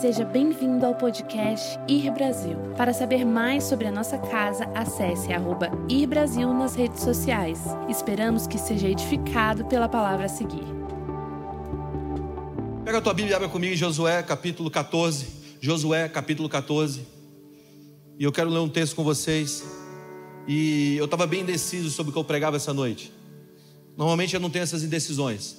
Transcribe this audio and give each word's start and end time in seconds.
Seja 0.00 0.26
bem-vindo 0.26 0.84
ao 0.84 0.94
podcast 0.94 1.78
Ir 1.88 2.10
Brasil. 2.10 2.58
Para 2.76 2.92
saber 2.92 3.24
mais 3.24 3.64
sobre 3.64 3.86
a 3.86 3.90
nossa 3.90 4.18
casa, 4.18 4.64
acesse 4.74 5.32
arroba 5.32 5.70
Ir 5.88 6.06
Brasil 6.06 6.52
nas 6.52 6.74
redes 6.74 7.00
sociais. 7.02 7.58
Esperamos 7.88 8.46
que 8.46 8.58
seja 8.58 8.90
edificado 8.90 9.64
pela 9.64 9.88
palavra 9.88 10.26
a 10.26 10.28
seguir. 10.28 10.66
Pega 12.84 12.98
a 12.98 13.00
tua 13.00 13.14
Bíblia 13.14 13.32
e 13.32 13.36
abre 13.36 13.48
comigo 13.48 13.72
em 13.72 13.76
Josué 13.76 14.22
capítulo 14.22 14.70
14. 14.70 15.28
Josué 15.62 16.06
capítulo 16.10 16.46
14. 16.46 17.00
E 18.18 18.22
eu 18.22 18.30
quero 18.30 18.50
ler 18.50 18.58
um 18.58 18.68
texto 18.68 18.94
com 18.94 19.02
vocês. 19.02 19.64
E 20.46 20.94
eu 20.98 21.06
estava 21.06 21.26
bem 21.26 21.40
indeciso 21.40 21.88
sobre 21.88 22.10
o 22.10 22.12
que 22.12 22.18
eu 22.18 22.24
pregava 22.24 22.56
essa 22.56 22.74
noite. 22.74 23.10
Normalmente 23.96 24.34
eu 24.34 24.40
não 24.40 24.50
tenho 24.50 24.62
essas 24.64 24.82
indecisões, 24.82 25.56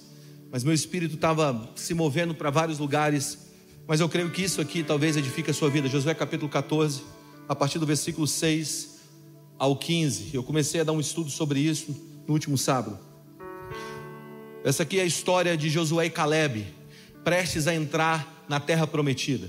mas 0.51 0.63
meu 0.63 0.75
espírito 0.75 1.15
estava 1.15 1.71
se 1.75 1.95
movendo 1.95 2.35
para 2.35 2.51
vários 2.51 2.77
lugares. 2.77 3.46
Mas 3.87 4.01
eu 4.01 4.09
creio 4.09 4.29
que 4.29 4.43
isso 4.43 4.59
aqui 4.59 4.83
talvez 4.83 5.15
edifique 5.15 5.49
a 5.49 5.53
sua 5.53 5.69
vida. 5.69 5.87
Josué 5.87 6.13
capítulo 6.13 6.49
14, 6.51 7.03
a 7.47 7.55
partir 7.55 7.79
do 7.79 7.85
versículo 7.85 8.27
6 8.27 8.97
ao 9.57 9.77
15. 9.77 10.35
Eu 10.35 10.43
comecei 10.43 10.81
a 10.81 10.83
dar 10.83 10.91
um 10.91 10.99
estudo 10.99 11.29
sobre 11.29 11.61
isso 11.61 11.95
no 12.27 12.33
último 12.33 12.57
sábado. 12.57 12.99
Essa 14.65 14.83
aqui 14.83 14.99
é 14.99 15.03
a 15.03 15.05
história 15.05 15.55
de 15.55 15.69
Josué 15.69 16.07
e 16.07 16.09
Caleb, 16.09 16.67
prestes 17.23 17.65
a 17.65 17.73
entrar 17.73 18.45
na 18.49 18.59
terra 18.59 18.85
prometida. 18.85 19.47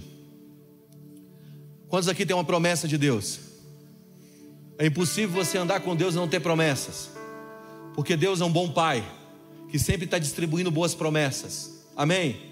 Quantos 1.89 2.09
aqui 2.09 2.25
tem 2.25 2.37
uma 2.37 2.45
promessa 2.45 2.87
de 2.87 2.97
Deus? 2.97 3.41
É 4.79 4.87
impossível 4.87 5.45
você 5.45 5.59
andar 5.59 5.81
com 5.81 5.97
Deus 5.97 6.15
e 6.15 6.17
não 6.17 6.29
ter 6.29 6.39
promessas, 6.39 7.11
porque 7.93 8.17
Deus 8.17 8.41
é 8.41 8.45
um 8.45 8.53
bom 8.53 8.71
Pai, 8.71 9.05
que 9.69 9.81
sempre 9.81 10.05
está 10.05 10.17
distribuindo 10.17 10.71
boas 10.71 10.95
promessas, 10.95 11.85
amém? 11.97 12.49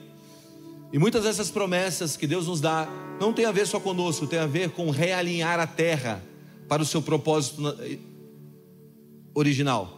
E 0.93 0.99
muitas 0.99 1.25
dessas 1.25 1.51
promessas 1.51 2.17
que 2.17 2.27
Deus 2.27 2.47
nos 2.47 2.61
dá 2.61 2.89
não 3.21 3.33
tem 3.33 3.45
a 3.45 3.53
ver 3.53 3.67
só 3.67 3.81
conosco, 3.81 4.27
tem 4.27 4.39
a 4.39 4.47
ver 4.47 4.71
com 4.71 4.91
realinhar 4.91 5.59
a 5.59 5.67
terra 5.67 6.23
para 6.69 6.83
o 6.83 6.87
seu 6.87 7.03
propósito 7.03 7.63
original. 9.35 9.97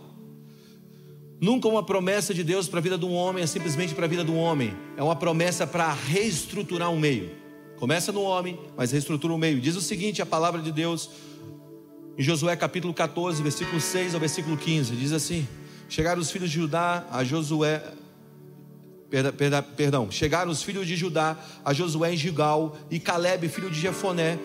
Nunca 1.40 1.68
uma 1.68 1.84
promessa 1.84 2.34
de 2.34 2.42
Deus 2.42 2.68
para 2.68 2.80
a 2.80 2.82
vida 2.82 2.98
de 2.98 3.04
um 3.04 3.14
homem 3.14 3.44
é 3.44 3.46
simplesmente 3.46 3.94
para 3.94 4.06
a 4.06 4.08
vida 4.08 4.24
de 4.24 4.30
um 4.30 4.38
homem, 4.38 4.76
é 4.96 5.02
uma 5.02 5.14
promessa 5.14 5.66
para 5.66 5.92
reestruturar 5.92 6.90
um 6.90 6.98
meio. 6.98 7.30
Começa 7.78 8.10
no 8.10 8.22
homem, 8.22 8.58
mas 8.76 8.90
reestrutura 8.90 9.32
o 9.32 9.38
meio. 9.38 9.60
Diz 9.60 9.76
o 9.76 9.80
seguinte: 9.80 10.20
a 10.20 10.26
palavra 10.26 10.60
de 10.60 10.72
Deus, 10.72 11.08
em 12.16 12.22
Josué 12.22 12.56
capítulo 12.56 12.92
14, 12.92 13.40
versículo 13.40 13.80
6 13.80 14.14
ao 14.14 14.20
versículo 14.20 14.56
15, 14.56 14.96
diz 14.96 15.12
assim: 15.12 15.46
Chegaram 15.88 16.20
os 16.20 16.28
filhos 16.28 16.50
de 16.50 16.56
Judá 16.56 17.06
a 17.08 17.22
Josué, 17.22 17.80
perdão, 19.76 20.10
chegaram 20.10 20.50
os 20.50 20.62
filhos 20.62 20.86
de 20.86 20.96
Judá 20.96 21.36
a 21.64 21.72
Josué 21.72 22.12
em 22.12 22.16
Gigal, 22.16 22.76
e 22.90 22.98
Caleb, 22.98 23.48
filho 23.48 23.70
de 23.70 23.80
Jefoné, 23.80 24.38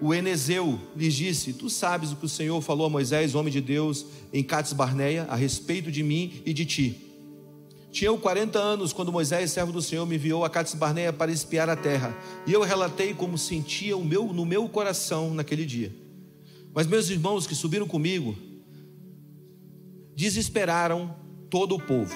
o 0.00 0.14
Enezeu, 0.14 0.80
lhes 0.96 1.14
disse: 1.14 1.52
Tu 1.52 1.68
sabes 1.68 2.12
o 2.12 2.16
que 2.16 2.24
o 2.24 2.28
Senhor 2.28 2.60
falou 2.62 2.86
a 2.86 2.90
Moisés, 2.90 3.34
homem 3.34 3.52
de 3.52 3.60
Deus, 3.60 4.06
em 4.32 4.42
Cades 4.42 4.72
Barneia, 4.72 5.26
a 5.28 5.36
respeito 5.36 5.90
de 5.90 6.02
mim 6.02 6.42
e 6.46 6.54
de 6.54 6.64
ti. 6.64 7.06
Tinha 7.92 8.08
eu 8.08 8.16
40 8.16 8.58
anos 8.58 8.92
quando 8.92 9.12
Moisés, 9.12 9.50
servo 9.50 9.72
do 9.72 9.82
Senhor, 9.82 10.06
me 10.06 10.14
enviou 10.14 10.44
a 10.44 10.50
Cades 10.50 10.74
Barneia 10.74 11.12
para 11.12 11.30
espiar 11.30 11.68
a 11.68 11.76
terra, 11.76 12.16
e 12.46 12.52
eu 12.52 12.62
relatei 12.62 13.12
como 13.12 13.36
sentia 13.36 13.96
o 13.96 14.04
meu, 14.04 14.32
no 14.32 14.46
meu 14.46 14.68
coração 14.68 15.34
naquele 15.34 15.66
dia. 15.66 15.92
Mas 16.72 16.86
meus 16.86 17.10
irmãos 17.10 17.46
que 17.46 17.54
subiram 17.54 17.86
comigo 17.86 18.36
desesperaram 20.14 21.14
todo 21.50 21.74
o 21.74 21.80
povo. 21.80 22.14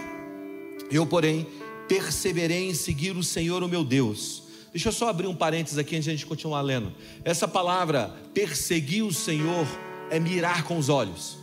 Eu, 0.91 1.07
porém, 1.07 1.47
perseverei 1.89 2.69
em 2.69 2.75
seguir 2.75 3.17
o 3.17 3.23
Senhor, 3.23 3.63
o 3.63 3.69
meu 3.69 3.85
Deus. 3.85 4.43
Deixa 4.73 4.89
eu 4.89 4.93
só 4.93 5.09
abrir 5.09 5.29
um 5.29 5.35
parênteses 5.37 5.79
aqui 5.79 5.95
antes 5.95 6.05
de 6.05 6.11
a 6.11 6.15
gente 6.15 6.27
continuar 6.27 6.61
lendo. 6.61 6.93
Essa 7.25 7.47
palavra, 7.47 8.13
perseguir 8.35 9.05
o 9.05 9.13
Senhor, 9.13 9.67
é 10.11 10.19
mirar 10.19 10.65
com 10.65 10.77
os 10.77 10.89
olhos. 10.89 11.39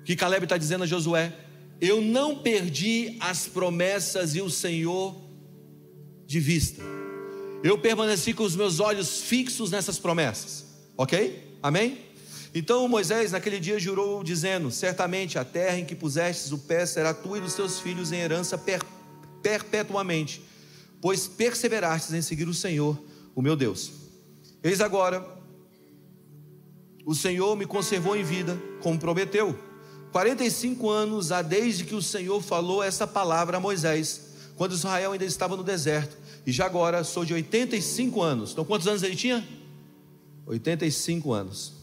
O 0.00 0.04
que 0.04 0.14
Caleb 0.14 0.44
está 0.44 0.56
dizendo 0.56 0.84
a 0.84 0.86
Josué? 0.86 1.32
Eu 1.80 2.00
não 2.00 2.38
perdi 2.38 3.16
as 3.18 3.46
promessas 3.46 4.34
e 4.34 4.40
o 4.40 4.48
Senhor 4.48 5.16
de 6.26 6.38
vista. 6.38 6.82
Eu 7.64 7.78
permaneci 7.78 8.32
com 8.32 8.44
os 8.44 8.54
meus 8.54 8.78
olhos 8.78 9.22
fixos 9.22 9.70
nessas 9.70 9.98
promessas. 9.98 10.66
Ok? 10.96 11.58
Amém? 11.62 11.98
Então 12.54 12.86
Moisés 12.86 13.32
naquele 13.32 13.58
dia 13.58 13.80
jurou, 13.80 14.22
dizendo: 14.22 14.70
Certamente 14.70 15.38
a 15.38 15.44
terra 15.44 15.78
em 15.78 15.84
que 15.84 15.94
pusestes 15.94 16.52
o 16.52 16.58
pé 16.58 16.86
será 16.86 17.12
tua 17.12 17.38
e 17.38 17.40
dos 17.40 17.54
teus 17.54 17.80
filhos 17.80 18.12
em 18.12 18.20
herança 18.20 18.56
per 18.56 18.80
perpetuamente, 19.44 20.42
pois 21.02 21.28
perseverastes 21.28 22.14
em 22.14 22.22
seguir 22.22 22.48
o 22.48 22.54
Senhor, 22.54 22.98
o 23.34 23.42
meu 23.42 23.54
Deus. 23.54 23.92
Eis 24.62 24.80
agora, 24.80 25.22
o 27.04 27.14
Senhor 27.14 27.54
me 27.54 27.66
conservou 27.66 28.16
em 28.16 28.24
vida, 28.24 28.58
como 28.80 28.98
prometeu. 28.98 29.56
45 30.10 30.88
anos 30.88 31.30
há 31.30 31.42
desde 31.42 31.84
que 31.84 31.94
o 31.94 32.00
Senhor 32.00 32.40
falou 32.40 32.82
essa 32.82 33.06
palavra 33.06 33.58
a 33.58 33.60
Moisés, 33.60 34.32
quando 34.56 34.72
Israel 34.72 35.12
ainda 35.12 35.24
estava 35.26 35.56
no 35.56 35.62
deserto, 35.62 36.16
e 36.46 36.52
já 36.52 36.64
agora 36.64 37.04
sou 37.04 37.24
de 37.24 37.34
85 37.34 38.22
anos. 38.22 38.52
Então, 38.52 38.64
quantos 38.64 38.88
anos 38.88 39.02
ele 39.02 39.16
tinha? 39.16 39.46
85 40.46 41.32
anos. 41.32 41.74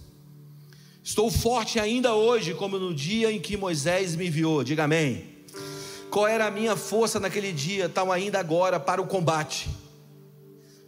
Estou 1.03 1.29
forte 1.29 1.79
ainda 1.79 2.15
hoje, 2.15 2.55
como 2.55 2.79
no 2.79 2.93
dia 2.93 3.31
em 3.31 3.39
que 3.39 3.57
Moisés 3.57 4.15
me 4.15 4.27
enviou. 4.27 4.63
Diga 4.63 4.85
amém. 4.85 5.30
Qual 6.11 6.27
era 6.27 6.45
a 6.45 6.51
minha 6.51 6.75
força 6.75 7.19
naquele 7.19 7.51
dia, 7.51 7.89
tal 7.89 8.11
ainda 8.11 8.39
agora 8.39 8.79
para 8.79 9.01
o 9.01 9.07
combate, 9.07 9.69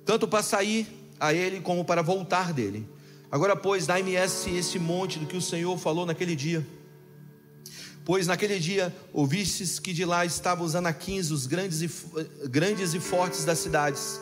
tanto 0.05 0.27
para 0.27 0.43
sair 0.43 0.85
a 1.19 1.33
ele 1.33 1.61
como 1.61 1.83
para 1.83 2.03
voltar 2.03 2.53
dele. 2.53 2.87
Agora, 3.31 3.55
pois, 3.55 3.87
dai-me 3.87 4.11
esse 4.13 4.77
monte 4.77 5.17
do 5.17 5.25
que 5.25 5.37
o 5.37 5.41
Senhor 5.41 5.75
falou 5.79 6.05
naquele 6.05 6.35
dia. 6.35 6.65
Pois 8.05 8.27
naquele 8.27 8.59
dia 8.59 8.93
ouvistes 9.13 9.79
que 9.79 9.93
de 9.93 10.05
lá 10.05 10.25
estavam 10.25 10.65
os 10.65 10.75
anaquins, 10.75 11.31
os 11.31 11.47
grandes 11.47 11.81
e, 11.81 11.89
grandes 12.49 12.93
e 12.93 12.99
fortes 12.99 13.45
das 13.45 13.57
cidades 13.59 14.19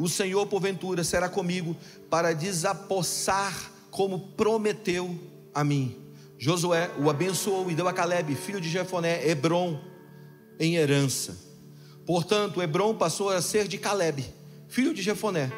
o 0.00 0.08
Senhor, 0.08 0.46
porventura, 0.46 1.04
será 1.04 1.28
comigo 1.28 1.76
para 2.08 2.32
desapossar 2.32 3.70
como 3.90 4.18
prometeu 4.28 5.14
a 5.54 5.62
mim. 5.62 5.94
Josué 6.38 6.90
o 6.98 7.10
abençoou 7.10 7.70
e 7.70 7.74
deu 7.74 7.86
a 7.86 7.92
Caleb, 7.92 8.34
filho 8.34 8.62
de 8.62 8.70
Jefoné, 8.70 9.28
Hebron, 9.28 9.78
em 10.60 10.76
herança. 10.76 11.36
Portanto, 12.06 12.60
Hebron 12.60 12.94
passou 12.94 13.30
a 13.30 13.40
ser 13.40 13.66
de 13.66 13.78
Caleb, 13.78 14.24
filho 14.68 14.92
de 14.92 15.00
Jefoné, 15.00 15.50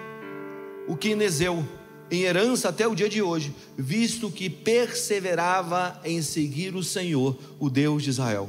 o 0.87 0.97
que 0.97 1.11
Inezeu, 1.11 1.67
em 2.11 2.23
herança 2.23 2.69
até 2.69 2.87
o 2.87 2.95
dia 2.95 3.09
de 3.09 3.23
hoje, 3.23 3.55
visto 3.77 4.31
que 4.31 4.49
perseverava 4.49 6.01
em 6.05 6.21
seguir 6.23 6.77
o 6.77 6.83
Senhor, 6.83 7.37
o 7.59 7.69
Deus 7.69 8.03
de 8.03 8.11
Israel. 8.11 8.49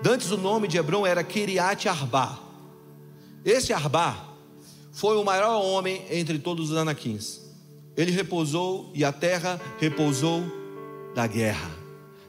Dantes 0.00 0.30
o 0.30 0.36
nome 0.36 0.68
de 0.68 0.78
Hebron 0.78 1.06
era 1.06 1.24
Kiriat 1.24 1.88
Arba. 1.88 2.38
Este 3.44 3.72
Arba 3.72 4.16
foi 4.92 5.16
o 5.16 5.24
maior 5.24 5.60
homem 5.60 6.04
entre 6.08 6.38
todos 6.38 6.70
os 6.70 6.76
anaquins. 6.76 7.40
Ele 7.96 8.12
repousou 8.12 8.90
e 8.94 9.04
a 9.04 9.12
terra 9.12 9.60
repousou 9.78 10.44
da 11.14 11.26
guerra. 11.26 11.70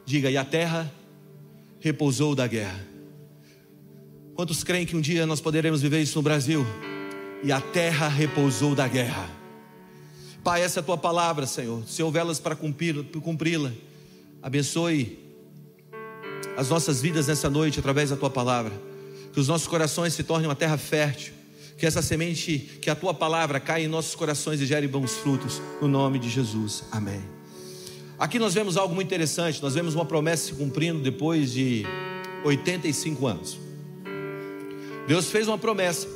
Diga, 0.03 0.29
e 0.31 0.37
a 0.37 0.45
terra 0.45 0.91
repousou 1.79 2.33
da 2.33 2.47
guerra. 2.47 2.94
Quantos 4.35 4.63
creem 4.63 4.85
que 4.85 4.95
um 4.95 5.01
dia 5.01 5.25
nós 5.25 5.39
poderemos 5.39 5.81
viver 5.81 6.01
isso 6.01 6.17
no 6.17 6.21
Brasil? 6.21 6.65
E 7.41 7.51
a 7.51 7.61
terra 7.61 8.07
repousou 8.07 8.75
da 8.75 8.87
guerra. 8.87 9.29
Pai, 10.43 10.61
essa 10.61 10.79
é 10.79 10.81
a 10.81 10.83
tua 10.83 10.97
palavra, 10.97 11.47
Senhor. 11.47 11.83
Se 11.87 12.03
houvelas 12.03 12.39
para 12.39 12.55
cumpri-la, 12.55 13.71
abençoe 14.43 15.17
as 16.57 16.69
nossas 16.69 17.01
vidas 17.01 17.27
nessa 17.27 17.49
noite 17.49 17.79
através 17.79 18.09
da 18.09 18.17
tua 18.17 18.29
palavra. 18.29 18.73
Que 19.31 19.39
os 19.39 19.47
nossos 19.47 19.67
corações 19.67 20.13
se 20.13 20.23
tornem 20.23 20.47
uma 20.47 20.55
terra 20.55 20.77
fértil 20.77 21.33
que 21.77 21.85
essa 21.85 22.01
semente, 22.01 22.79
que 22.81 22.89
a 22.89 22.95
tua 22.95 23.13
palavra 23.13 23.59
caia 23.59 23.83
em 23.83 23.87
nossos 23.87 24.15
corações 24.15 24.61
e 24.61 24.65
gere 24.65 24.87
bons 24.87 25.13
frutos, 25.13 25.61
no 25.81 25.87
nome 25.87 26.19
de 26.19 26.29
Jesus. 26.29 26.83
Amém. 26.91 27.21
Aqui 28.17 28.39
nós 28.39 28.53
vemos 28.53 28.77
algo 28.77 28.95
muito 28.95 29.07
interessante, 29.07 29.61
nós 29.61 29.73
vemos 29.73 29.93
uma 29.93 30.05
promessa 30.05 30.45
se 30.45 30.53
cumprindo 30.53 30.99
depois 30.99 31.51
de 31.51 31.85
85 32.45 33.27
anos. 33.27 33.64
Deus 35.07 35.29
fez 35.29 35.47
uma 35.47 35.57
promessa, 35.57 36.07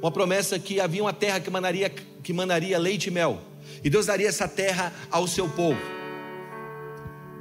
uma 0.00 0.10
promessa 0.10 0.58
que 0.58 0.80
havia 0.80 1.02
uma 1.02 1.12
terra 1.12 1.40
que 1.40 1.50
manaria, 1.50 1.88
que 1.88 2.32
manaria 2.32 2.78
leite 2.78 3.06
e 3.06 3.10
mel, 3.10 3.40
e 3.82 3.88
Deus 3.88 4.06
daria 4.06 4.28
essa 4.28 4.46
terra 4.46 4.92
ao 5.10 5.26
seu 5.26 5.48
povo. 5.48 5.80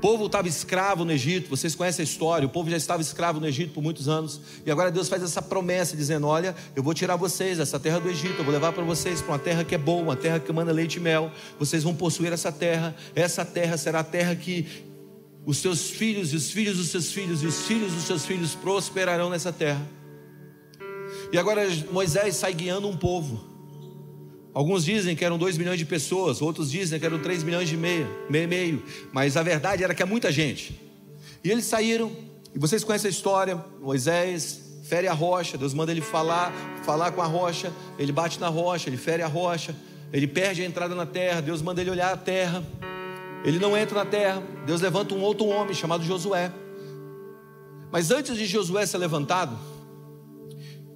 Povo 0.02 0.26
estava 0.26 0.50
escravo 0.50 1.06
no 1.06 1.14
Egito, 1.14 1.50
vocês 1.50 1.76
conhecem 1.76 2.04
a 2.04 2.06
história, 2.06 2.46
o 2.46 2.50
povo 2.50 2.70
já 2.70 2.76
estava 2.76 3.02
escravo 3.02 3.40
no 3.40 3.48
Egito 3.48 3.74
por 3.74 3.82
muitos 3.82 4.10
anos, 4.10 4.42
e 4.66 4.70
agora 4.70 4.92
Deus 4.92 5.08
faz 5.08 5.24
essa 5.24 5.42
promessa, 5.42 5.96
dizendo: 5.96 6.28
Olha, 6.28 6.54
eu 6.76 6.84
vou 6.84 6.94
tirar 6.94 7.16
vocês 7.16 7.58
dessa 7.58 7.80
terra 7.80 8.00
do 8.00 8.10
Egito, 8.10 8.40
eu 8.40 8.44
vou 8.44 8.54
levar 8.54 8.74
para 8.74 8.84
vocês 8.84 9.22
para 9.22 9.32
uma 9.32 9.40
terra 9.40 9.64
que 9.64 9.76
é 9.76 9.78
boa, 9.78 10.02
uma 10.02 10.16
terra 10.18 10.42
que 10.42 10.52
manda 10.52 10.74
leite 10.74 10.98
e 10.98 11.00
mel, 11.00 11.32
vocês 11.58 11.84
vão 11.84 11.96
possuir 11.96 12.34
essa 12.34 12.52
terra, 12.52 12.94
essa 13.16 13.46
terra 13.46 13.78
será 13.78 14.00
a 14.00 14.04
terra 14.04 14.36
que 14.36 14.68
os 15.46 15.58
seus 15.58 15.90
filhos 15.90 16.34
e 16.34 16.36
os 16.36 16.52
filhos 16.52 16.78
dos 16.78 16.88
seus 16.88 17.12
filhos 17.12 17.42
e 17.42 17.46
os 17.46 17.66
filhos 17.66 17.94
dos 17.94 18.04
seus 18.04 18.26
filhos 18.26 18.56
prosperarão 18.56 19.30
nessa 19.30 19.54
terra. 19.54 19.82
E 21.34 21.38
agora 21.40 21.64
Moisés 21.92 22.36
sai 22.36 22.54
guiando 22.54 22.88
um 22.88 22.96
povo. 22.96 23.44
Alguns 24.54 24.86
dizem 24.86 25.16
que 25.16 25.26
eram 25.26 25.36
2 25.36 25.58
milhões 25.58 25.80
de 25.80 25.86
pessoas, 25.86 26.44
outros 26.44 26.70
dizem 26.70 27.00
que 27.00 27.06
eram 27.08 27.18
3 27.18 27.42
milhões 27.42 27.68
de 27.68 27.76
meio, 27.76 28.08
meio, 28.30 28.48
meio, 28.48 28.84
mas 29.12 29.36
a 29.36 29.42
verdade 29.42 29.84
era 29.84 29.96
que 29.96 30.04
é 30.04 30.06
muita 30.06 30.32
gente. 30.32 30.80
E 31.44 31.50
eles 31.50 31.66
saíram, 31.66 32.12
e 32.54 32.60
vocês 32.60 32.84
conhecem 32.84 33.08
a 33.08 33.12
história: 33.12 33.66
Moisés 33.82 34.62
fere 34.84 35.08
a 35.08 35.14
rocha, 35.14 35.58
Deus 35.58 35.74
manda 35.74 35.92
ele 35.92 36.02
falar, 36.02 36.54
falar 36.86 37.12
com 37.12 37.22
a 37.24 37.26
rocha, 37.26 37.74
ele 37.98 38.12
bate 38.12 38.40
na 38.40 38.48
rocha, 38.48 38.88
ele 38.88 38.98
fere 38.98 39.24
a 39.24 39.28
rocha, 39.28 39.76
ele 40.14 40.28
perde 40.28 40.62
a 40.62 40.66
entrada 40.66 40.94
na 40.94 41.08
terra, 41.08 41.42
Deus 41.42 41.64
manda 41.64 41.82
ele 41.82 41.90
olhar 41.90 42.14
a 42.14 42.18
terra, 42.18 42.64
ele 43.44 43.58
não 43.58 43.76
entra 43.76 44.04
na 44.04 44.06
terra, 44.06 44.44
Deus 44.68 44.82
levanta 44.82 45.16
um 45.16 45.22
outro 45.24 45.48
homem 45.48 45.74
chamado 45.74 46.04
Josué. 46.04 46.52
Mas 47.92 48.12
antes 48.12 48.38
de 48.38 48.46
Josué 48.46 48.86
ser 48.86 49.00
levantado, 49.00 49.73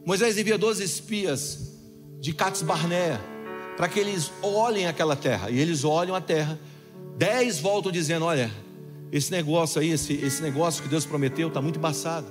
Moisés 0.07 0.37
envia 0.37 0.57
12 0.57 0.81
espias 0.81 1.59
de 2.21 2.31
Cats 2.31 2.61
Barnea 2.61 3.19
para 3.75 3.89
que 3.89 3.99
eles 3.99 4.31
olhem 4.41 4.87
aquela 4.87 5.17
terra. 5.17 5.49
E 5.49 5.59
eles 5.59 5.83
olham 5.83 6.15
a 6.15 6.21
terra. 6.21 6.57
Dez 7.17 7.59
voltam 7.59 7.91
dizendo: 7.91 8.23
Olha, 8.23 8.49
esse 9.11 9.29
negócio 9.29 9.81
aí, 9.81 9.91
esse, 9.91 10.13
esse 10.13 10.41
negócio 10.41 10.81
que 10.81 10.87
Deus 10.87 11.05
prometeu, 11.05 11.49
está 11.49 11.61
muito 11.61 11.77
embaçado. 11.77 12.25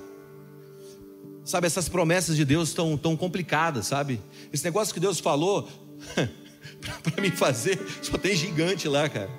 Sabe, 1.44 1.66
essas 1.66 1.86
promessas 1.86 2.34
de 2.34 2.46
Deus 2.46 2.70
estão 2.70 2.96
tão 2.96 3.14
complicadas, 3.14 3.88
sabe? 3.88 4.22
Esse 4.50 4.64
negócio 4.64 4.94
que 4.94 4.98
Deus 4.98 5.20
falou, 5.20 5.68
para 7.02 7.20
mim 7.20 7.30
fazer, 7.30 7.78
só 8.00 8.16
tem 8.16 8.34
gigante 8.34 8.88
lá, 8.88 9.06
cara. 9.06 9.30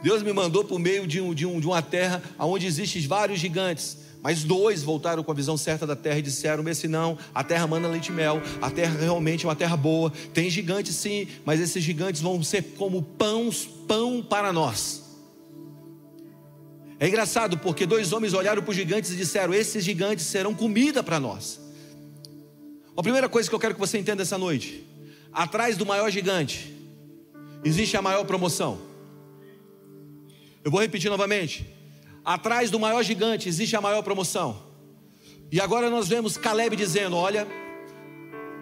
Deus 0.00 0.22
me 0.22 0.32
mandou 0.32 0.62
por 0.62 0.78
meio 0.78 1.08
de, 1.08 1.20
um, 1.20 1.34
de, 1.34 1.44
um, 1.44 1.58
de 1.58 1.66
uma 1.66 1.82
terra 1.82 2.22
onde 2.38 2.68
existem 2.68 3.04
vários 3.04 3.40
gigantes. 3.40 3.98
Mas 4.22 4.42
dois 4.42 4.82
voltaram 4.82 5.22
com 5.22 5.30
a 5.30 5.34
visão 5.34 5.56
certa 5.56 5.86
da 5.86 5.94
terra 5.94 6.18
e 6.18 6.22
disseram: 6.22 6.68
Esse 6.68 6.88
não, 6.88 7.16
a 7.34 7.44
terra 7.44 7.66
manda 7.66 7.86
leite 7.86 8.08
e 8.08 8.12
mel, 8.12 8.42
a 8.60 8.70
terra 8.70 8.98
realmente 8.98 9.44
é 9.44 9.48
uma 9.48 9.54
terra 9.54 9.76
boa. 9.76 10.12
Tem 10.34 10.50
gigantes 10.50 10.96
sim, 10.96 11.28
mas 11.44 11.60
esses 11.60 11.82
gigantes 11.82 12.20
vão 12.20 12.42
ser 12.42 12.62
como 12.76 13.02
pães, 13.02 13.68
pão 13.86 14.22
para 14.22 14.52
nós. 14.52 15.04
É 16.98 17.06
engraçado 17.06 17.56
porque 17.58 17.86
dois 17.86 18.12
homens 18.12 18.34
olharam 18.34 18.60
para 18.60 18.70
os 18.70 18.76
gigantes 18.76 19.12
e 19.12 19.16
disseram: 19.16 19.54
Esses 19.54 19.84
gigantes 19.84 20.26
serão 20.26 20.52
comida 20.52 21.02
para 21.02 21.20
nós. 21.20 21.60
A 22.96 23.02
primeira 23.02 23.28
coisa 23.28 23.48
que 23.48 23.54
eu 23.54 23.60
quero 23.60 23.74
que 23.74 23.80
você 23.80 23.98
entenda 23.98 24.22
essa 24.22 24.36
noite: 24.36 24.84
atrás 25.32 25.76
do 25.76 25.86
maior 25.86 26.10
gigante 26.10 26.74
existe 27.64 27.96
a 27.96 28.02
maior 28.02 28.24
promoção. 28.24 28.80
Eu 30.64 30.72
vou 30.72 30.80
repetir 30.80 31.08
novamente 31.08 31.77
atrás 32.28 32.70
do 32.70 32.78
maior 32.78 33.02
gigante 33.02 33.48
existe 33.48 33.74
a 33.74 33.80
maior 33.80 34.02
promoção. 34.02 34.62
E 35.50 35.58
agora 35.58 35.88
nós 35.88 36.08
vemos 36.08 36.36
Caleb 36.36 36.76
dizendo: 36.76 37.16
Olha, 37.16 37.48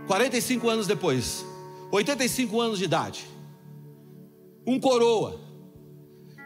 45 0.06 0.68
anos 0.68 0.86
depois, 0.86 1.44
85 1.90 2.60
anos 2.60 2.78
de 2.78 2.84
idade, 2.84 3.26
um 4.64 4.78
coroa. 4.78 5.40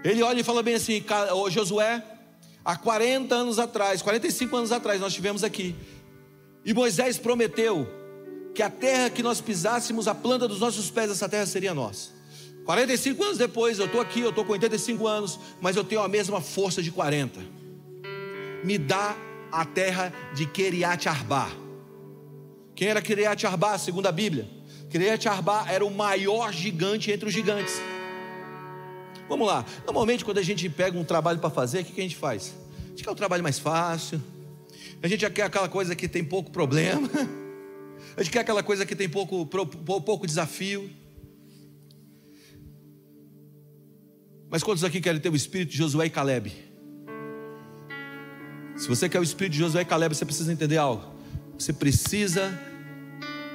Ele 0.03 0.23
olha 0.23 0.41
e 0.41 0.43
fala 0.43 0.63
bem 0.63 0.77
assim: 0.77 1.05
Josué, 1.51 2.03
há 2.65 2.75
40 2.75 3.35
anos 3.35 3.59
atrás, 3.59 4.01
45 4.01 4.57
anos 4.57 4.73
atrás, 4.73 4.99
nós 4.99 5.13
estivemos 5.13 5.45
aqui, 5.45 5.77
e 6.65 6.73
Moisés 6.73 7.19
prometeu 7.19 7.87
que 8.55 8.63
a 8.63 8.71
terra 8.71 9.11
que 9.11 9.23
nós 9.23 9.43
pisássemos, 9.43 10.09
a 10.09 10.15
planta 10.15 10.49
dos 10.49 10.61
nossos 10.61 10.91
pés, 10.91 11.11
essa 11.11 11.29
terra 11.29 11.45
seria 11.45 11.75
nossa. 11.75 12.19
45 12.65 13.23
anos 13.25 13.39
depois, 13.39 13.79
eu 13.79 13.87
estou 13.87 14.01
aqui, 14.01 14.21
eu 14.21 14.31
estou 14.31 14.45
com 14.45 14.53
85 14.53 15.07
anos, 15.07 15.39
mas 15.61 15.77
eu 15.77 15.85
tenho 15.85 16.03
a 16.03 16.09
mesma 16.09 16.41
força 16.41 16.83
de 16.83 16.91
40. 16.91 17.41
Me 18.63 18.79
dá 18.79 19.17
a 19.51 19.65
terra 19.65 20.13
de 20.35 20.47
Keriat 20.47 21.09
Arba. 21.09 21.49
Quem 22.75 22.89
era 22.89 23.03
Keriat 23.03 23.47
Arba, 23.47 23.79
segundo 23.79 24.07
a 24.07 24.13
Bíblia? 24.13 24.49
Keriat 24.89 25.29
Arba 25.29 25.67
era 25.69 25.85
o 25.85 25.91
maior 25.91 26.53
gigante 26.53 27.11
entre 27.11 27.29
os 27.29 27.35
gigantes. 27.35 27.81
Vamos 29.29 29.47
lá. 29.47 29.65
Normalmente, 29.85 30.25
quando 30.25 30.39
a 30.39 30.43
gente 30.43 30.69
pega 30.69 30.99
um 30.99 31.05
trabalho 31.05 31.39
para 31.39 31.51
fazer, 31.51 31.83
o 31.83 31.85
que, 31.85 32.01
a 32.01 32.03
gente 32.03 32.17
faz? 32.17 32.53
A 32.85 32.89
gente 32.89 33.05
quer 33.05 33.11
o 33.11 33.13
um 33.13 33.17
trabalho 33.17 33.43
mais 33.43 33.59
fácil. 33.59 34.21
A 35.03 35.09
gente 35.09 35.31
quer 35.31 35.45
aquela 35.45 35.69
coisa 35.69 35.97
que 35.97 36.07
tem 36.07 36.23
pouco 36.23 36.51
problema. 36.51 37.09
A 38.15 38.23
gente 38.23 38.33
quer 38.33 38.41
aquela 38.41 38.63
coisa 38.63 38.85
que 38.85 38.95
tem 38.95 39.09
pouco, 39.09 39.47
pouco 39.47 40.27
desafio. 40.27 40.91
Mas 44.51 44.65
quantos 44.65 44.83
aqui 44.83 45.01
querem 45.01 45.21
ter 45.21 45.31
o 45.31 45.37
espírito 45.37 45.71
de 45.71 45.79
Josué 45.79 46.07
e 46.07 46.11
Caleb? 46.11 46.53
Se 48.77 48.89
você 48.89 49.09
quer 49.09 49.21
o 49.21 49.23
espírito 49.23 49.53
de 49.53 49.59
Josué 49.61 49.83
e 49.83 49.85
Caleb, 49.85 50.13
você 50.15 50.25
precisa 50.25 50.53
entender 50.53 50.77
algo. 50.77 51.05
Você 51.57 51.73
precisa 51.73 52.59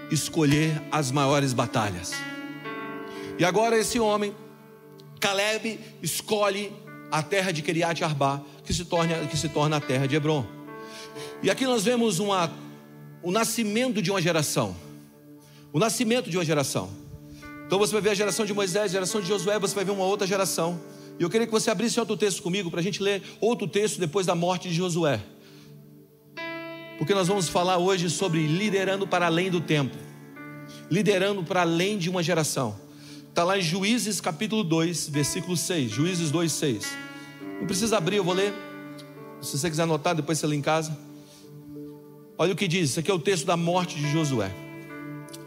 escolher 0.09 0.81
as 0.89 1.11
maiores 1.11 1.51
batalhas. 1.51 2.13
E 3.37 3.43
agora 3.43 3.77
esse 3.77 3.99
homem, 3.99 4.33
Caleb, 5.19 5.79
escolhe 6.01 6.71
a 7.11 7.21
terra 7.21 7.51
de 7.51 7.61
Kiriat 7.61 8.01
Arba, 8.01 8.45
que 8.63 8.73
se 8.73 8.85
torna, 8.85 9.27
que 9.27 9.35
se 9.35 9.49
torna 9.49 9.77
a 9.77 9.81
terra 9.81 10.07
de 10.07 10.15
Hebron. 10.15 10.45
E 11.43 11.49
aqui 11.49 11.65
nós 11.65 11.83
vemos 11.83 12.19
uma, 12.19 12.53
o 13.21 13.31
nascimento 13.31 14.01
de 14.01 14.11
uma 14.11 14.21
geração. 14.21 14.73
O 15.73 15.79
nascimento 15.79 16.29
de 16.29 16.37
uma 16.37 16.45
geração. 16.45 17.04
Então 17.65 17.79
você 17.79 17.91
vai 17.93 18.01
ver 18.01 18.09
a 18.11 18.13
geração 18.13 18.45
de 18.45 18.53
Moisés, 18.53 18.85
a 18.85 18.87
geração 18.87 19.19
de 19.19 19.27
Josué, 19.27 19.57
você 19.57 19.73
vai 19.73 19.83
ver 19.83 19.91
uma 19.91 20.05
outra 20.05 20.27
geração. 20.27 20.79
E 21.19 21.23
eu 21.23 21.29
queria 21.29 21.47
que 21.47 21.51
você 21.51 21.71
abrisse 21.71 21.99
outro 21.99 22.15
texto 22.15 22.43
comigo 22.43 22.69
para 22.69 22.79
a 22.79 22.83
gente 22.83 23.01
ler 23.01 23.23
outro 23.39 23.67
texto 23.67 23.99
depois 23.99 24.25
da 24.25 24.35
morte 24.35 24.69
de 24.69 24.75
Josué. 24.75 25.19
Porque 26.97 27.13
nós 27.13 27.27
vamos 27.27 27.49
falar 27.49 27.77
hoje 27.77 28.09
sobre 28.09 28.45
liderando 28.45 29.07
para 29.07 29.25
além 29.25 29.49
do 29.49 29.59
tempo, 29.59 29.95
liderando 30.89 31.43
para 31.43 31.61
além 31.61 31.97
de 31.97 32.09
uma 32.09 32.21
geração. 32.21 32.75
Está 33.29 33.43
lá 33.43 33.57
em 33.57 33.61
Juízes 33.61 34.21
capítulo 34.21 34.63
2, 34.63 35.09
versículo 35.09 35.57
6. 35.57 35.91
Juízes 35.91 36.31
2, 36.31 36.51
6. 36.51 36.85
Não 37.59 37.65
precisa 37.67 37.97
abrir, 37.97 38.17
eu 38.17 38.23
vou 38.23 38.33
ler. 38.33 38.53
Se 39.41 39.57
você 39.57 39.69
quiser 39.69 39.83
anotar, 39.83 40.15
depois 40.15 40.37
você 40.37 40.47
lê 40.47 40.55
em 40.55 40.61
casa. 40.61 40.97
Olha 42.37 42.53
o 42.53 42.55
que 42.55 42.67
diz, 42.67 42.91
isso 42.91 42.99
aqui 42.99 43.11
é 43.11 43.13
o 43.13 43.19
texto 43.19 43.45
da 43.45 43.57
morte 43.57 43.95
de 43.95 44.09
Josué. 44.11 44.51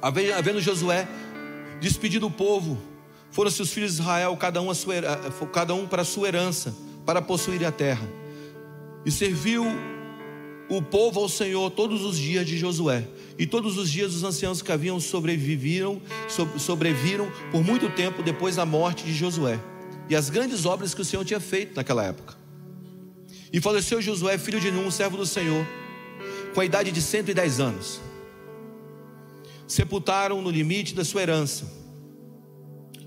Havendo 0.03 0.61
Josué 0.61 1.09
despedido 1.81 2.27
o 2.27 2.31
povo, 2.31 2.79
foram-se 3.31 3.61
os 3.61 3.73
filhos 3.73 3.95
de 3.95 4.01
Israel, 4.03 4.37
cada 4.37 4.61
um, 4.61 4.73
sua, 4.75 4.95
cada 5.53 5.75
um 5.75 5.87
para 5.87 6.03
a 6.03 6.05
sua 6.05 6.29
herança, 6.29 6.75
para 7.05 7.21
possuir 7.21 7.65
a 7.65 7.73
terra. 7.73 8.09
E 9.05 9.11
serviu 9.11 9.65
o 10.69 10.83
povo 10.83 11.21
ao 11.21 11.29
Senhor 11.29 11.71
todos 11.71 12.05
os 12.05 12.19
dias 12.19 12.47
de 12.47 12.59
Josué. 12.59 13.07
E 13.39 13.47
todos 13.47 13.79
os 13.79 13.91
dias 13.91 14.15
os 14.15 14.25
anciãos 14.25 14.61
que 14.61 14.73
haviam 14.73 14.99
sobreviveram, 14.99 16.03
sobreviram 16.59 17.31
por 17.51 17.63
muito 17.63 17.89
tempo 17.91 18.23
depois 18.23 18.57
da 18.57 18.67
morte 18.67 19.05
de 19.05 19.15
Josué. 19.15 19.59
E 20.09 20.17
as 20.17 20.31
grandes 20.31 20.67
obras 20.67 20.95
que 20.95 21.03
o 21.03 21.05
Senhor 21.05 21.25
tinha 21.25 21.41
feito 21.41 21.77
naquela 21.77 22.05
época. 22.05 22.37
E 23.53 23.61
faleceu 23.61 24.03
Josué, 24.03 24.37
filho 24.37 24.61
de 24.61 24.71
Num, 24.71 24.91
servo 24.91 25.17
do 25.17 25.27
Senhor, 25.27 25.67
com 26.55 26.61
a 26.61 26.65
idade 26.65 26.91
de 26.91 27.01
110 27.01 27.61
anos 27.61 28.08
sepultaram 29.69 30.43
no 30.43 30.51
limite 30.51 30.95
da 30.95 31.05
sua 31.05 31.23
herança, 31.23 31.71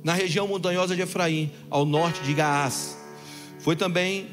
na 0.03 0.13
região 0.13 0.47
montanhosa 0.47 0.95
de 0.95 1.01
Efraim, 1.01 1.51
ao 1.69 1.85
norte 1.85 2.21
de 2.21 2.33
Gaás. 2.33 2.97
Foi 3.59 3.75
também 3.75 4.29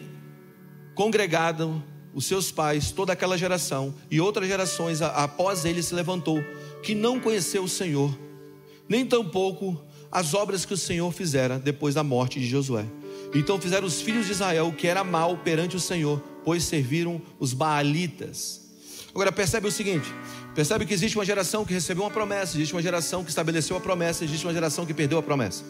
congregado 0.95 1.83
os 2.15 2.27
seus 2.27 2.51
pais, 2.51 2.91
toda 2.91 3.13
aquela 3.13 3.39
geração 3.39 3.95
e 4.11 4.21
outras 4.21 4.49
gerações 4.49 5.01
após 5.03 5.65
ele 5.65 5.83
se 5.83 5.95
levantou, 5.95 6.43
que 6.83 6.95
não 6.95 7.19
conheceu 7.19 7.65
o 7.65 7.69
Senhor, 7.69 8.17
nem 8.89 9.05
tampouco 9.05 9.81
as 10.11 10.35
obras 10.35 10.65
que 10.65 10.75
o 10.75 10.79
Senhor 10.79 11.13
fizera 11.13 11.59
depois 11.59 11.95
da 11.95 12.03
morte 12.03 12.41
de 12.41 12.47
Josué. 12.47 12.85
Então 13.35 13.61
fizeram 13.61 13.87
os 13.87 14.01
filhos 14.01 14.27
de 14.27 14.33
Israel 14.33 14.69
o 14.69 14.73
que 14.73 14.87
era 14.87 15.05
mal 15.05 15.37
perante 15.39 15.77
o 15.77 15.81
Senhor, 15.81 16.21
pois 16.45 16.65
serviram 16.65 17.21
os 17.39 17.53
Baalitas. 17.53 18.69
Agora 19.11 19.31
percebe 19.31 19.69
o 19.69 19.73
seguinte: 19.73 20.13
Percebe 20.59 20.85
que 20.85 20.93
existe 20.93 21.17
uma 21.17 21.25
geração 21.25 21.65
que 21.65 21.73
recebeu 21.73 22.03
uma 22.03 22.11
promessa, 22.11 22.57
existe 22.57 22.75
uma 22.75 22.83
geração 22.83 23.23
que 23.23 23.31
estabeleceu 23.31 23.77
a 23.77 23.81
promessa, 23.81 24.25
existe 24.25 24.45
uma 24.45 24.53
geração 24.53 24.85
que 24.85 24.93
perdeu 24.93 25.17
a 25.17 25.23
promessa. 25.23 25.63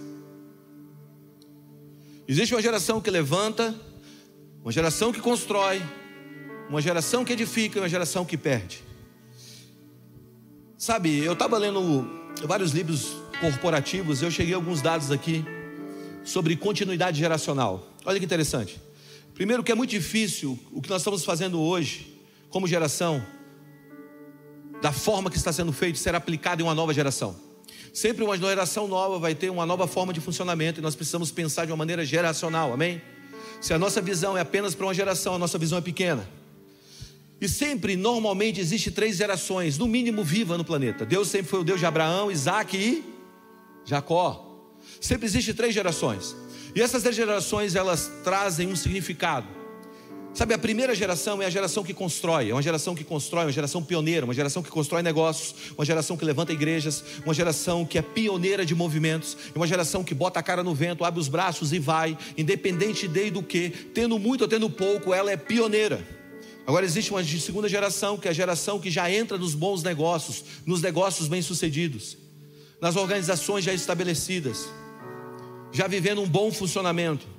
Existe 2.27 2.55
uma 2.55 2.63
geração 2.63 2.99
que 2.99 3.11
levanta, 3.11 3.75
uma 4.63 4.73
geração 4.73 5.13
que 5.13 5.21
constrói, 5.21 5.83
uma 6.71 6.81
geração 6.81 7.23
que 7.23 7.35
edifica 7.35 7.77
e 7.77 7.83
uma 7.83 7.89
geração 7.91 8.25
que 8.25 8.39
perde. 8.39 8.83
Sabe, 10.79 11.19
eu 11.19 11.35
estava 11.35 11.59
lendo 11.59 12.09
vários 12.47 12.73
livros 12.73 13.15
corporativos, 13.43 14.23
eu 14.23 14.31
cheguei 14.31 14.55
a 14.55 14.57
alguns 14.57 14.81
dados 14.81 15.11
aqui 15.11 15.45
sobre 16.25 16.57
continuidade 16.57 17.19
geracional. 17.19 17.93
Olha 18.07 18.19
que 18.19 18.25
interessante. 18.25 18.81
Primeiro, 19.35 19.63
que 19.63 19.71
é 19.71 19.75
muito 19.75 19.91
difícil 19.91 20.59
o 20.73 20.81
que 20.81 20.89
nós 20.89 21.03
estamos 21.03 21.27
fazendo 21.27 21.61
hoje, 21.61 22.19
como 22.49 22.67
geração, 22.67 23.23
da 24.81 24.93
forma 24.93 25.31
que 25.31 25.37
está 25.37 25.53
sendo 25.53 25.73
feito 25.73 25.99
ser 25.99 26.15
aplicado 26.15 26.63
em 26.63 26.65
uma 26.65 26.75
nova 26.75 26.95
geração. 26.95 27.37
Sempre 27.93 28.23
uma 28.23 28.37
geração 28.37 28.87
nova 28.87 29.19
vai 29.19 29.35
ter 29.35 29.51
uma 29.51 29.67
nova 29.67 29.87
forma 29.87 30.13
de 30.13 30.21
funcionamento 30.21 30.81
e 30.81 30.83
nós 30.83 30.95
precisamos 30.95 31.31
pensar 31.31 31.65
de 31.65 31.73
uma 31.73 31.77
maneira 31.77 32.05
geracional, 32.05 32.73
amém? 32.73 33.01
Se 33.61 33.75
a 33.75 33.79
nossa 33.79 34.01
visão 34.01 34.37
é 34.37 34.41
apenas 34.41 34.75
para 34.75 34.87
uma 34.87 34.95
geração, 34.95 35.35
a 35.35 35.39
nossa 35.39 35.59
visão 35.59 35.79
é 35.79 35.81
pequena. 35.81 36.29
E 37.41 37.49
sempre, 37.49 37.97
normalmente, 37.97 38.61
existe 38.61 38.91
três 38.91 39.17
gerações, 39.17 39.79
no 39.79 39.87
mínimo 39.87 40.25
viva 40.25 40.59
no 40.59 40.65
planeta. 40.65 41.07
Deus 41.07 41.29
sempre 41.29 41.49
foi 41.49 41.61
o 41.61 41.65
Deus 41.65 41.81
de 41.81 41.87
Abraão, 41.87 42.31
Isaac 42.31 42.77
e 42.77 43.05
Jacó. 43.85 44.45
Sempre 45.01 45.27
existe 45.27 45.55
três 45.55 45.73
gerações. 45.73 46.37
E 46.75 46.81
essas 46.81 47.03
três 47.03 47.17
gerações, 47.17 47.75
elas 47.75 48.11
trazem 48.25 48.69
um 48.69 48.77
significado. 48.77 49.58
Sabe, 50.35 50.55
a 50.55 50.59
primeira 50.59 50.95
geração 50.95 51.43
é 51.43 51.47
a 51.47 51.51
geração 51.51 51.83
que 51.83 51.93
constrói, 51.93 52.51
é 52.51 52.53
uma 52.53 52.63
geração 52.63 52.95
que 52.95 53.03
constrói, 53.03 53.47
uma 53.47 53.53
geração 53.53 53.83
pioneira, 53.83 54.25
uma 54.25 54.35
geração 54.35 54.63
que 54.63 54.71
constrói 54.71 55.03
negócios, 55.03 55.73
uma 55.77 55.85
geração 55.85 56.17
que 56.17 56.25
levanta 56.25 56.53
igrejas, 56.53 57.03
uma 57.25 57.35
geração 57.35 57.85
que 57.85 57.99
é 57.99 58.03
pioneira 58.03 58.65
de 58.65 58.75
movimentos, 58.75 59.37
uma 59.55 59.67
geração 59.67 60.05
que 60.05 60.15
bota 60.15 60.39
a 60.39 60.43
cara 60.43 60.63
no 60.63 60.75
vento, 60.75 61.05
abre 61.05 61.19
os 61.19 61.29
braços 61.29 61.73
e 61.73 61.79
vai, 61.79 62.17
independente 62.37 63.09
de 63.09 63.31
do 63.31 63.43
que, 63.43 63.71
tendo 63.71 64.19
muito 64.19 64.43
ou 64.43 64.49
tendo 64.49 64.71
pouco, 64.71 65.13
ela 65.13 65.33
é 65.33 65.37
pioneira. 65.37 66.07
Agora 66.65 66.85
existe 66.85 67.11
uma 67.11 67.25
segunda 67.25 67.69
geração, 67.69 68.17
que 68.17 68.29
é 68.29 68.31
a 68.31 68.35
geração 68.35 68.79
que 68.79 68.91
já 68.91 69.11
entra 69.11 69.39
nos 69.39 69.55
bons 69.55 69.83
negócios, 69.83 70.45
nos 70.67 70.83
negócios 70.83 71.27
bem-sucedidos, 71.27 72.17
nas 72.81 72.95
organizações 72.95 73.65
já 73.65 73.73
estabelecidas, 73.73 74.69
já 75.73 75.89
vivendo 75.89 76.21
um 76.21 76.29
bom 76.29 76.53
funcionamento. 76.53 77.38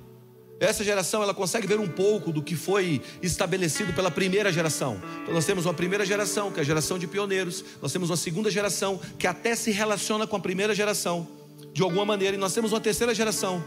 Essa 0.59 0.83
geração 0.83 1.23
ela 1.23 1.33
consegue 1.33 1.65
ver 1.65 1.79
um 1.79 1.87
pouco 1.87 2.33
do 2.33 2.41
que 2.41 2.55
foi 2.55 3.01
estabelecido 3.21 3.93
pela 3.93 4.11
primeira 4.11 4.51
geração. 4.51 5.01
Então 5.21 5.33
nós 5.33 5.45
temos 5.45 5.65
uma 5.65 5.73
primeira 5.73 6.05
geração, 6.05 6.51
que 6.51 6.59
é 6.59 6.61
a 6.61 6.65
geração 6.65 6.99
de 6.99 7.07
pioneiros, 7.07 7.63
nós 7.81 7.93
temos 7.93 8.09
uma 8.09 8.17
segunda 8.17 8.51
geração 8.51 8.99
que 9.17 9.25
até 9.25 9.55
se 9.55 9.71
relaciona 9.71 10.27
com 10.27 10.35
a 10.35 10.39
primeira 10.39 10.75
geração 10.75 11.27
de 11.71 11.81
alguma 11.81 12.03
maneira, 12.03 12.35
e 12.35 12.39
nós 12.39 12.53
temos 12.53 12.73
uma 12.73 12.81
terceira 12.81 13.13
geração. 13.13 13.63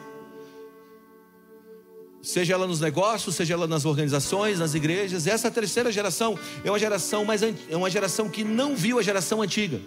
Seja 2.21 2.55
ela 2.55 2.67
nos 2.67 2.81
negócios, 2.81 3.35
seja 3.35 3.55
ela 3.55 3.67
nas 3.67 3.85
organizações, 3.85 4.59
nas 4.59 4.75
igrejas, 4.75 5.27
essa 5.27 5.51
terceira 5.51 5.91
geração 5.91 6.39
é 6.63 6.71
uma 6.71 6.79
geração 6.79 7.25
mais 7.25 7.43
é 7.43 7.77
uma 7.77 7.91
geração 7.91 8.29
que 8.29 8.45
não 8.45 8.77
viu 8.77 8.99
a 8.99 9.03
geração 9.03 9.41
antiga. 9.41 9.81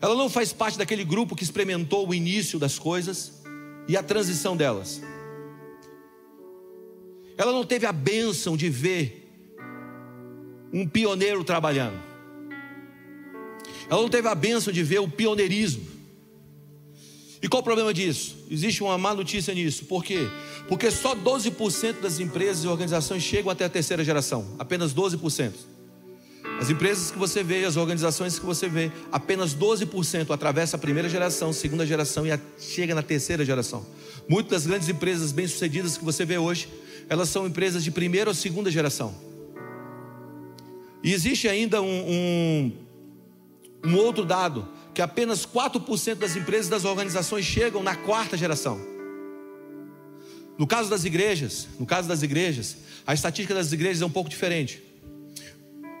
Ela 0.00 0.14
não 0.14 0.30
faz 0.30 0.52
parte 0.52 0.78
daquele 0.78 1.04
grupo 1.04 1.34
que 1.34 1.42
experimentou 1.42 2.08
o 2.08 2.14
início 2.14 2.58
das 2.58 2.78
coisas 2.78 3.42
e 3.86 3.96
a 3.96 4.02
transição 4.02 4.56
delas. 4.56 5.02
Ela 7.40 7.52
não 7.52 7.64
teve 7.64 7.86
a 7.86 7.92
bênção 7.92 8.54
de 8.54 8.68
ver 8.68 9.26
um 10.70 10.86
pioneiro 10.86 11.42
trabalhando. 11.42 11.98
Ela 13.88 14.02
não 14.02 14.10
teve 14.10 14.28
a 14.28 14.34
bênção 14.34 14.70
de 14.70 14.82
ver 14.82 14.98
o 14.98 15.08
pioneirismo. 15.08 15.82
E 17.42 17.48
qual 17.48 17.62
o 17.62 17.64
problema 17.64 17.94
disso? 17.94 18.44
Existe 18.50 18.82
uma 18.82 18.98
má 18.98 19.14
notícia 19.14 19.54
nisso. 19.54 19.86
Por 19.86 20.04
quê? 20.04 20.28
Porque 20.68 20.90
só 20.90 21.16
12% 21.16 22.02
das 22.02 22.20
empresas 22.20 22.62
e 22.64 22.68
organizações 22.68 23.22
chegam 23.22 23.50
até 23.50 23.64
a 23.64 23.70
terceira 23.70 24.04
geração. 24.04 24.46
Apenas 24.58 24.92
12%. 24.92 25.54
As 26.60 26.68
empresas 26.68 27.10
que 27.10 27.18
você 27.18 27.42
vê, 27.42 27.64
as 27.64 27.78
organizações 27.78 28.38
que 28.38 28.44
você 28.44 28.68
vê, 28.68 28.92
apenas 29.10 29.54
12% 29.54 30.30
atravessa 30.30 30.76
a 30.76 30.78
primeira 30.78 31.08
geração, 31.08 31.54
segunda 31.54 31.86
geração 31.86 32.26
e 32.26 32.38
chega 32.58 32.94
na 32.94 33.02
terceira 33.02 33.46
geração. 33.46 33.86
Muitas 34.28 34.50
das 34.50 34.66
grandes 34.66 34.90
empresas 34.90 35.32
bem-sucedidas 35.32 35.96
que 35.96 36.04
você 36.04 36.26
vê 36.26 36.36
hoje 36.36 36.68
elas 37.10 37.28
são 37.28 37.44
empresas 37.44 37.82
de 37.82 37.90
primeira 37.90 38.30
ou 38.30 38.34
segunda 38.34 38.70
geração. 38.70 39.12
E 41.02 41.12
existe 41.12 41.48
ainda 41.48 41.82
um, 41.82 42.08
um, 42.08 42.72
um 43.84 43.96
outro 43.96 44.24
dado, 44.24 44.68
que 44.94 45.02
apenas 45.02 45.44
4% 45.44 46.14
das 46.14 46.36
empresas 46.36 46.68
das 46.68 46.84
organizações 46.84 47.44
chegam 47.44 47.82
na 47.82 47.96
quarta 47.96 48.36
geração. 48.36 48.80
No 50.56 50.68
caso 50.68 50.88
das 50.88 51.04
igrejas, 51.04 51.66
no 51.80 51.86
caso 51.86 52.06
das 52.06 52.22
igrejas, 52.22 52.76
a 53.04 53.12
estatística 53.12 53.54
das 53.54 53.72
igrejas 53.72 54.02
é 54.02 54.06
um 54.06 54.10
pouco 54.10 54.30
diferente. 54.30 54.80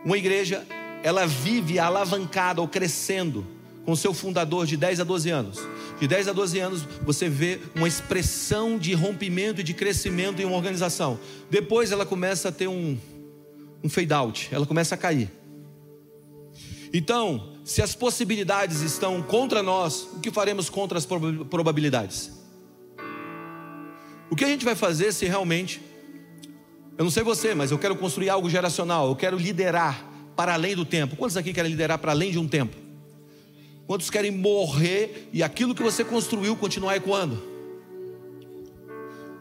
Uma 0.04 0.16
igreja, 0.16 0.64
ela 1.02 1.26
vive 1.26 1.80
alavancada 1.80 2.60
ou 2.60 2.68
crescendo 2.68 3.44
com 3.84 3.96
seu 3.96 4.12
fundador 4.12 4.66
de 4.66 4.76
10 4.76 5.00
a 5.00 5.04
12 5.04 5.30
anos. 5.30 5.58
De 5.98 6.06
10 6.06 6.28
a 6.28 6.32
12 6.32 6.58
anos, 6.58 6.82
você 7.04 7.28
vê 7.28 7.60
uma 7.74 7.88
expressão 7.88 8.78
de 8.78 8.94
rompimento 8.94 9.60
e 9.60 9.64
de 9.64 9.74
crescimento 9.74 10.40
em 10.40 10.44
uma 10.44 10.56
organização. 10.56 11.18
Depois 11.50 11.92
ela 11.92 12.06
começa 12.06 12.48
a 12.48 12.52
ter 12.52 12.68
um, 12.68 12.98
um 13.82 13.88
fade 13.88 14.12
out, 14.12 14.48
ela 14.52 14.66
começa 14.66 14.94
a 14.94 14.98
cair. 14.98 15.30
Então, 16.92 17.52
se 17.64 17.80
as 17.82 17.94
possibilidades 17.94 18.80
estão 18.80 19.22
contra 19.22 19.62
nós, 19.62 20.08
o 20.14 20.20
que 20.20 20.30
faremos 20.30 20.68
contra 20.68 20.98
as 20.98 21.06
probabilidades? 21.06 22.32
O 24.28 24.36
que 24.36 24.44
a 24.44 24.48
gente 24.48 24.64
vai 24.64 24.74
fazer 24.74 25.12
se 25.12 25.26
realmente, 25.26 25.80
eu 26.96 27.04
não 27.04 27.10
sei 27.10 27.22
você, 27.22 27.54
mas 27.54 27.70
eu 27.70 27.78
quero 27.78 27.96
construir 27.96 28.28
algo 28.28 28.48
geracional, 28.50 29.08
eu 29.08 29.16
quero 29.16 29.36
liderar 29.36 30.04
para 30.36 30.54
além 30.54 30.74
do 30.74 30.84
tempo. 30.84 31.16
Quantos 31.16 31.36
aqui 31.36 31.52
querem 31.52 31.70
liderar 31.70 31.98
para 31.98 32.12
além 32.12 32.30
de 32.30 32.38
um 32.38 32.48
tempo? 32.48 32.89
Quantos 33.90 34.08
querem 34.08 34.30
morrer 34.30 35.28
e 35.32 35.42
aquilo 35.42 35.74
que 35.74 35.82
você 35.82 36.04
construiu 36.04 36.54
continuar 36.54 36.94
ecoando? 36.94 37.42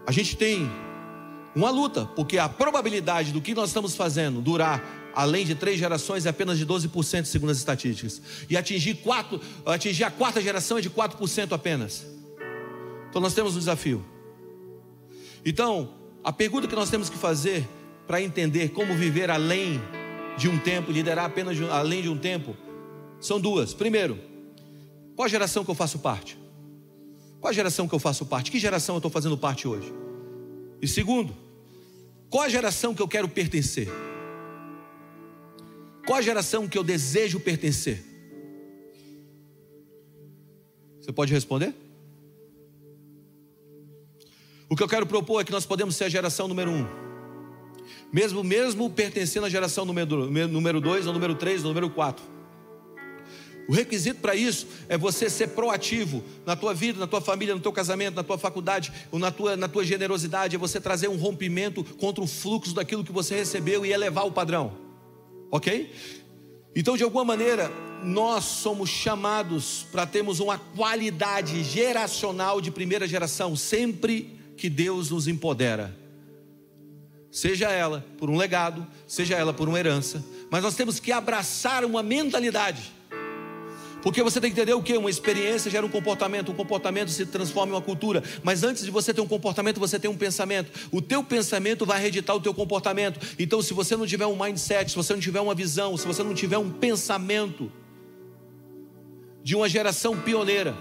A 0.08 0.12
gente 0.12 0.36
tem 0.36 0.68
uma 1.56 1.70
luta, 1.70 2.08
porque 2.16 2.40
a 2.40 2.50
probabilidade 2.50 3.32
do 3.32 3.42
que 3.42 3.54
nós 3.54 3.70
estamos 3.70 3.96
fazendo 3.96 4.42
durar 4.42 5.12
além 5.14 5.46
de 5.46 5.54
três 5.54 5.78
gerações 5.78 6.26
é 6.26 6.30
apenas 6.30 6.58
de 6.58 6.66
12%, 6.66 7.26
segundo 7.26 7.52
as 7.52 7.60
estatísticas. 7.60 8.20
E 8.50 8.58
atingir, 8.58 8.96
quatro, 8.96 9.40
atingir 9.68 10.04
a 10.04 10.10
quarta 10.10 10.42
geração 10.42 10.80
é 10.80 10.82
de 10.82 10.90
4% 10.90 11.52
apenas. 11.52 12.08
Então 13.08 13.22
nós 13.22 13.36
temos 13.36 13.56
um 13.56 13.60
desafio. 13.60 14.04
Então, 15.46 15.94
a 16.24 16.34
pergunta 16.34 16.68
que 16.68 16.76
nós 16.76 16.90
temos 16.90 17.08
que 17.08 17.18
fazer 17.20 17.70
para 18.08 18.20
entender 18.20 18.70
como 18.70 18.96
viver 18.96 19.30
além 19.30 19.80
de 20.40 20.50
um 20.50 20.58
tempo, 20.58 20.92
liderar 20.92 21.26
apenas 21.26 21.56
de, 21.56 21.70
além 21.70 22.02
de 22.02 22.10
um 22.10 22.18
tempo, 22.18 22.58
são 23.20 23.40
duas. 23.40 23.76
Primeiro, 23.76 24.29
qual 25.20 25.26
a 25.26 25.30
geração 25.30 25.66
que 25.66 25.72
eu 25.72 25.76
faço 25.76 26.00
parte? 26.00 26.40
Qual 27.42 27.50
a 27.50 27.54
geração 27.54 27.90
que 27.90 27.94
eu 27.94 28.00
faço 28.00 28.26
parte? 28.26 28.50
Que 28.50 28.58
geração 28.58 28.96
eu 28.96 29.00
estou 29.00 29.12
fazendo 29.12 29.38
parte 29.38 29.68
hoje? 29.68 29.94
E 30.82 30.88
segundo, 30.88 31.36
qual 32.30 32.44
a 32.44 32.48
geração 32.48 32.96
que 32.96 33.02
eu 33.02 33.08
quero 33.08 33.28
pertencer? 33.28 33.90
Qual 36.08 36.20
a 36.20 36.22
geração 36.22 36.70
que 36.70 36.78
eu 36.78 36.86
desejo 36.86 37.38
pertencer? 37.38 38.02
Você 41.02 41.12
pode 41.12 41.34
responder? 41.34 41.76
O 44.70 44.76
que 44.78 44.84
eu 44.84 44.88
quero 44.88 45.06
propor 45.06 45.42
é 45.42 45.44
que 45.44 45.52
nós 45.52 45.66
podemos 45.66 45.98
ser 45.98 46.06
a 46.06 46.10
geração 46.10 46.48
número 46.48 46.72
um. 46.72 46.88
Mesmo, 48.10 48.42
mesmo 48.42 48.90
pertencendo 48.90 49.48
à 49.48 49.50
geração 49.50 49.84
número, 49.84 50.32
número 50.48 50.80
dois, 50.80 51.06
ou 51.06 51.12
número 51.12 51.36
três, 51.36 51.66
ou 51.66 51.72
número 51.72 51.90
quatro. 51.90 52.39
O 53.70 53.72
requisito 53.72 54.20
para 54.20 54.34
isso 54.34 54.66
é 54.88 54.98
você 54.98 55.30
ser 55.30 55.50
proativo 55.50 56.24
na 56.44 56.56
tua 56.56 56.74
vida, 56.74 57.00
na 57.00 57.06
tua 57.06 57.22
família, 57.22 57.54
no 57.54 57.62
teu 57.62 57.72
casamento, 57.72 58.16
na 58.16 58.24
tua 58.24 58.36
faculdade, 58.36 58.92
ou 59.12 59.20
na 59.20 59.30
tua, 59.30 59.56
na 59.56 59.68
tua 59.68 59.86
generosidade, 59.86 60.56
é 60.56 60.58
você 60.58 60.82
trazer 60.82 61.08
um 61.08 61.16
rompimento 61.16 61.84
contra 61.84 62.24
o 62.24 62.26
fluxo 62.26 62.74
daquilo 62.74 63.04
que 63.04 63.12
você 63.12 63.36
recebeu 63.36 63.86
e 63.86 63.94
elevar 63.94 64.26
o 64.26 64.32
padrão. 64.32 64.74
Ok? 65.52 65.94
Então, 66.76 66.98
de 66.98 67.04
alguma 67.04 67.24
maneira, 67.24 67.72
nós 68.04 68.44
somos 68.44 68.90
chamados 68.90 69.86
para 69.92 70.08
termos 70.08 70.40
uma 70.40 70.58
qualidade 70.58 71.64
geracional 71.64 72.60
de 72.60 72.72
primeira 72.72 73.08
geração, 73.08 73.56
sempre 73.56 74.36
que 74.58 74.68
Deus 74.68 75.12
nos 75.12 75.28
empodera. 75.28 75.96
Seja 77.32 77.70
ela 77.70 78.04
por 78.18 78.32
um 78.32 78.36
legado, 78.36 78.88
seja 79.06 79.36
ela 79.36 79.54
por 79.54 79.70
uma 79.70 79.78
herança, 79.78 80.26
mas 80.50 80.64
nós 80.64 80.74
temos 80.74 81.00
que 81.00 81.12
abraçar 81.12 81.86
uma 81.86 82.02
mentalidade 82.02 82.98
porque 84.02 84.24
você 84.24 84.40
tem 84.40 84.50
que 84.50 84.60
entender 84.60 84.74
o 84.74 84.82
que? 84.82 84.96
Uma 84.98 85.10
experiência 85.10 85.70
gera 85.70 85.86
um 85.86 85.90
comportamento, 85.90 86.52
um 86.52 86.56
comportamento 86.56 87.10
se 87.10 87.26
transforma 87.26 87.74
em 87.74 87.76
uma 87.76 87.82
cultura. 87.82 88.24
Mas 88.44 88.64
antes 88.64 88.86
de 88.86 88.92
você 88.92 89.14
ter 89.14 89.22
um 89.22 89.28
comportamento, 89.28 89.80
você 89.80 90.00
tem 90.00 90.10
um 90.10 90.16
pensamento. 90.16 90.72
O 90.92 91.02
teu 91.02 91.24
pensamento 91.24 91.86
vai 91.86 92.00
reeditar 92.02 92.36
o 92.36 92.40
teu 92.40 92.54
comportamento. 92.54 93.20
Então, 93.38 93.62
se 93.62 93.74
você 93.74 93.98
não 93.98 94.08
tiver 94.08 94.26
um 94.26 94.42
mindset, 94.42 94.92
se 94.92 94.96
você 94.96 95.14
não 95.14 95.20
tiver 95.20 95.42
uma 95.42 95.54
visão, 95.54 95.98
se 95.98 96.08
você 96.08 96.24
não 96.24 96.34
tiver 96.34 96.58
um 96.58 96.70
pensamento 96.70 97.72
de 99.44 99.56
uma 99.56 99.68
geração 99.68 100.18
pioneira, 100.18 100.76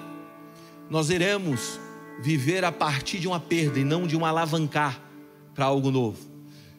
nós 0.89 1.11
iremos 1.11 1.81
viver 2.21 2.65
a 2.65 2.73
partir 2.73 3.19
de 3.19 3.27
uma 3.27 3.41
perda 3.41 3.79
e 3.81 3.85
não 3.85 4.07
de 4.07 4.17
um 4.17 4.25
alavancar 4.25 5.03
para 5.55 5.65
algo 5.65 5.91
novo. 5.91 6.19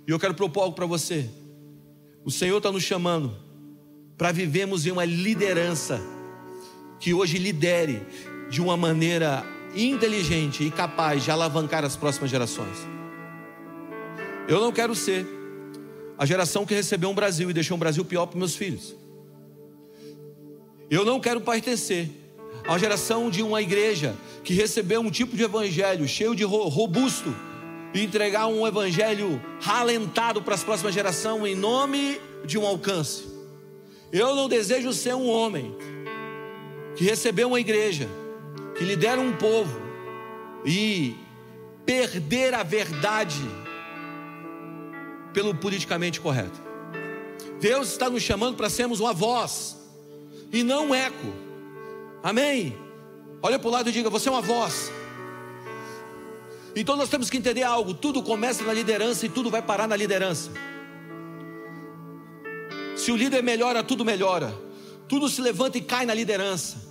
E 0.07 0.11
eu 0.11 0.19
quero 0.19 0.33
propor 0.33 0.61
algo 0.61 0.75
para 0.75 0.85
você. 0.85 1.29
O 2.23 2.31
Senhor 2.31 2.57
está 2.57 2.71
nos 2.71 2.83
chamando 2.83 3.35
para 4.17 4.31
vivermos 4.31 4.85
em 4.85 4.91
uma 4.91 5.05
liderança 5.05 6.01
que 6.99 7.13
hoje 7.13 7.37
lidere 7.37 8.01
de 8.49 8.61
uma 8.61 8.75
maneira 8.75 9.45
inteligente 9.75 10.63
e 10.63 10.71
capaz 10.71 11.23
de 11.23 11.31
alavancar 11.31 11.85
as 11.85 11.95
próximas 11.95 12.29
gerações. 12.29 12.77
Eu 14.47 14.59
não 14.59 14.71
quero 14.71 14.95
ser 14.95 15.25
a 16.17 16.25
geração 16.25 16.65
que 16.65 16.73
recebeu 16.73 17.09
um 17.09 17.15
Brasil 17.15 17.49
e 17.49 17.53
deixou 17.53 17.77
um 17.77 17.79
Brasil 17.79 18.03
pior 18.03 18.25
para 18.25 18.37
meus 18.37 18.55
filhos. 18.55 18.95
Eu 20.89 21.05
não 21.05 21.19
quero 21.19 21.39
pertencer 21.39 22.09
à 22.67 22.77
geração 22.77 23.29
de 23.29 23.43
uma 23.43 23.61
igreja 23.61 24.15
que 24.43 24.53
recebeu 24.53 25.01
um 25.01 25.11
tipo 25.11 25.37
de 25.37 25.43
evangelho 25.43 26.07
cheio 26.07 26.35
de 26.35 26.43
robusto, 26.43 27.33
e 27.93 28.03
entregar 28.03 28.47
um 28.47 28.67
evangelho 28.67 29.41
ralentado 29.59 30.41
para 30.41 30.55
as 30.55 30.63
próximas 30.63 30.93
gerações 30.93 31.51
em 31.51 31.55
nome 31.55 32.19
de 32.45 32.57
um 32.57 32.65
alcance. 32.65 33.27
Eu 34.11 34.35
não 34.35 34.47
desejo 34.47 34.93
ser 34.93 35.15
um 35.15 35.27
homem 35.27 35.75
que 36.99 37.05
recebeu 37.05 37.47
uma 37.47 37.61
igreja, 37.61 38.09
que 38.77 38.83
lidera 38.83 39.21
um 39.21 39.31
povo 39.31 39.79
e 40.65 41.15
perder 41.85 42.53
a 42.53 42.61
verdade 42.61 43.39
pelo 45.33 45.55
politicamente 45.55 46.19
correto. 46.19 46.61
Deus 47.61 47.89
está 47.93 48.09
nos 48.09 48.21
chamando 48.21 48.57
para 48.57 48.69
sermos 48.69 48.99
uma 48.99 49.13
voz 49.13 49.77
e 50.51 50.61
não 50.61 50.87
um 50.87 50.93
eco. 50.93 51.33
Amém? 52.21 52.77
Olha 53.41 53.57
para 53.57 53.69
o 53.69 53.71
lado 53.71 53.87
e 53.87 53.93
diga: 53.93 54.09
Você 54.09 54.27
é 54.27 54.31
uma 54.33 54.41
voz. 54.41 54.91
Então 56.75 56.97
nós 56.97 57.07
temos 57.07 57.29
que 57.29 57.37
entender 57.37 57.63
algo: 57.63 57.93
tudo 57.93 58.21
começa 58.21 58.61
na 58.65 58.73
liderança 58.73 59.25
e 59.25 59.29
tudo 59.29 59.49
vai 59.49 59.61
parar 59.61 59.87
na 59.87 59.95
liderança. 59.95 60.51
Se 62.97 63.09
o 63.09 63.15
líder 63.15 63.41
melhora, 63.41 63.81
tudo 63.85 64.03
melhora. 64.03 64.53
Tudo 65.07 65.29
se 65.29 65.39
levanta 65.39 65.77
e 65.77 65.81
cai 65.81 66.05
na 66.05 66.13
liderança. 66.13 66.88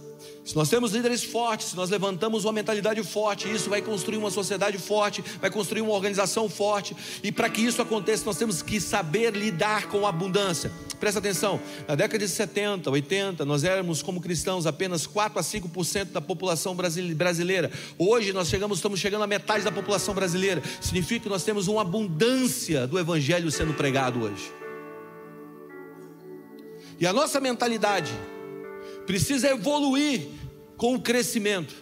Se 0.48 0.56
nós 0.56 0.70
temos 0.70 0.92
líderes 0.92 1.22
fortes, 1.22 1.68
se 1.68 1.76
nós 1.76 1.90
levantamos 1.90 2.46
uma 2.46 2.54
mentalidade 2.54 3.02
forte, 3.02 3.52
isso 3.52 3.68
vai 3.68 3.82
construir 3.82 4.16
uma 4.16 4.30
sociedade 4.30 4.78
forte, 4.78 5.22
vai 5.42 5.50
construir 5.50 5.82
uma 5.82 5.92
organização 5.92 6.48
forte. 6.48 6.96
E 7.22 7.30
para 7.30 7.50
que 7.50 7.60
isso 7.60 7.82
aconteça, 7.82 8.24
nós 8.24 8.38
temos 8.38 8.62
que 8.62 8.80
saber 8.80 9.36
lidar 9.36 9.88
com 9.88 10.06
a 10.06 10.08
abundância. 10.08 10.72
Presta 10.98 11.18
atenção, 11.18 11.60
na 11.86 11.94
década 11.94 12.24
de 12.24 12.30
70, 12.30 12.90
80, 12.90 13.44
nós 13.44 13.62
éramos 13.62 14.00
como 14.00 14.22
cristãos 14.22 14.64
apenas 14.64 15.06
4 15.06 15.38
a 15.38 15.42
5% 15.42 16.12
da 16.12 16.20
população 16.22 16.74
brasileira. 16.74 17.70
Hoje 17.98 18.32
nós 18.32 18.48
chegamos, 18.48 18.78
estamos 18.78 18.98
chegando 18.98 19.24
à 19.24 19.26
metade 19.26 19.64
da 19.64 19.70
população 19.70 20.14
brasileira. 20.14 20.62
Significa 20.80 21.24
que 21.24 21.28
nós 21.28 21.44
temos 21.44 21.68
uma 21.68 21.82
abundância 21.82 22.86
do 22.86 22.98
evangelho 22.98 23.50
sendo 23.50 23.74
pregado 23.74 24.22
hoje. 24.22 24.50
E 26.98 27.06
a 27.06 27.12
nossa 27.12 27.38
mentalidade 27.38 28.14
precisa 29.08 29.48
evoluir 29.48 30.26
com 30.76 30.94
o 30.94 31.00
crescimento. 31.00 31.74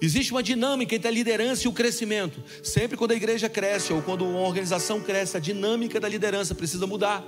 Existe 0.00 0.32
uma 0.32 0.42
dinâmica 0.42 0.96
entre 0.96 1.06
a 1.06 1.12
liderança 1.12 1.64
e 1.64 1.68
o 1.68 1.72
crescimento. 1.72 2.42
Sempre 2.60 2.96
quando 2.96 3.12
a 3.12 3.14
igreja 3.14 3.48
cresce 3.48 3.92
ou 3.92 4.02
quando 4.02 4.28
uma 4.28 4.40
organização 4.40 5.00
cresce, 5.00 5.36
a 5.36 5.40
dinâmica 5.40 6.00
da 6.00 6.08
liderança 6.08 6.56
precisa 6.56 6.84
mudar. 6.84 7.24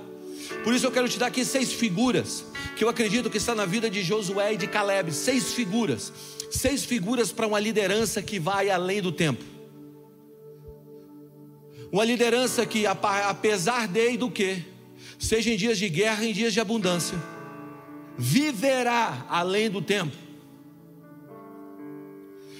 Por 0.61 0.73
isso 0.73 0.85
eu 0.85 0.91
quero 0.91 1.07
te 1.07 1.17
dar 1.17 1.27
aqui 1.27 1.45
seis 1.45 1.71
figuras 1.71 2.43
que 2.75 2.83
eu 2.83 2.89
acredito 2.89 3.29
que 3.29 3.37
está 3.37 3.55
na 3.55 3.65
vida 3.65 3.89
de 3.89 4.03
Josué 4.03 4.55
e 4.55 4.57
de 4.57 4.67
Caleb. 4.67 5.13
Seis 5.13 5.53
figuras. 5.53 6.11
Seis 6.51 6.83
figuras 6.83 7.31
para 7.31 7.47
uma 7.47 7.61
liderança 7.61 8.21
que 8.21 8.39
vai 8.39 8.69
além 8.69 9.01
do 9.01 9.11
tempo. 9.13 9.43
Uma 11.93 12.03
liderança 12.03 12.65
que, 12.65 12.85
apesar 12.85 13.87
de 13.87 14.17
do 14.17 14.29
que, 14.29 14.65
seja 15.17 15.49
em 15.49 15.55
dias 15.55 15.77
de 15.77 15.87
guerra, 15.87 16.25
em 16.25 16.33
dias 16.33 16.51
de 16.51 16.59
abundância 16.59 17.38
viverá 18.19 19.25
além 19.29 19.69
do 19.69 19.81
tempo. 19.81 20.13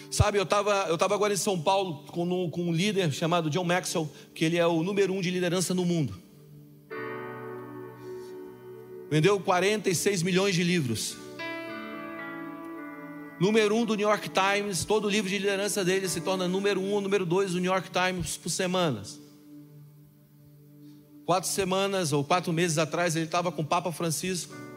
Sabe, 0.10 0.39
eu 0.39 0.44
estava 0.44 0.86
eu 0.88 0.98
tava 0.98 1.13
agora 1.13 1.34
em 1.34 1.38
São 1.38 1.60
Paulo 1.60 2.06
com, 2.08 2.50
com 2.50 2.62
um 2.63 2.74
líder 2.74 3.12
chamado 3.12 3.50
John 3.50 3.66
Maxwell, 3.66 4.10
que 4.34 4.46
ele 4.46 4.58
é 4.58 4.66
o 4.66 4.82
número 4.82 5.13
um 5.13 5.20
de 5.20 5.30
liderança 5.30 5.74
no 5.74 5.84
mundo. 5.84 6.18
Vendeu 9.12 9.38
46 9.39 10.24
milhões 10.24 10.56
de 10.56 10.63
livros. 10.63 11.18
Número 13.39 13.75
um 13.75 13.86
do 13.86 13.96
New 13.96 14.08
York 14.08 14.30
Times, 14.30 14.86
todo 14.86 15.10
livro 15.10 15.30
de 15.30 15.38
liderança 15.38 15.84
dele 15.84 16.08
se 16.08 16.22
torna 16.22 16.48
número 16.48 16.80
um 16.80 17.01
número 17.01 17.25
dois 17.25 17.51
do 17.51 17.60
New 17.60 17.72
York 17.72 17.89
Times 17.92 18.38
por 18.38 18.50
semanas. 18.50 19.20
Quatro 21.25 21.50
semanas 21.50 22.13
ou 22.13 22.24
quatro 22.24 22.54
meses 22.54 22.78
atrás 22.78 23.16
ele 23.16 23.25
estava 23.25 23.51
com 23.51 23.62
o 23.62 23.66
Papa 23.66 23.92
Francisco 23.92 24.69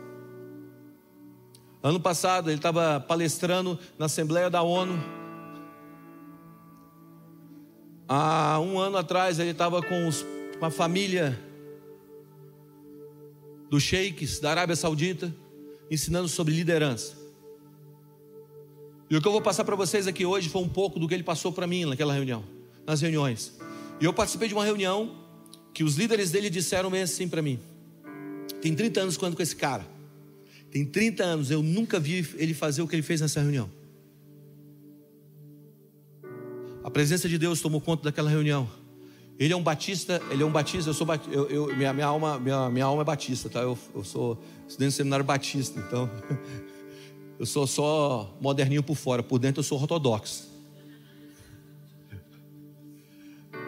Ano 1.83 1.99
passado 1.99 2.49
ele 2.49 2.59
estava 2.59 3.01
palestrando 3.01 3.79
na 3.99 4.07
Assembleia 4.07 4.49
da 4.49 4.63
ONU. 4.63 5.03
Há 8.09 8.61
um 8.61 8.79
ano 8.79 8.99
atrás 8.99 9.39
ele 9.41 9.51
estava 9.51 9.83
com, 9.83 10.11
com 10.59 10.65
a 10.65 10.71
família 10.71 11.39
dos 13.69 13.83
sheiks 13.83 14.39
da 14.39 14.51
Arábia 14.51 14.77
Saudita, 14.77 15.35
ensinando 15.91 16.29
sobre 16.29 16.55
liderança. 16.55 17.17
E 19.11 19.17
o 19.17 19.21
que 19.21 19.27
eu 19.27 19.33
vou 19.33 19.43
passar 19.43 19.65
para 19.65 19.75
vocês 19.75 20.07
aqui 20.07 20.25
hoje 20.25 20.49
foi 20.49 20.63
um 20.63 20.69
pouco 20.69 21.01
do 21.01 21.09
que 21.09 21.15
ele 21.15 21.23
passou 21.23 21.53
para 21.53 21.67
mim 21.67 21.85
naquela 21.85 22.13
reunião, 22.13 22.45
nas 22.87 23.01
reuniões. 23.01 23.59
E 24.01 24.05
eu 24.05 24.13
participei 24.13 24.47
de 24.47 24.55
uma 24.55 24.65
reunião 24.65 25.17
que 25.75 25.83
os 25.83 25.97
líderes 25.97 26.31
dele 26.31 26.49
disseram 26.49 26.93
assim 26.95 27.29
para 27.29 27.43
mim. 27.43 27.59
Tem 28.61 28.75
30 28.75 29.01
anos 29.01 29.17
quando 29.17 29.35
com 29.35 29.43
esse 29.43 29.57
cara. 29.57 29.92
Tem 30.73 30.87
30 30.87 31.23
anos, 31.23 31.51
eu 31.51 31.63
nunca 31.63 32.01
vi 32.01 32.27
ele 32.37 32.55
fazer 32.55 32.81
o 32.81 32.89
que 32.89 32.97
ele 32.97 33.03
fez 33.03 33.21
nessa 33.21 33.41
reunião. 33.41 33.71
A 36.83 36.91
presença 36.91 37.29
de 37.29 37.37
Deus 37.37 37.61
tomou 37.61 37.79
conta 37.79 38.05
daquela 38.05 38.31
reunião. 38.31 38.67
Ele 39.39 39.53
é 39.53 39.57
um 39.57 39.63
batista, 39.63 40.23
ele 40.31 40.43
é 40.43 40.47
um 40.47 40.51
batista, 40.51 40.89
eu 40.89 40.95
sou 40.95 41.07
eu, 41.31 41.51
eu, 41.51 41.77
minha, 41.77 41.93
minha, 41.93 42.07
alma, 42.07 42.39
minha, 42.39 42.71
minha 42.71 42.87
alma 42.87 43.03
é 43.03 43.05
batista, 43.05 43.51
tá? 43.51 43.61
Eu, 43.61 43.79
eu 43.95 44.03
sou 44.03 44.43
estudante 44.67 44.95
do 44.95 44.97
seminário 44.97 45.25
batista, 45.25 45.79
então 45.79 46.11
eu 47.39 47.45
sou 47.45 47.67
só 47.67 48.35
moderninho 48.41 48.83
por 48.83 48.97
fora, 48.97 49.23
por 49.23 49.39
dentro 49.39 49.61
eu 49.61 49.65
sou 49.65 49.79
ortodoxo. 49.79 50.51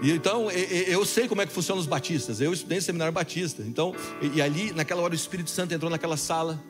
E 0.02 0.10
então 0.10 0.50
eu 0.50 1.04
sei 1.04 1.28
como 1.28 1.42
é 1.42 1.46
que 1.46 1.52
funcionam 1.52 1.80
os 1.80 1.86
batistas. 1.86 2.40
Eu 2.40 2.52
estudei 2.52 2.78
no 2.78 2.82
seminário 2.82 3.12
batista. 3.12 3.62
Então, 3.62 3.94
e 4.34 4.40
ali 4.40 4.72
naquela 4.72 5.02
hora 5.02 5.12
o 5.12 5.16
Espírito 5.16 5.50
Santo 5.50 5.72
entrou 5.72 5.90
naquela 5.90 6.16
sala 6.16 6.62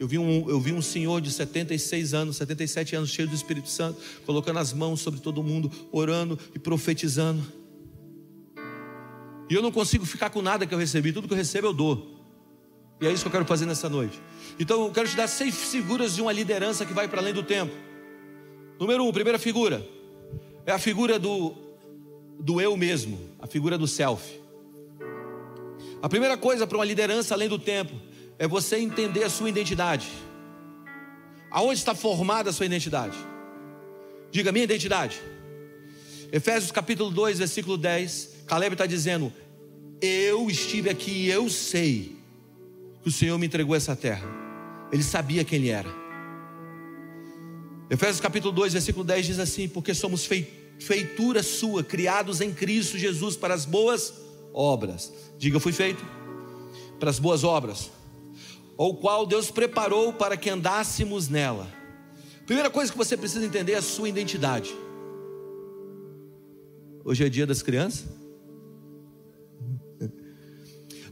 eu 0.00 0.08
vi, 0.08 0.16
um, 0.16 0.48
eu 0.48 0.58
vi 0.58 0.72
um 0.72 0.80
senhor 0.80 1.20
de 1.20 1.30
76 1.30 2.14
anos, 2.14 2.38
77 2.38 2.96
anos, 2.96 3.10
cheio 3.10 3.28
do 3.28 3.34
Espírito 3.34 3.68
Santo, 3.68 4.00
colocando 4.24 4.58
as 4.58 4.72
mãos 4.72 5.02
sobre 5.02 5.20
todo 5.20 5.42
mundo, 5.42 5.70
orando 5.92 6.38
e 6.54 6.58
profetizando. 6.58 7.42
E 9.50 9.54
eu 9.54 9.60
não 9.60 9.70
consigo 9.70 10.06
ficar 10.06 10.30
com 10.30 10.40
nada 10.40 10.66
que 10.66 10.72
eu 10.72 10.78
recebi, 10.78 11.12
tudo 11.12 11.28
que 11.28 11.34
eu 11.34 11.36
recebo 11.36 11.66
eu 11.66 11.74
dou. 11.74 12.18
E 12.98 13.06
é 13.06 13.12
isso 13.12 13.24
que 13.24 13.28
eu 13.28 13.32
quero 13.32 13.44
fazer 13.44 13.66
nessa 13.66 13.90
noite. 13.90 14.18
Então 14.58 14.86
eu 14.86 14.90
quero 14.90 15.06
te 15.06 15.14
dar 15.14 15.28
seis 15.28 15.54
figuras 15.70 16.14
de 16.14 16.22
uma 16.22 16.32
liderança 16.32 16.86
que 16.86 16.94
vai 16.94 17.06
para 17.06 17.20
além 17.20 17.34
do 17.34 17.42
tempo. 17.42 17.74
Número 18.78 19.04
um, 19.04 19.12
primeira 19.12 19.38
figura, 19.38 19.86
é 20.64 20.72
a 20.72 20.78
figura 20.78 21.18
do, 21.18 21.54
do 22.38 22.58
eu 22.58 22.74
mesmo, 22.74 23.20
a 23.38 23.46
figura 23.46 23.76
do 23.76 23.86
self. 23.86 24.40
A 26.00 26.08
primeira 26.08 26.38
coisa 26.38 26.66
para 26.66 26.78
uma 26.78 26.86
liderança 26.86 27.34
além 27.34 27.50
do 27.50 27.58
tempo 27.58 28.08
é 28.40 28.48
você 28.48 28.78
entender 28.78 29.22
a 29.22 29.28
sua 29.28 29.50
identidade. 29.50 30.08
Aonde 31.50 31.78
está 31.78 31.94
formada 31.94 32.48
a 32.48 32.52
sua 32.54 32.64
identidade? 32.64 33.18
Diga, 34.30 34.50
minha 34.50 34.64
identidade. 34.64 35.20
Efésios 36.32 36.72
capítulo 36.72 37.10
2, 37.10 37.38
versículo 37.38 37.76
10. 37.76 38.44
Caleb 38.46 38.72
está 38.72 38.86
dizendo: 38.86 39.30
Eu 40.00 40.48
estive 40.48 40.88
aqui 40.88 41.10
e 41.10 41.30
eu 41.30 41.50
sei 41.50 42.16
que 43.02 43.10
o 43.10 43.12
Senhor 43.12 43.36
me 43.36 43.44
entregou 43.44 43.76
essa 43.76 43.94
terra. 43.94 44.26
Ele 44.90 45.02
sabia 45.02 45.44
quem 45.44 45.58
ele 45.58 45.68
era. 45.68 45.90
Efésios 47.90 48.20
capítulo 48.20 48.54
2, 48.54 48.72
versículo 48.72 49.04
10 49.04 49.26
diz 49.26 49.38
assim: 49.38 49.68
Porque 49.68 49.92
somos 49.92 50.26
feitura 50.78 51.42
sua, 51.42 51.84
criados 51.84 52.40
em 52.40 52.54
Cristo 52.54 52.96
Jesus 52.96 53.36
para 53.36 53.52
as 53.52 53.66
boas 53.66 54.14
obras. 54.54 55.12
Diga, 55.36 55.60
fui 55.60 55.72
feito 55.72 56.02
para 56.98 57.10
as 57.10 57.18
boas 57.18 57.44
obras 57.44 57.90
ou 58.80 58.94
qual 58.94 59.26
Deus 59.26 59.50
preparou 59.50 60.10
para 60.10 60.38
que 60.38 60.48
andássemos 60.48 61.28
nela. 61.28 61.68
Primeira 62.46 62.70
coisa 62.70 62.90
que 62.90 62.96
você 62.96 63.14
precisa 63.14 63.44
entender 63.44 63.72
é 63.72 63.76
a 63.76 63.82
sua 63.82 64.08
identidade. 64.08 64.74
Hoje 67.04 67.22
é 67.22 67.28
dia 67.28 67.46
das 67.46 67.60
crianças. 67.60 68.06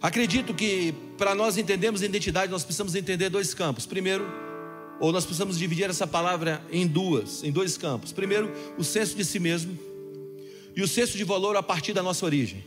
Acredito 0.01 0.55
que 0.55 0.95
para 1.19 1.35
nós 1.35 1.59
entendermos 1.59 2.01
identidade, 2.01 2.51
nós 2.51 2.65
precisamos 2.65 2.95
entender 2.95 3.29
dois 3.29 3.53
campos. 3.53 3.85
Primeiro, 3.85 4.25
ou 4.99 5.13
nós 5.13 5.27
precisamos 5.27 5.59
dividir 5.59 5.91
essa 5.91 6.07
palavra 6.07 6.65
em 6.73 6.87
duas, 6.87 7.45
em 7.45 7.53
dois 7.53 7.77
campos. 7.77 8.13
Primeiro, 8.13 8.51
o 8.79 8.83
senso 8.83 9.15
de 9.15 9.27
si 9.27 9.39
mesmo 9.39 9.79
e 10.75 10.81
o 10.81 10.89
senso 10.89 11.19
de 11.19 11.25
valor 11.25 11.55
a 11.55 11.63
partir 11.63 11.93
da 11.93 12.03
nossa 12.03 12.25
origem. 12.25 12.65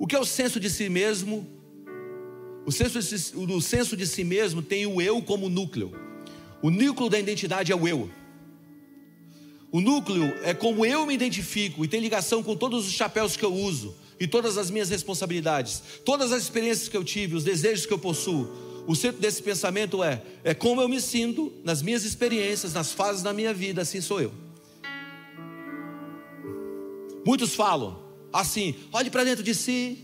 O 0.00 0.04
que 0.04 0.16
é 0.16 0.18
o 0.18 0.24
senso 0.24 0.58
de 0.58 0.68
si 0.68 0.88
mesmo 0.88 1.55
o 2.66 2.72
senso, 2.72 3.00
de, 3.00 3.54
o 3.54 3.60
senso 3.60 3.96
de 3.96 4.06
si 4.06 4.24
mesmo 4.24 4.60
tem 4.60 4.86
o 4.86 5.00
eu 5.00 5.22
como 5.22 5.48
núcleo. 5.48 5.92
O 6.60 6.68
núcleo 6.68 7.08
da 7.08 7.16
identidade 7.16 7.70
é 7.70 7.76
o 7.76 7.86
eu. 7.86 8.10
O 9.70 9.80
núcleo 9.80 10.24
é 10.42 10.52
como 10.52 10.84
eu 10.84 11.06
me 11.06 11.14
identifico 11.14 11.84
e 11.84 11.88
tem 11.88 12.00
ligação 12.00 12.42
com 12.42 12.56
todos 12.56 12.86
os 12.86 12.92
chapéus 12.92 13.36
que 13.36 13.44
eu 13.44 13.54
uso 13.54 13.94
e 14.18 14.26
todas 14.26 14.58
as 14.58 14.68
minhas 14.68 14.88
responsabilidades, 14.88 15.82
todas 16.04 16.32
as 16.32 16.42
experiências 16.42 16.88
que 16.88 16.96
eu 16.96 17.04
tive, 17.04 17.36
os 17.36 17.44
desejos 17.44 17.86
que 17.86 17.92
eu 17.92 17.98
possuo. 17.98 18.50
O 18.86 18.96
centro 18.96 19.20
desse 19.20 19.42
pensamento 19.42 20.02
é: 20.02 20.22
é 20.42 20.52
como 20.52 20.80
eu 20.80 20.88
me 20.88 21.00
sinto 21.00 21.52
nas 21.62 21.82
minhas 21.82 22.04
experiências, 22.04 22.72
nas 22.72 22.90
fases 22.90 23.22
da 23.22 23.32
minha 23.32 23.54
vida, 23.54 23.82
assim 23.82 24.00
sou 24.00 24.20
eu. 24.20 24.32
Muitos 27.24 27.54
falam 27.54 28.02
assim: 28.32 28.74
olhe 28.92 29.10
para 29.10 29.22
dentro 29.22 29.44
de 29.44 29.54
si, 29.54 29.98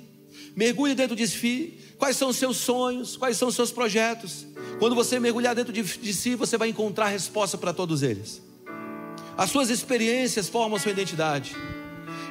mergulhe 0.55 0.95
dentro 0.95 1.17
de 1.17 1.27
si. 1.27 1.79
Quais 2.03 2.17
são 2.17 2.31
os 2.31 2.37
seus 2.37 2.57
sonhos? 2.57 3.17
Quais 3.17 3.37
são 3.37 3.47
os 3.47 3.55
seus 3.55 3.71
projetos? 3.71 4.45
Quando 4.81 4.93
você 4.93 5.21
mergulhar 5.21 5.55
dentro 5.55 5.73
de, 5.73 5.85
de 5.85 6.13
si, 6.13 6.35
você 6.35 6.59
vai 6.59 6.69
encontrar 6.69 7.07
resposta 7.07 7.57
para 7.57 7.73
todos 7.73 8.03
eles. 8.03 8.43
As 9.39 9.51
suas 9.51 9.71
experiências 9.71 10.49
formam 10.49 10.79
a 10.79 10.81
sua 10.81 10.91
identidade. 10.91 11.55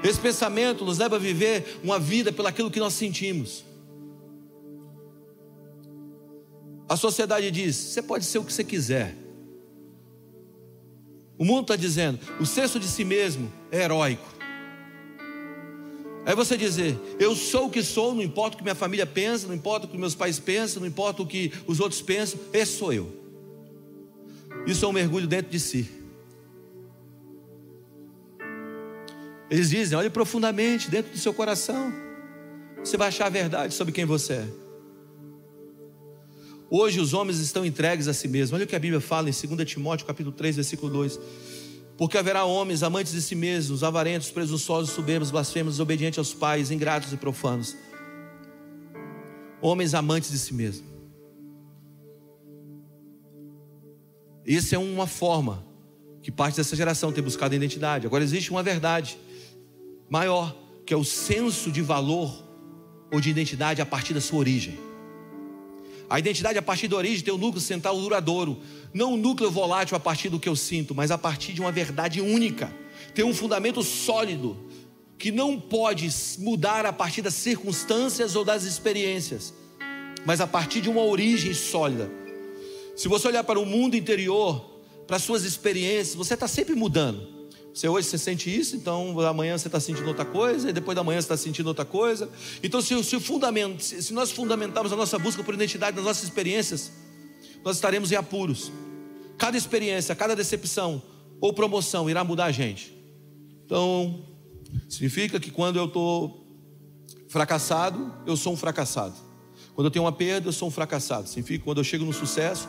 Esse 0.04 0.20
pensamento 0.20 0.84
nos 0.84 0.98
leva 0.98 1.16
a 1.16 1.20
viver 1.20 1.80
uma 1.82 1.98
vida 1.98 2.34
pelo 2.34 2.50
aquilo 2.50 2.70
que 2.70 2.82
nós 2.82 2.96
sentimos. 2.96 3.64
A 6.90 6.98
sociedade 6.98 7.50
diz: 7.50 7.78
você 7.78 8.02
pode 8.02 8.26
ser 8.26 8.40
o 8.40 8.44
que 8.44 8.52
você 8.52 8.66
quiser. 8.66 9.16
O 11.38 11.46
mundo 11.46 11.62
está 11.62 11.78
dizendo: 11.78 12.20
o 12.42 12.46
senso 12.46 12.78
de 12.78 12.90
si 12.90 13.06
mesmo 13.06 13.50
é 13.72 13.84
heróico. 13.84 14.31
Aí 16.26 16.36
você 16.36 16.56
dizer: 16.56 16.98
eu 17.20 17.36
sou 17.36 17.68
o 17.68 17.70
que 17.70 17.82
sou, 17.84 18.14
não 18.14 18.22
importa 18.22 18.56
o 18.56 18.58
que 18.58 18.64
minha 18.64 18.76
família 18.76 19.06
pensa, 19.06 19.48
não 19.48 19.56
importa 19.56 19.86
o 19.86 19.90
que 19.90 19.98
meus 19.98 20.16
pais 20.16 20.40
pensam, 20.40 20.82
não 20.82 20.88
importa 20.88 21.22
o 21.22 21.28
que 21.28 21.52
os 21.66 21.80
outros 21.80 22.02
pensam, 22.02 22.40
esse 22.54 22.78
sou 22.78 22.94
eu. 22.94 23.12
Isso 24.68 24.86
é 24.86 24.88
um 24.88 24.94
mergulho 24.94 25.28
dentro 25.28 25.52
de 25.52 25.60
si. 25.60 25.90
Eles 29.50 29.70
dizem: 29.70 29.98
olhe 29.98 30.10
profundamente 30.10 30.90
dentro 30.90 31.12
do 31.12 31.18
seu 31.18 31.34
coração. 31.34 31.92
Você 32.84 32.98
vai 32.98 33.10
achar 33.10 33.28
a 33.28 33.30
verdade 33.30 33.74
sobre 33.74 33.94
quem 33.94 34.06
você 34.06 34.34
é. 34.34 34.48
Hoje 36.70 37.02
os 37.02 37.14
homens 37.14 37.40
estão 37.40 37.66
entregues 37.66 38.08
a 38.08 38.14
si 38.14 38.30
mesmos. 38.30 38.54
Olha 38.54 38.64
o 38.64 38.68
que 38.68 38.76
a 38.76 38.80
Bíblia 38.80 39.02
fala 39.02 39.30
em 39.30 39.34
2 39.34 39.70
Timóteo, 39.70 40.08
capítulo 40.08 40.34
3, 40.34 40.56
versículo 40.56 40.92
2. 40.92 41.20
Porque 42.02 42.18
haverá 42.18 42.46
homens 42.46 42.82
amantes 42.82 43.14
de 43.14 43.22
si 43.22 43.36
mesmos, 43.36 43.84
avarentos, 43.84 44.32
presunçosos, 44.32 44.90
soberbos, 44.90 45.30
blasfemos, 45.30 45.74
desobedientes 45.74 46.18
aos 46.18 46.34
pais, 46.34 46.72
ingratos 46.72 47.14
e 47.14 47.16
profanos. 47.16 47.78
Homens 49.62 49.94
amantes 49.94 50.32
de 50.32 50.40
si 50.40 50.52
mesmos. 50.52 50.90
Isso 54.44 54.74
é 54.74 54.80
uma 54.80 55.06
forma 55.06 55.64
que 56.24 56.32
parte 56.32 56.56
dessa 56.56 56.76
geração 56.76 57.12
tem 57.12 57.24
buscado 57.24 57.54
a 57.54 57.56
identidade. 57.56 58.08
Agora 58.08 58.24
existe 58.24 58.50
uma 58.50 58.64
verdade 58.64 59.16
maior, 60.10 60.58
que 60.88 60.96
é 60.96 60.98
o 60.98 61.06
senso 61.06 61.72
de 61.72 61.84
valor 61.84 62.36
ou 63.14 63.22
de 63.22 63.30
identidade 63.30 63.80
a 63.80 63.86
partir 63.86 64.16
da 64.16 64.22
sua 64.22 64.40
origem. 64.40 64.76
A 66.12 66.20
identidade 66.20 66.58
a 66.58 66.62
partir 66.62 66.90
da 66.90 66.98
origem 66.98 67.24
tem 67.24 67.34
um 67.34 67.38
núcleo 67.38 67.62
central 67.62 67.96
duradouro, 67.98 68.60
não 68.94 69.14
um 69.14 69.18
núcleo 69.18 69.50
volátil 69.50 69.96
a 69.96 70.00
partir 70.00 70.30
do 70.30 70.40
que 70.40 70.50
eu 70.50 70.56
sinto, 70.56 70.94
mas 70.94 71.12
a 71.12 71.18
partir 71.18 71.54
de 71.54 71.62
uma 71.62 71.72
verdade 71.72 72.22
única. 72.22 72.74
Tem 73.14 73.26
um 73.26 73.34
fundamento 73.34 73.82
sólido 73.84 74.58
que 75.18 75.32
não 75.32 75.60
pode 75.60 76.10
mudar 76.40 76.86
a 76.86 76.92
partir 76.92 77.22
das 77.22 77.36
circunstâncias 77.36 78.36
ou 78.36 78.44
das 78.44 78.64
experiências, 78.64 79.54
mas 80.26 80.42
a 80.42 80.48
partir 80.48 80.82
de 80.82 80.90
uma 80.90 81.04
origem 81.04 81.54
sólida. 81.54 82.12
Se 82.96 83.08
você 83.08 83.28
olhar 83.28 83.44
para 83.44 83.60
o 83.60 83.66
mundo 83.66 83.96
interior, 83.96 84.80
para 85.08 85.18
as 85.18 85.24
suas 85.24 85.44
experiências, 85.44 86.16
você 86.16 86.34
está 86.34 86.48
sempre 86.48 86.76
mudando. 86.76 87.42
Você 87.74 87.88
hoje 87.88 88.08
você 88.08 88.18
sente 88.18 88.54
isso, 88.54 88.76
então 88.76 89.18
amanhã 89.22 89.58
você 89.58 89.68
está 89.68 89.80
sentindo 89.80 90.08
outra 90.08 90.26
coisa, 90.26 90.70
e 90.70 90.74
depois 90.74 90.96
da 90.96 91.04
manhã 91.04 91.22
você 91.22 91.26
está 91.26 91.38
sentindo 91.38 91.68
outra 91.68 91.86
coisa. 91.86 92.30
Então, 92.62 92.82
se, 92.82 93.02
se, 93.04 93.20
fundamento, 93.20 93.82
se, 93.82 94.04
se 94.04 94.14
nós 94.14 94.32
fundamentarmos 94.32 94.92
a 94.92 94.96
nossa 94.96 95.18
busca 95.18 95.44
por 95.44 95.54
identidade 95.54 95.96
nas 95.96 96.06
nossas 96.06 96.24
experiências, 96.24 96.92
nós 97.64 97.78
estaremos 97.78 98.12
em 98.12 98.16
apuros. 98.16 98.72
Cada 99.38 99.58
experiência, 99.58 100.16
cada 100.16 100.36
decepção 100.36 101.02
ou 101.40 101.54
promoção 101.54 102.10
irá 102.10 102.24
mudar 102.24 102.46
a 102.46 102.52
gente. 102.52 102.96
Então, 103.66 104.24
significa 104.88 105.40
que 105.40 105.50
quando 105.50 105.78
eu 105.78 105.86
estou 105.86 106.46
fracassado, 107.28 108.14
eu 108.26 108.38
sou 108.38 108.54
um 108.54 108.58
fracassado. 108.58 109.16
Quando 109.74 109.86
eu 109.86 109.92
tenho 109.92 110.06
uma 110.06 110.12
perda, 110.12 110.50
eu 110.50 110.54
sou 110.54 110.68
um 110.68 110.72
fracassado. 110.72 111.28
Significa 111.28 111.60
que 111.60 111.66
quando 111.66 111.80
eu 111.80 111.84
chego 111.84 112.06
no 112.06 112.14
sucesso, 112.14 112.68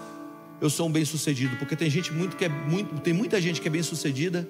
eu 0.60 0.70
sou 0.70 0.88
um 0.88 0.92
bem-sucedido, 0.92 1.56
porque 1.56 1.74
tem 1.74 1.90
gente 1.90 2.12
muito 2.12 2.36
que 2.36 2.44
é 2.44 2.48
muito, 2.48 3.00
tem 3.00 3.12
muita 3.12 3.40
gente 3.40 3.60
que 3.60 3.68
é 3.68 3.70
bem-sucedida 3.70 4.48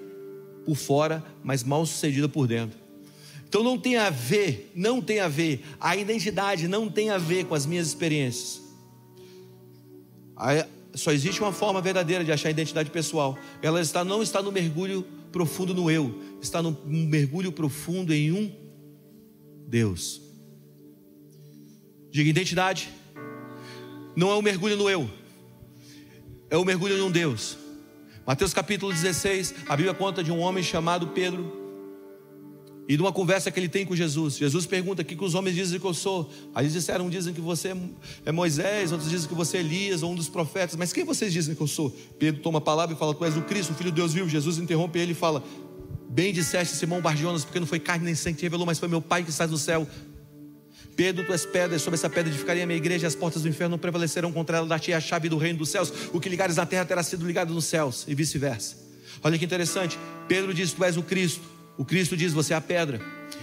por 0.63 0.75
fora, 0.75 1.23
mas 1.43 1.63
mal 1.63 1.85
sucedida 1.85 2.29
por 2.29 2.47
dentro. 2.47 2.79
Então 3.47 3.63
não 3.63 3.77
tem 3.77 3.97
a 3.97 4.09
ver, 4.09 4.71
não 4.75 5.01
tem 5.01 5.19
a 5.19 5.27
ver, 5.27 5.63
a 5.79 5.95
identidade 5.95 6.67
não 6.67 6.89
tem 6.89 7.09
a 7.09 7.17
ver 7.17 7.45
com 7.45 7.53
as 7.53 7.65
minhas 7.65 7.87
experiências. 7.87 8.62
Só 10.95 11.11
existe 11.11 11.41
uma 11.41 11.51
forma 11.51 11.81
verdadeira 11.81 12.23
de 12.23 12.31
achar 12.31 12.49
a 12.49 12.51
identidade 12.51 12.89
pessoal. 12.91 13.37
Ela 13.61 13.81
está, 13.81 14.03
não 14.03 14.21
está 14.21 14.41
no 14.41 14.51
mergulho 14.51 15.05
profundo 15.31 15.73
no 15.73 15.89
eu, 15.89 16.21
está 16.41 16.61
no 16.61 16.77
mergulho 16.85 17.51
profundo 17.51 18.13
em 18.13 18.31
um 18.31 18.51
Deus. 19.67 20.21
Diga 22.11 22.29
identidade. 22.29 22.89
Não 24.15 24.29
é 24.29 24.35
um 24.35 24.41
mergulho 24.43 24.77
no 24.77 24.87
eu, 24.87 25.09
é 26.49 26.57
um 26.57 26.63
mergulho 26.63 26.95
em 26.95 27.01
um 27.01 27.09
Deus. 27.09 27.57
Mateus 28.27 28.53
capítulo 28.53 28.93
16, 28.93 29.55
a 29.67 29.75
Bíblia 29.75 29.95
conta 29.95 30.23
de 30.23 30.31
um 30.31 30.39
homem 30.39 30.63
chamado 30.63 31.07
Pedro 31.07 31.62
e 32.87 32.95
de 32.97 33.01
uma 33.01 33.13
conversa 33.13 33.49
que 33.49 33.59
ele 33.59 33.69
tem 33.69 33.85
com 33.85 33.95
Jesus. 33.95 34.37
Jesus 34.37 34.65
pergunta: 34.65 35.01
O 35.01 35.05
que, 35.05 35.15
que 35.15 35.23
os 35.23 35.35
homens 35.35 35.55
dizem 35.55 35.79
que 35.79 35.85
eu 35.85 35.93
sou? 35.93 36.29
Aí 36.53 36.65
eles 36.65 36.73
disseram: 36.73 37.09
dizem 37.09 37.33
que 37.33 37.41
você 37.41 37.73
é 38.25 38.31
Moisés, 38.31 38.91
outros 38.91 39.09
dizem 39.09 39.27
que 39.27 39.33
você 39.35 39.57
é 39.57 39.59
Elias 39.61 40.03
ou 40.03 40.11
um 40.11 40.15
dos 40.15 40.27
profetas. 40.27 40.75
Mas 40.75 40.91
quem 40.91 41.05
vocês 41.05 41.31
dizem 41.31 41.55
que 41.55 41.61
eu 41.61 41.67
sou? 41.67 41.95
Pedro 42.19 42.41
toma 42.41 42.57
a 42.57 42.61
palavra 42.61 42.95
e 42.95 42.97
fala: 42.97 43.13
Tu 43.13 43.23
és 43.23 43.37
o 43.37 43.41
Cristo, 43.41 43.71
o 43.71 43.75
Filho 43.75 43.91
de 43.91 43.95
Deus 43.95 44.13
vivo. 44.13 44.27
Jesus 44.27 44.57
interrompe 44.57 44.99
ele 44.99 45.13
e 45.13 45.15
fala: 45.15 45.43
Bem 46.09 46.33
disseste, 46.33 46.75
Simão 46.75 47.01
Barjonas, 47.01 47.45
porque 47.45 47.59
não 47.59 47.67
foi 47.67 47.79
carne 47.79 48.05
nem 48.05 48.15
sangue 48.15 48.37
que 48.37 48.43
revelou, 48.43 48.65
mas 48.65 48.79
foi 48.79 48.89
meu 48.89 49.01
Pai 49.01 49.23
que 49.23 49.29
está 49.29 49.47
no 49.47 49.57
céu. 49.57 49.87
Pedro, 50.95 51.25
tu 51.25 51.31
és 51.31 51.43
pedra, 51.43 51.79
sobre 51.79 51.95
essa 51.95 52.07
pedra 52.07 52.29
edificaria 52.29 52.63
a 52.63 52.67
minha 52.67 52.77
igreja, 52.77 53.05
e 53.05 53.07
as 53.07 53.15
portas 53.15 53.41
do 53.41 53.49
inferno 53.49 53.71
não 53.71 53.79
prevalecerão 53.79 54.31
contra 54.31 54.57
ela, 54.57 54.67
dar-te 54.67 54.93
a 54.93 55.01
chave 55.01 55.27
do 55.27 55.37
reino 55.37 55.57
dos 55.57 55.69
céus. 55.69 55.91
O 56.13 56.19
que 56.19 56.29
ligares 56.29 56.57
na 56.57 56.67
terra 56.67 56.85
terá 56.85 57.01
sido 57.01 57.25
ligado 57.25 57.51
nos 57.51 57.65
céus, 57.65 58.05
e 58.07 58.13
vice-versa. 58.13 58.77
Olha 59.23 59.37
que 59.39 59.45
interessante. 59.45 59.97
Pedro 60.27 60.53
diz: 60.53 60.71
Tu 60.73 60.83
és 60.83 60.97
o 60.97 61.01
Cristo. 61.01 61.52
O 61.77 61.85
Cristo 61.85 62.15
diz: 62.15 62.33
Você 62.33 62.53
é 62.53 62.55
a 62.55 62.61
pedra. 62.61 63.01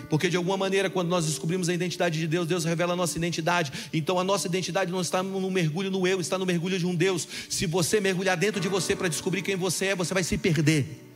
Porque 0.08 0.28
de 0.28 0.36
alguma 0.36 0.56
maneira, 0.56 0.90
quando 0.90 1.08
nós 1.08 1.26
descobrimos 1.26 1.68
a 1.68 1.74
identidade 1.74 2.18
de 2.18 2.26
Deus, 2.26 2.46
Deus 2.46 2.64
revela 2.64 2.92
a 2.94 2.96
nossa 2.96 3.16
identidade. 3.16 3.72
Então 3.92 4.18
a 4.18 4.24
nossa 4.24 4.46
identidade 4.46 4.90
não 4.90 5.00
está 5.00 5.22
no 5.22 5.50
mergulho 5.50 5.90
no 5.90 6.06
eu, 6.06 6.20
está 6.20 6.36
no 6.36 6.46
mergulho 6.46 6.78
de 6.78 6.86
um 6.86 6.94
Deus. 6.94 7.26
Se 7.48 7.66
você 7.66 8.00
mergulhar 8.00 8.36
dentro 8.36 8.60
de 8.60 8.68
você 8.68 8.96
para 8.96 9.08
descobrir 9.08 9.42
quem 9.42 9.56
você 9.56 9.86
é, 9.86 9.94
você 9.94 10.12
vai 10.14 10.24
se 10.24 10.36
perder. 10.36 11.06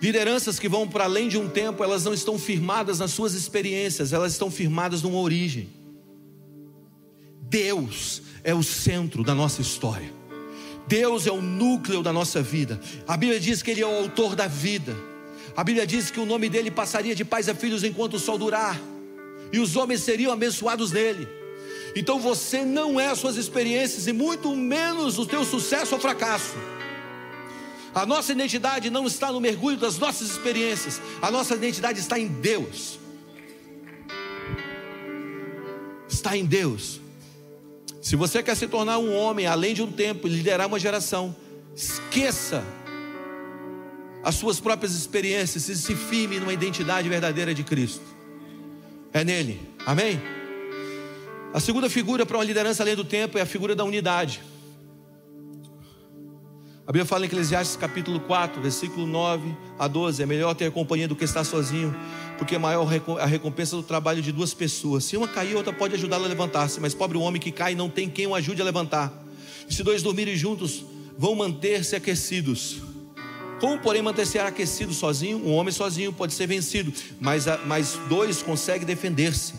Lideranças 0.00 0.58
que 0.58 0.68
vão 0.68 0.86
para 0.86 1.04
além 1.04 1.28
de 1.28 1.38
um 1.38 1.48
tempo, 1.48 1.82
elas 1.82 2.04
não 2.04 2.12
estão 2.12 2.38
firmadas 2.38 2.98
nas 2.98 3.10
suas 3.10 3.32
experiências, 3.32 4.12
elas 4.12 4.32
estão 4.32 4.50
firmadas 4.50 5.02
numa 5.02 5.18
origem. 5.18 5.68
Deus 7.40 8.20
é 8.42 8.54
o 8.54 8.62
centro 8.62 9.22
da 9.24 9.34
nossa 9.34 9.62
história. 9.62 10.12
Deus 10.86 11.26
é 11.26 11.32
o 11.32 11.40
núcleo 11.40 12.02
da 12.02 12.12
nossa 12.12 12.42
vida. 12.42 12.80
A 13.06 13.16
Bíblia 13.16 13.40
diz 13.40 13.62
que 13.62 13.70
Ele 13.70 13.82
é 13.82 13.86
o 13.86 13.96
autor 13.96 14.36
da 14.36 14.46
vida. 14.46 14.94
A 15.56 15.62
Bíblia 15.62 15.86
diz 15.86 16.10
que 16.10 16.20
o 16.20 16.26
nome 16.26 16.48
dele 16.48 16.70
passaria 16.70 17.14
de 17.14 17.24
pais 17.24 17.48
a 17.48 17.54
filhos 17.54 17.84
enquanto 17.84 18.14
o 18.14 18.18
sol 18.18 18.36
durar, 18.36 18.80
e 19.52 19.60
os 19.60 19.76
homens 19.76 20.00
seriam 20.00 20.32
abençoados 20.32 20.90
nele. 20.90 21.28
Então 21.94 22.18
você 22.18 22.64
não 22.64 22.98
é 22.98 23.08
as 23.08 23.18
suas 23.18 23.36
experiências, 23.36 24.06
e 24.06 24.12
muito 24.12 24.54
menos 24.54 25.18
o 25.18 25.26
teu 25.26 25.44
sucesso 25.44 25.94
ou 25.94 26.00
fracasso. 26.00 26.56
A 27.94 28.04
nossa 28.04 28.32
identidade 28.32 28.90
não 28.90 29.06
está 29.06 29.30
no 29.30 29.40
mergulho 29.40 29.76
das 29.76 29.96
nossas 29.96 30.28
experiências, 30.28 31.00
a 31.22 31.30
nossa 31.30 31.54
identidade 31.54 32.00
está 32.00 32.18
em 32.18 32.26
Deus. 32.26 32.98
Está 36.08 36.36
em 36.36 36.44
Deus. 36.44 37.03
Se 38.04 38.16
você 38.16 38.42
quer 38.42 38.54
se 38.54 38.68
tornar 38.68 38.98
um 38.98 39.16
homem 39.16 39.46
além 39.46 39.72
de 39.72 39.82
um 39.82 39.90
tempo, 39.90 40.28
liderar 40.28 40.66
uma 40.66 40.78
geração, 40.78 41.34
esqueça 41.74 42.62
as 44.22 44.34
suas 44.34 44.60
próprias 44.60 44.92
experiências 44.94 45.70
e 45.70 45.74
se 45.74 45.94
firme 45.94 46.38
numa 46.38 46.52
identidade 46.52 47.08
verdadeira 47.08 47.54
de 47.54 47.64
Cristo. 47.64 48.04
É 49.10 49.24
nele. 49.24 49.58
Amém? 49.86 50.20
A 51.54 51.60
segunda 51.60 51.88
figura 51.88 52.26
para 52.26 52.36
uma 52.36 52.44
liderança 52.44 52.82
além 52.82 52.94
do 52.94 53.06
tempo 53.06 53.38
é 53.38 53.40
a 53.40 53.46
figura 53.46 53.74
da 53.74 53.84
unidade. 53.84 54.42
A 56.86 56.92
Bíblia 56.92 57.06
fala 57.06 57.24
em 57.24 57.28
Eclesiastes 57.28 57.76
capítulo 57.76 58.20
4, 58.20 58.60
versículo 58.60 59.06
9 59.06 59.56
a 59.78 59.88
12: 59.88 60.22
é 60.22 60.26
melhor 60.26 60.52
ter 60.54 60.70
companhia 60.70 61.08
do 61.08 61.16
que 61.16 61.24
estar 61.24 61.42
sozinho, 61.42 61.96
porque 62.38 62.54
é 62.54 62.58
maior 62.58 62.88
a 63.20 63.26
recompensa 63.26 63.76
do 63.76 63.82
trabalho 63.82 64.22
de 64.22 64.32
duas 64.32 64.52
pessoas. 64.52 65.04
Se 65.04 65.16
uma 65.16 65.28
cair, 65.28 65.54
outra 65.54 65.72
pode 65.72 65.94
ajudá-la 65.94 66.26
a 66.26 66.28
levantar-se, 66.28 66.80
mas 66.80 66.94
pobre 66.94 67.16
o 67.16 67.20
homem 67.20 67.40
que 67.40 67.50
cai 67.50 67.74
não 67.74 67.88
tem 67.88 68.08
quem 68.08 68.26
o 68.26 68.34
ajude 68.34 68.60
a 68.60 68.64
levantar. 68.64 69.12
Se 69.68 69.82
dois 69.82 70.02
dormirem 70.02 70.36
juntos, 70.36 70.84
vão 71.16 71.34
manter-se 71.34 71.96
aquecidos. 71.96 72.82
Como, 73.60 73.78
porém, 73.78 74.02
manter-se 74.02 74.38
aquecido 74.38 74.92
sozinho? 74.92 75.38
Um 75.38 75.54
homem 75.54 75.72
sozinho 75.72 76.12
pode 76.12 76.34
ser 76.34 76.46
vencido, 76.46 76.92
mas, 77.20 77.46
mas 77.66 77.98
dois 78.08 78.42
conseguem 78.42 78.86
defender-se. 78.86 79.54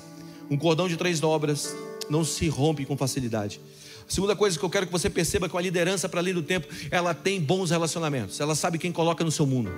Um 0.49 0.57
cordão 0.57 0.87
de 0.87 0.97
três 0.97 1.19
dobras 1.19 1.75
não 2.09 2.23
se 2.23 2.47
rompe 2.47 2.85
com 2.85 2.95
facilidade. 2.95 3.59
A 4.07 4.11
segunda 4.11 4.35
coisa 4.35 4.59
que 4.59 4.63
eu 4.63 4.69
quero 4.69 4.85
que 4.85 4.91
você 4.91 5.09
perceba 5.09 5.47
é 5.47 5.49
que 5.49 5.55
uma 5.55 5.61
liderança 5.61 6.07
para 6.07 6.19
além 6.19 6.33
do 6.33 6.43
tempo, 6.43 6.67
ela 6.91 7.13
tem 7.13 7.41
bons 7.41 7.71
relacionamentos. 7.71 8.39
Ela 8.39 8.53
sabe 8.53 8.77
quem 8.77 8.91
coloca 8.91 9.23
no 9.23 9.31
seu 9.31 9.47
mundo. 9.47 9.71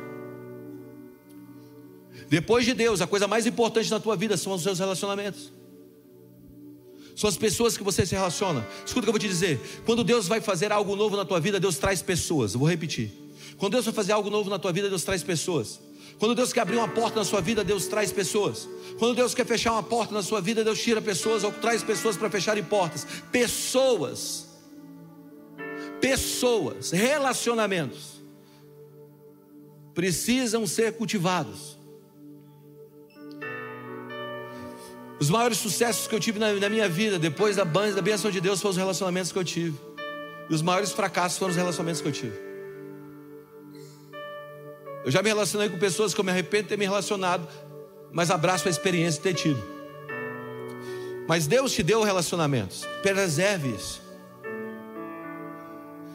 Depois 2.29 2.65
de 2.65 2.73
Deus, 2.73 3.01
a 3.01 3.07
coisa 3.07 3.27
mais 3.27 3.45
importante 3.45 3.89
na 3.89 3.99
tua 3.99 4.15
vida 4.15 4.35
são 4.37 4.53
os 4.53 4.61
seus 4.61 4.79
relacionamentos. 4.79 5.51
São 7.15 7.27
as 7.27 7.37
pessoas 7.37 7.77
que 7.77 7.83
você 7.83 8.05
se 8.05 8.13
relaciona. 8.13 8.67
Escuta 8.85 8.99
o 8.99 9.03
que 9.03 9.09
eu 9.09 9.13
vou 9.13 9.19
te 9.19 9.27
dizer. 9.27 9.59
Quando 9.85 10.03
Deus 10.03 10.27
vai 10.27 10.39
fazer 10.39 10.71
algo 10.71 10.95
novo 10.95 11.15
na 11.15 11.25
tua 11.25 11.39
vida, 11.39 11.59
Deus 11.59 11.77
traz 11.77 12.01
pessoas. 12.01 12.53
Eu 12.53 12.59
vou 12.59 12.69
repetir. 12.69 13.11
Quando 13.57 13.73
Deus 13.73 13.85
vai 13.85 13.93
fazer 13.93 14.11
algo 14.11 14.29
novo 14.29 14.49
na 14.49 14.59
tua 14.59 14.71
vida, 14.71 14.87
Deus 14.89 15.03
traz 15.03 15.23
pessoas. 15.23 15.79
Quando 16.19 16.35
Deus 16.35 16.53
quer 16.53 16.61
abrir 16.61 16.77
uma 16.77 16.87
porta 16.87 17.17
na 17.19 17.25
sua 17.25 17.41
vida, 17.41 17.63
Deus 17.63 17.87
traz 17.87 18.11
pessoas. 18.11 18.67
Quando 18.99 19.15
Deus 19.15 19.33
quer 19.33 19.45
fechar 19.45 19.71
uma 19.71 19.83
porta 19.83 20.13
na 20.13 20.21
sua 20.21 20.41
vida, 20.41 20.63
Deus 20.63 20.79
tira 20.79 21.01
pessoas 21.01 21.43
ou 21.43 21.51
traz 21.51 21.81
pessoas 21.81 22.17
para 22.17 22.29
fecharem 22.29 22.63
portas. 22.63 23.07
Pessoas. 23.31 24.47
Pessoas, 25.99 26.91
relacionamentos 26.91 28.17
precisam 29.97 30.67
ser 30.67 30.93
cultivados. 30.93 31.76
Os 35.19 35.29
maiores 35.29 35.57
sucessos 35.57 36.07
que 36.07 36.13
eu 36.13 36.19
tive 36.19 36.37
na, 36.37 36.53
na 36.53 36.69
minha 36.69 36.87
vida, 36.87 37.17
depois 37.17 37.55
da, 37.55 37.63
da 37.63 38.01
bênção 38.01 38.29
de 38.29 38.39
Deus, 38.39 38.61
foram 38.61 38.71
os 38.71 38.77
relacionamentos 38.77 39.31
que 39.31 39.37
eu 39.37 39.43
tive. 39.43 39.77
E 40.49 40.53
os 40.53 40.61
maiores 40.61 40.91
fracassos 40.91 41.37
foram 41.37 41.51
os 41.51 41.57
relacionamentos 41.57 42.01
que 42.01 42.07
eu 42.07 42.11
tive. 42.11 42.37
Eu 45.03 45.11
já 45.11 45.23
me 45.23 45.29
relacionei 45.29 45.69
com 45.69 45.77
pessoas 45.77 46.13
que 46.13 46.19
eu 46.19 46.23
me 46.23 46.31
arrependo 46.31 46.63
de 46.63 46.69
ter 46.69 46.77
me 46.77 46.85
relacionado, 46.85 47.47
mas 48.11 48.29
abraço 48.29 48.67
a 48.67 48.71
experiência 48.71 49.21
de 49.21 49.23
ter 49.23 49.33
tido. 49.33 49.63
Mas 51.27 51.47
Deus 51.47 51.73
te 51.73 51.81
deu 51.81 52.03
relacionamentos, 52.03 52.85
preserve 53.01 53.69
isso. 53.69 54.01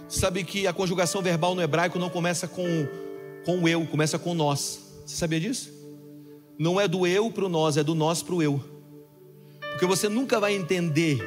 Sabe 0.08 0.44
que 0.44 0.66
a 0.66 0.72
conjugação 0.72 1.22
verbal 1.22 1.54
no 1.54 1.62
hebraico 1.62 1.98
não 1.98 2.10
começa 2.10 2.46
com, 2.46 2.86
com 3.44 3.62
o 3.62 3.68
eu, 3.68 3.84
começa 3.86 4.18
com 4.18 4.34
nós. 4.34 4.78
Você 5.06 5.16
sabia 5.16 5.40
disso? 5.40 5.72
Não 6.58 6.80
é 6.80 6.86
do 6.86 7.06
eu 7.06 7.30
para 7.30 7.46
o 7.46 7.48
nós, 7.48 7.76
é 7.76 7.82
do 7.82 7.94
nós 7.94 8.22
para 8.22 8.34
o 8.34 8.42
eu. 8.42 8.71
Porque 9.82 9.96
você 9.96 10.08
nunca 10.08 10.38
vai 10.38 10.54
entender 10.54 11.20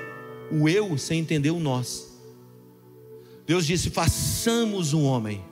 o 0.50 0.70
eu 0.70 0.98
sem 0.98 1.20
entender 1.20 1.50
o 1.50 1.60
nós. 1.60 2.08
Deus 3.46 3.68
disse: 3.68 3.90
façamos 3.90 4.94
o 4.94 5.02
homem, 5.02 5.44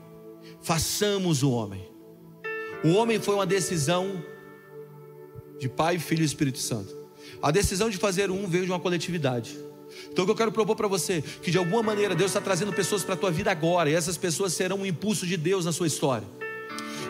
façamos 0.62 1.44
o 1.44 1.52
homem. 1.52 1.86
O 2.82 2.94
homem 2.94 3.20
foi 3.20 3.36
uma 3.36 3.46
decisão 3.46 4.24
de 5.60 5.68
Pai, 5.68 6.00
Filho 6.00 6.22
e 6.22 6.26
Espírito 6.26 6.60
Santo. 6.60 6.96
A 7.42 7.52
decisão 7.52 7.90
de 7.90 7.98
fazer 7.98 8.32
um 8.32 8.48
veio 8.48 8.64
de 8.64 8.72
uma 8.72 8.80
coletividade. 8.80 9.60
Então 10.10 10.24
o 10.24 10.26
que 10.26 10.32
eu 10.32 10.38
quero 10.38 10.54
propor 10.54 10.78
para 10.78 10.88
você, 10.88 11.22
que 11.22 11.52
de 11.52 11.58
alguma 11.58 11.84
maneira 11.84 12.16
Deus 12.16 12.32
está 12.32 12.40
trazendo 12.40 12.72
pessoas 12.72 13.04
para 13.04 13.16
a 13.16 13.18
tua 13.18 13.32
vida 13.32 13.52
agora, 13.52 13.90
e 13.90 13.94
essas 13.94 14.16
pessoas 14.16 14.54
serão 14.54 14.78
um 14.78 14.86
impulso 14.86 15.28
de 15.28 15.36
Deus 15.36 15.66
na 15.66 15.74
sua 15.74 15.88
história. 15.88 16.26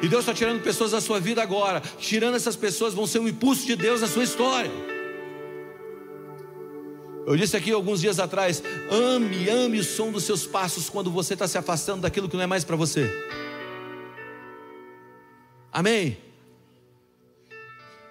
E 0.01 0.07
Deus 0.07 0.21
está 0.23 0.33
tirando 0.33 0.59
pessoas 0.63 0.89
da 0.89 0.99
sua 0.99 1.19
vida 1.19 1.43
agora, 1.43 1.83
tirando 1.99 2.33
essas 2.33 2.55
pessoas 2.55 2.95
vão 2.95 3.05
ser 3.05 3.19
um 3.19 3.27
impulso 3.27 3.63
de 3.67 3.75
Deus 3.75 4.01
na 4.01 4.07
sua 4.07 4.23
história. 4.23 4.92
Eu 7.25 7.37
disse 7.37 7.55
aqui 7.55 7.71
alguns 7.71 8.01
dias 8.01 8.19
atrás: 8.19 8.61
ame, 8.89 9.49
ame 9.49 9.79
o 9.79 9.83
som 9.83 10.11
dos 10.11 10.23
seus 10.23 10.45
passos 10.45 10.89
quando 10.89 11.09
você 11.09 11.33
está 11.33 11.47
se 11.47 11.57
afastando 11.57 12.01
daquilo 12.01 12.27
que 12.27 12.35
não 12.35 12.43
é 12.43 12.47
mais 12.47 12.63
para 12.63 12.75
você. 12.75 13.09
Amém? 15.71 16.17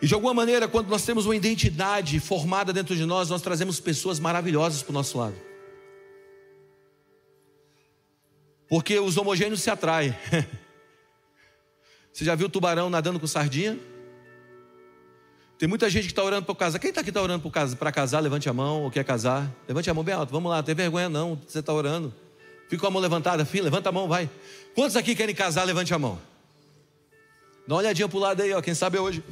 E 0.01 0.07
de 0.07 0.15
alguma 0.15 0.35
maneira, 0.35 0.67
quando 0.67 0.89
nós 0.89 1.05
temos 1.05 1.27
uma 1.27 1.37
identidade 1.37 2.19
formada 2.19 2.73
dentro 2.73 2.97
de 2.97 3.05
nós, 3.05 3.31
nós 3.31 3.41
trazemos 3.41 3.79
pessoas 3.79 4.19
maravilhosas 4.19 4.83
para 4.83 4.91
o 4.91 4.95
nosso 4.95 5.17
lado. 5.17 5.37
Porque 8.69 8.99
os 8.99 9.17
homogêneos 9.17 9.61
se 9.61 9.71
atraem. 9.71 10.17
Você 12.13 12.25
já 12.25 12.35
viu 12.35 12.49
tubarão 12.49 12.91
nadando 12.91 13.21
com 13.21 13.27
sardinha? 13.27 13.79
Tem 15.63 15.69
muita 15.69 15.89
gente 15.89 16.07
que 16.07 16.11
está 16.11 16.25
orando 16.25 16.45
para 16.45 16.57
casar. 16.57 16.81
Quem 16.81 16.89
está 16.89 17.03
aqui 17.03 17.11
está 17.11 17.23
orando 17.23 17.49
para 17.79 17.93
casar? 17.93 18.19
Levante 18.19 18.49
a 18.49 18.53
mão 18.53 18.83
ou 18.83 18.91
quer 18.91 19.05
casar. 19.05 19.49
Levante 19.69 19.89
a 19.89 19.95
mão 19.95 20.03
bem 20.03 20.13
alto. 20.13 20.33
Vamos 20.33 20.51
lá, 20.51 20.57
não 20.57 20.65
tem 20.65 20.75
vergonha 20.75 21.09
não. 21.09 21.41
Você 21.47 21.61
está 21.61 21.73
orando. 21.73 22.13
Fica 22.69 22.81
com 22.81 22.89
a 22.89 22.91
mão 22.91 23.01
levantada, 23.01 23.45
filho. 23.45 23.63
Levanta 23.63 23.89
a 23.89 23.93
mão, 23.93 24.09
vai. 24.09 24.29
Quantos 24.75 24.97
aqui 24.97 25.15
querem 25.15 25.33
casar? 25.33 25.63
Levante 25.63 25.95
a 25.95 26.01
mão. 26.01 26.21
Dá 27.65 27.75
uma 27.75 27.79
olhadinha 27.79 28.09
para 28.09 28.17
o 28.17 28.21
lado 28.21 28.43
aí, 28.43 28.53
ó. 28.53 28.61
Quem 28.61 28.75
sabe 28.75 28.99
é 28.99 29.01
hoje. 29.01 29.23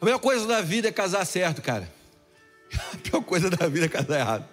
A 0.00 0.04
melhor 0.04 0.18
coisa 0.18 0.48
da 0.48 0.60
vida 0.60 0.88
é 0.88 0.90
casar 0.90 1.24
certo, 1.24 1.62
cara. 1.62 1.88
A 2.92 2.96
pior 2.96 3.22
coisa 3.22 3.48
da 3.48 3.68
vida 3.68 3.86
é 3.86 3.88
casar 3.88 4.18
errado. 4.18 4.48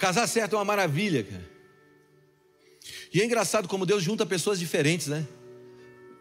Casar 0.00 0.26
certo 0.26 0.54
é 0.54 0.58
uma 0.58 0.64
maravilha, 0.64 1.22
cara. 1.22 1.46
E 3.12 3.20
é 3.20 3.24
engraçado 3.24 3.68
como 3.68 3.84
Deus 3.84 4.02
junta 4.02 4.24
pessoas 4.24 4.58
diferentes, 4.58 5.08
né? 5.08 5.28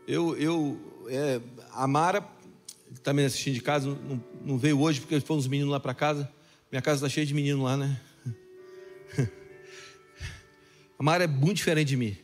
Eu, 0.05 0.35
eu, 0.35 1.05
é, 1.07 1.39
a 1.71 1.87
Mara, 1.87 2.19
que 2.21 2.95
está 2.95 3.13
me 3.13 3.23
assistindo 3.23 3.53
de 3.53 3.61
casa, 3.61 3.87
não, 3.87 4.21
não 4.43 4.57
veio 4.57 4.81
hoje 4.81 4.99
porque 4.99 5.17
foram 5.21 5.39
os 5.39 5.47
meninos 5.47 5.71
lá 5.71 5.79
para 5.79 5.93
casa. 5.93 6.29
Minha 6.69 6.81
casa 6.81 6.97
está 6.97 7.07
cheia 7.07 7.25
de 7.25 7.33
meninos 7.33 7.63
lá, 7.63 7.77
né? 7.77 8.01
A 10.99 11.01
Mara 11.03 11.23
é 11.23 11.27
muito 11.27 11.55
diferente 11.55 11.87
de 11.87 11.95
mim. 11.95 12.17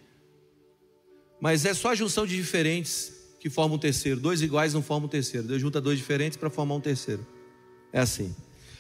Mas 1.39 1.63
é 1.65 1.73
só 1.73 1.91
a 1.91 1.95
junção 1.95 2.27
de 2.27 2.35
diferentes 2.35 3.13
que 3.39 3.49
formam 3.49 3.77
um 3.77 3.79
terceiro. 3.79 4.19
Dois 4.19 4.41
iguais 4.41 4.73
não 4.73 4.81
formam 4.81 5.05
um 5.05 5.09
terceiro. 5.09 5.47
Deus 5.47 5.61
junta 5.61 5.79
dois 5.79 5.97
diferentes 5.97 6.37
para 6.37 6.49
formar 6.49 6.75
um 6.75 6.81
terceiro. 6.81 7.25
É 7.93 7.99
assim. 8.01 8.35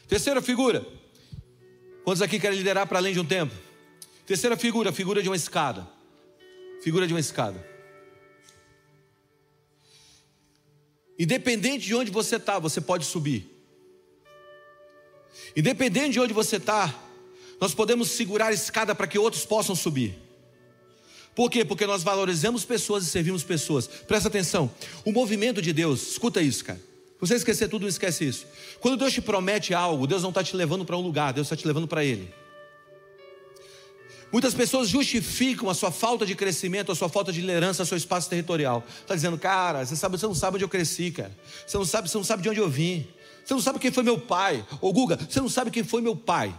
Terceira 0.09 0.41
figura. 0.41 0.85
Quantos 2.05 2.21
aqui 2.21 2.39
querem 2.39 2.59
liderar 2.59 2.85
para 2.85 2.99
além 2.99 3.13
de 3.13 3.19
um 3.19 3.25
tempo? 3.25 3.53
Terceira 4.27 4.55
figura, 4.55 4.91
figura 4.91 5.23
de 5.23 5.27
uma 5.27 5.35
escada. 5.35 5.87
Figura 6.83 7.07
de 7.07 7.13
uma 7.13 7.19
escada. 7.19 7.67
Independente 11.17 11.87
de 11.87 11.95
onde 11.95 12.11
você 12.11 12.35
está, 12.35 12.59
você 12.59 12.79
pode 12.79 13.05
subir. 13.05 13.49
Independente 15.57 16.11
de 16.11 16.19
onde 16.19 16.31
você 16.31 16.57
está, 16.57 16.93
nós 17.59 17.73
podemos 17.73 18.11
segurar 18.11 18.49
a 18.49 18.53
escada 18.53 18.93
para 18.93 19.07
que 19.07 19.17
outros 19.17 19.43
possam 19.43 19.75
subir. 19.75 20.15
Por 21.33 21.49
quê? 21.49 21.65
Porque 21.65 21.87
nós 21.87 22.03
valorizamos 22.03 22.63
pessoas 22.63 23.03
e 23.03 23.09
servimos 23.09 23.43
pessoas. 23.43 23.87
Presta 23.87 24.27
atenção. 24.27 24.71
O 25.03 25.11
movimento 25.11 25.59
de 25.59 25.73
Deus, 25.73 26.11
escuta 26.11 26.39
isso, 26.39 26.63
cara. 26.65 26.79
Você 27.25 27.35
esquecer 27.35 27.69
tudo, 27.69 27.83
não 27.83 27.89
esquece 27.89 28.25
isso. 28.25 28.45
Quando 28.79 28.97
Deus 28.97 29.13
te 29.13 29.21
promete 29.21 29.73
algo, 29.73 30.05
Deus 30.05 30.21
não 30.21 30.29
está 30.29 30.43
te 30.43 30.55
levando 30.55 30.85
para 30.85 30.97
um 30.97 31.01
lugar, 31.01 31.33
Deus 31.33 31.47
está 31.47 31.55
te 31.55 31.65
levando 31.65 31.87
para 31.87 32.03
Ele. 32.03 32.33
Muitas 34.31 34.53
pessoas 34.53 34.89
justificam 34.89 35.69
a 35.69 35.73
sua 35.73 35.91
falta 35.91 36.25
de 36.25 36.35
crescimento, 36.35 36.91
a 36.91 36.95
sua 36.95 37.07
falta 37.07 37.31
de 37.31 37.39
liderança, 37.41 37.83
o 37.83 37.85
seu 37.85 37.97
espaço 37.97 38.29
territorial. 38.29 38.83
Está 39.01 39.15
dizendo, 39.15 39.37
cara, 39.37 39.85
você 39.85 39.95
sabe, 39.95 40.17
você 40.17 40.25
não 40.25 40.35
sabe 40.35 40.55
onde 40.55 40.65
eu 40.65 40.69
cresci, 40.69 41.11
cara. 41.11 41.31
Você 41.65 41.77
não 41.77 41.85
sabe, 41.85 42.09
você 42.09 42.17
não 42.17 42.23
sabe 42.23 42.43
de 42.43 42.49
onde 42.49 42.59
eu 42.59 42.69
vim. 42.69 43.07
Você 43.45 43.53
não 43.53 43.61
sabe 43.61 43.79
quem 43.79 43.91
foi 43.91 44.03
meu 44.03 44.19
pai. 44.19 44.65
Ô 44.81 44.91
Guga, 44.91 45.17
você 45.17 45.39
não 45.39 45.47
sabe 45.47 45.71
quem 45.71 45.83
foi 45.83 46.01
meu 46.01 46.15
pai. 46.15 46.53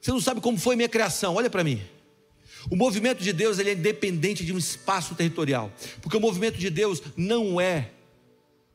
Você 0.00 0.10
não 0.10 0.20
sabe 0.20 0.40
como 0.40 0.58
foi 0.58 0.76
minha 0.76 0.88
criação. 0.88 1.36
Olha 1.36 1.48
para 1.48 1.64
mim. 1.64 1.80
O 2.70 2.76
movimento 2.76 3.22
de 3.22 3.32
Deus 3.32 3.58
ele 3.58 3.70
é 3.70 3.72
independente 3.72 4.44
de 4.44 4.52
um 4.52 4.58
espaço 4.58 5.14
territorial, 5.14 5.72
porque 6.02 6.16
o 6.16 6.20
movimento 6.20 6.58
de 6.58 6.68
Deus 6.68 7.00
não 7.16 7.60
é 7.60 7.92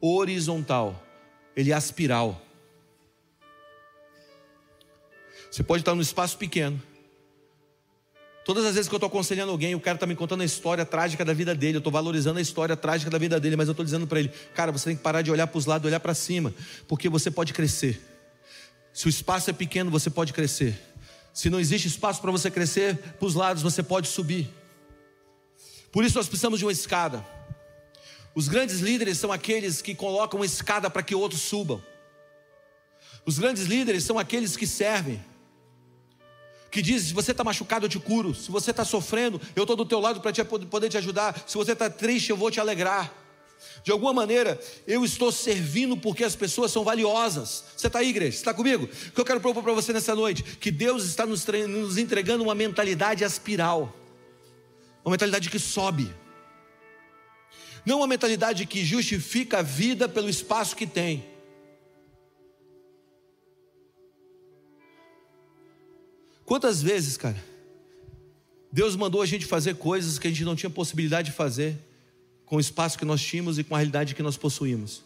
horizontal, 0.05 1.01
ele 1.55 1.71
é 1.71 1.73
aspiral. 1.73 2.41
Você 5.49 5.63
pode 5.63 5.81
estar 5.81 5.95
num 5.95 6.01
espaço 6.01 6.37
pequeno. 6.37 6.81
Todas 8.43 8.65
as 8.65 8.75
vezes 8.75 8.89
que 8.89 8.93
eu 8.93 8.97
estou 8.97 9.07
aconselhando 9.07 9.53
alguém, 9.53 9.73
o 9.73 9.79
cara 9.79 9.95
está 9.95 10.05
me 10.05 10.15
contando 10.15 10.41
a 10.41 10.45
história 10.45 10.85
trágica 10.85 11.23
da 11.23 11.33
vida 11.33 11.55
dele, 11.55 11.77
eu 11.77 11.79
estou 11.79 11.93
valorizando 11.93 12.39
a 12.39 12.41
história 12.41 12.75
trágica 12.75 13.09
da 13.09 13.17
vida 13.17 13.39
dele, 13.39 13.55
mas 13.55 13.69
eu 13.69 13.71
estou 13.71 13.85
dizendo 13.85 14.05
para 14.05 14.19
ele, 14.19 14.29
cara, 14.53 14.73
você 14.73 14.89
tem 14.89 14.97
que 14.97 15.01
parar 15.01 15.21
de 15.21 15.31
olhar 15.31 15.47
para 15.47 15.57
os 15.57 15.65
lados, 15.65 15.87
olhar 15.87 16.01
para 16.01 16.13
cima, 16.13 16.53
porque 16.85 17.07
você 17.07 17.31
pode 17.31 17.53
crescer. 17.53 18.01
Se 18.91 19.05
o 19.05 19.09
espaço 19.09 19.49
é 19.49 19.53
pequeno, 19.53 19.89
você 19.89 20.09
pode 20.09 20.33
crescer. 20.33 20.77
Se 21.33 21.49
não 21.49 21.59
existe 21.59 21.87
espaço 21.87 22.19
para 22.19 22.31
você 22.31 22.51
crescer, 22.51 22.97
para 22.97 23.25
os 23.25 23.35
lados 23.35 23.63
você 23.63 23.81
pode 23.81 24.09
subir. 24.09 24.49
Por 25.93 26.03
isso 26.03 26.17
nós 26.17 26.27
precisamos 26.27 26.59
de 26.59 26.65
uma 26.65 26.71
escada. 26.73 27.25
Os 28.35 28.47
grandes 28.47 28.79
líderes 28.79 29.17
são 29.17 29.31
aqueles 29.31 29.81
que 29.81 29.93
colocam 29.93 30.39
uma 30.39 30.45
escada 30.45 30.89
para 30.89 31.03
que 31.03 31.13
outros 31.13 31.41
subam. 31.41 31.81
Os 33.25 33.37
grandes 33.37 33.63
líderes 33.65 34.03
são 34.03 34.17
aqueles 34.17 34.57
que 34.57 34.65
servem. 34.65 35.23
Que 36.71 36.81
dizem: 36.81 37.09
se 37.09 37.13
você 37.13 37.31
está 37.31 37.43
machucado, 37.43 37.85
eu 37.85 37.89
te 37.89 37.99
curo. 37.99 38.33
Se 38.33 38.49
você 38.49 38.71
está 38.71 38.83
sofrendo, 38.83 39.39
eu 39.55 39.63
estou 39.63 39.75
do 39.75 39.85
teu 39.85 39.99
lado 39.99 40.19
para 40.19 40.33
poder 40.43 40.89
te 40.89 40.97
ajudar. 40.97 41.43
Se 41.47 41.55
você 41.55 41.73
está 41.73 41.89
triste, 41.89 42.31
eu 42.31 42.37
vou 42.37 42.49
te 42.49 42.59
alegrar. 42.59 43.13
De 43.83 43.91
alguma 43.91 44.13
maneira, 44.13 44.59
eu 44.87 45.05
estou 45.05 45.31
servindo 45.31 45.95
porque 45.95 46.23
as 46.23 46.35
pessoas 46.35 46.71
são 46.71 46.83
valiosas. 46.83 47.63
Você 47.77 47.87
está 47.87 47.99
aí, 47.99 48.09
igreja? 48.09 48.31
Você 48.31 48.37
está 48.37 48.53
comigo? 48.53 48.85
O 48.85 49.11
que 49.11 49.21
eu 49.21 49.25
quero 49.25 49.39
propor 49.39 49.63
para 49.63 49.73
você 49.73 49.93
nessa 49.93 50.15
noite? 50.15 50.43
Que 50.43 50.71
Deus 50.71 51.05
está 51.05 51.25
nos, 51.25 51.45
nos 51.45 51.97
entregando 51.97 52.43
uma 52.43 52.55
mentalidade 52.55 53.23
aspiral, 53.23 53.93
uma 55.03 55.11
mentalidade 55.11 55.49
que 55.49 55.59
sobe, 55.59 56.13
não 57.85 57.97
uma 57.97 58.07
mentalidade 58.07 58.65
que 58.65 58.83
justifica 58.83 59.59
a 59.59 59.61
vida 59.61 60.07
pelo 60.07 60.29
espaço 60.29 60.75
que 60.75 60.87
tem. 60.87 61.25
Quantas 66.45 66.81
vezes, 66.81 67.17
cara, 67.17 67.43
Deus 68.71 68.95
mandou 68.95 69.21
a 69.21 69.25
gente 69.25 69.45
fazer 69.45 69.75
coisas 69.75 70.17
que 70.17 70.27
a 70.27 70.29
gente 70.29 70.43
não 70.43 70.55
tinha 70.55 70.69
possibilidade 70.69 71.31
de 71.31 71.35
fazer 71.35 71.77
com 72.45 72.57
o 72.57 72.59
espaço 72.59 72.97
que 72.97 73.05
nós 73.05 73.21
tínhamos 73.21 73.57
e 73.57 73.63
com 73.63 73.75
a 73.75 73.77
realidade 73.77 74.13
que 74.13 74.23
nós 74.23 74.37
possuímos. 74.37 75.01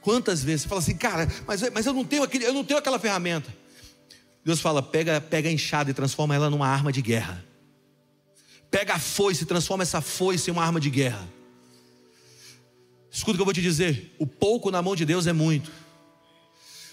Quantas 0.00 0.42
vezes 0.42 0.62
você 0.62 0.68
fala 0.68 0.80
assim, 0.80 0.96
cara, 0.96 1.28
mas, 1.46 1.62
mas 1.70 1.86
eu, 1.86 1.92
não 1.92 2.04
tenho 2.04 2.22
aquele, 2.22 2.44
eu 2.44 2.52
não 2.52 2.64
tenho 2.64 2.78
aquela 2.78 2.98
ferramenta. 2.98 3.54
Deus 4.44 4.60
fala, 4.60 4.82
pega, 4.82 5.20
pega 5.20 5.48
a 5.48 5.52
enxada 5.52 5.90
e 5.90 5.94
transforma 5.94 6.34
ela 6.34 6.48
numa 6.48 6.66
arma 6.66 6.92
de 6.92 7.02
guerra. 7.02 7.44
Pega 8.70 8.94
a 8.94 8.98
foice 8.98 9.44
e 9.44 9.46
transforma 9.46 9.82
essa 9.82 10.00
foice 10.00 10.50
em 10.50 10.52
uma 10.52 10.64
arma 10.64 10.80
de 10.80 10.90
guerra. 10.90 11.28
Escuta 13.10 13.32
o 13.32 13.36
que 13.36 13.40
eu 13.40 13.46
vou 13.46 13.54
te 13.54 13.62
dizer: 13.62 14.14
o 14.18 14.26
pouco 14.26 14.70
na 14.70 14.82
mão 14.82 14.94
de 14.94 15.04
Deus 15.04 15.26
é 15.26 15.32
muito. 15.32 15.70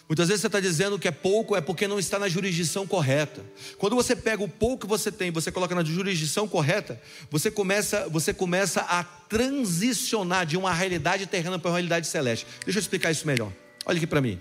Muitas 0.08 0.28
vezes 0.28 0.42
você 0.42 0.48
está 0.48 0.60
dizendo 0.60 1.00
que 1.00 1.08
é 1.08 1.12
pouco, 1.12 1.56
é 1.56 1.62
porque 1.62 1.88
não 1.88 1.98
está 1.98 2.20
na 2.20 2.30
jurisdição 2.30 2.86
correta. 2.86 3.44
Quando 3.80 3.96
você 3.96 4.16
pega 4.16 4.44
o 4.44 4.48
pouco 4.48 4.82
que 4.82 4.88
você 4.88 5.12
tem, 5.12 5.32
você 5.32 5.52
coloca 5.52 5.74
na 5.74 5.84
jurisdição 5.84 6.48
correta, 6.48 7.02
você 7.32 7.50
começa, 7.50 8.08
você 8.10 8.32
começa 8.32 8.82
a 8.82 9.04
transicionar 9.04 10.46
de 10.46 10.58
uma 10.58 10.72
realidade 10.72 11.26
terrena 11.26 11.58
para 11.58 11.72
uma 11.72 11.78
realidade 11.78 12.06
celeste. 12.06 12.46
Deixa 12.64 12.78
eu 12.78 12.82
explicar 12.82 13.10
isso 13.10 13.26
melhor. 13.26 13.52
Olha 13.84 13.98
aqui 13.98 14.06
para 14.06 14.22
mim. 14.22 14.40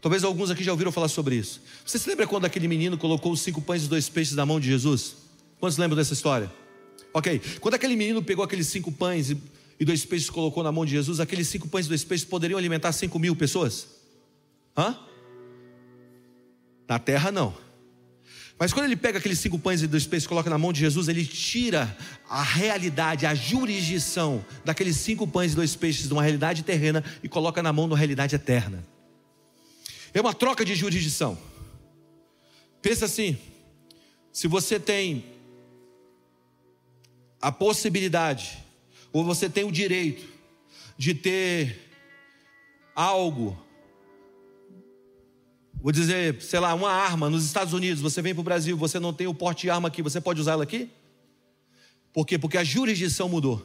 Talvez 0.00 0.24
alguns 0.24 0.50
aqui 0.50 0.64
já 0.64 0.72
ouviram 0.72 0.90
falar 0.90 1.08
sobre 1.08 1.36
isso. 1.36 1.60
Você 1.86 1.96
se 1.96 2.08
lembra 2.08 2.26
quando 2.26 2.44
aquele 2.44 2.66
menino 2.66 2.98
colocou 2.98 3.30
os 3.30 3.40
cinco 3.40 3.60
pães 3.60 3.84
e 3.84 3.88
dois 3.88 4.08
peixes 4.08 4.34
na 4.34 4.44
mão 4.44 4.58
de 4.58 4.66
Jesus? 4.66 5.27
Quantos 5.58 5.76
lembram 5.76 5.96
dessa 5.96 6.12
história? 6.12 6.50
Ok. 7.12 7.40
Quando 7.60 7.74
aquele 7.74 7.96
menino 7.96 8.22
pegou 8.22 8.44
aqueles 8.44 8.66
cinco 8.68 8.92
pães 8.92 9.30
e, 9.30 9.84
dois 9.84 10.04
peixes 10.04 10.28
e 10.28 10.32
colocou 10.32 10.62
na 10.62 10.70
mão 10.70 10.84
de 10.84 10.92
Jesus, 10.92 11.20
aqueles 11.20 11.48
cinco 11.48 11.68
pães 11.68 11.86
e 11.86 11.88
dois 11.88 12.04
peixes 12.04 12.26
poderiam 12.26 12.58
alimentar 12.58 12.92
cinco 12.92 13.18
mil 13.18 13.34
pessoas? 13.34 13.88
Hã? 14.76 14.96
Na 16.88 16.98
terra 16.98 17.32
não. 17.32 17.54
Mas 18.58 18.72
quando 18.72 18.86
ele 18.86 18.96
pega 18.96 19.18
aqueles 19.18 19.38
cinco 19.38 19.58
pães 19.58 19.82
e 19.82 19.86
dois 19.86 20.06
peixes 20.06 20.24
e 20.24 20.28
coloca 20.28 20.50
na 20.50 20.58
mão 20.58 20.72
de 20.72 20.80
Jesus, 20.80 21.06
ele 21.06 21.24
tira 21.24 21.96
a 22.28 22.42
realidade, 22.42 23.24
a 23.24 23.34
jurisdição 23.34 24.44
daqueles 24.64 24.96
cinco 24.96 25.28
pães 25.28 25.52
e 25.52 25.54
dois 25.54 25.76
peixes 25.76 26.08
de 26.08 26.12
uma 26.12 26.22
realidade 26.22 26.64
terrena 26.64 27.04
e 27.22 27.28
coloca 27.28 27.62
na 27.62 27.72
mão 27.72 27.86
de 27.86 27.92
uma 27.92 27.98
realidade 27.98 28.34
eterna. 28.34 28.84
É 30.12 30.20
uma 30.20 30.34
troca 30.34 30.64
de 30.64 30.74
jurisdição. 30.74 31.38
Pensa 32.82 33.04
assim: 33.04 33.38
se 34.32 34.48
você 34.48 34.80
tem 34.80 35.24
a 37.40 37.52
possibilidade, 37.52 38.58
ou 39.12 39.24
você 39.24 39.48
tem 39.48 39.64
o 39.64 39.72
direito 39.72 40.26
de 40.96 41.14
ter 41.14 41.90
algo 42.94 43.56
Vou 45.80 45.92
dizer, 45.92 46.42
sei 46.42 46.58
lá, 46.58 46.74
uma 46.74 46.90
arma 46.90 47.30
nos 47.30 47.44
Estados 47.44 47.72
Unidos, 47.72 48.02
você 48.02 48.20
vem 48.20 48.34
para 48.34 48.40
o 48.40 48.44
Brasil, 48.44 48.76
você 48.76 48.98
não 48.98 49.12
tem 49.12 49.28
o 49.28 49.34
porte 49.34 49.62
de 49.62 49.70
arma 49.70 49.86
aqui, 49.86 50.02
você 50.02 50.20
pode 50.20 50.40
usá-la 50.40 50.64
aqui? 50.64 50.90
Por 52.12 52.26
quê? 52.26 52.36
Porque 52.36 52.58
a 52.58 52.64
jurisdição 52.64 53.28
mudou. 53.28 53.64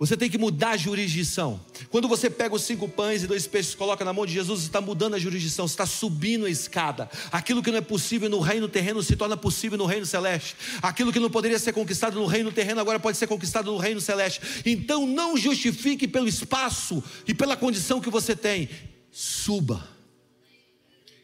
Você 0.00 0.16
tem 0.16 0.28
que 0.28 0.36
mudar 0.36 0.70
a 0.70 0.76
jurisdição. 0.76 1.60
Quando 1.90 2.08
você 2.08 2.28
pega 2.28 2.54
os 2.54 2.62
cinco 2.62 2.88
pães 2.88 3.22
e 3.22 3.28
dois 3.28 3.46
peixes 3.46 3.76
coloca 3.76 4.04
na 4.04 4.12
mão 4.12 4.26
de 4.26 4.32
Jesus, 4.32 4.60
você 4.60 4.66
está 4.66 4.80
mudando 4.80 5.14
a 5.14 5.18
jurisdição, 5.18 5.68
você 5.68 5.74
está 5.74 5.86
subindo 5.86 6.46
a 6.46 6.50
escada. 6.50 7.08
Aquilo 7.30 7.62
que 7.62 7.70
não 7.70 7.78
é 7.78 7.82
possível 7.82 8.28
no 8.28 8.40
reino 8.40 8.66
terreno 8.66 9.00
se 9.02 9.14
torna 9.14 9.36
possível 9.36 9.78
no 9.78 9.86
reino 9.86 10.06
celeste. 10.06 10.56
Aquilo 10.82 11.12
que 11.12 11.20
não 11.20 11.30
poderia 11.30 11.58
ser 11.58 11.72
conquistado 11.72 12.18
no 12.18 12.26
reino 12.26 12.50
terreno 12.50 12.80
agora 12.80 12.98
pode 12.98 13.16
ser 13.16 13.28
conquistado 13.28 13.70
no 13.70 13.78
reino 13.78 14.00
celeste. 14.00 14.40
Então 14.66 15.06
não 15.06 15.36
justifique 15.36 16.08
pelo 16.08 16.26
espaço 16.26 17.04
e 17.28 17.32
pela 17.32 17.56
condição 17.56 18.00
que 18.00 18.10
você 18.10 18.34
tem. 18.34 18.68
Suba 19.12 20.00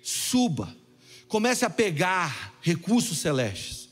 suba, 0.07 0.73
comece 1.27 1.65
a 1.65 1.71
pegar 1.71 2.55
recursos 2.61 3.19
celestes. 3.19 3.89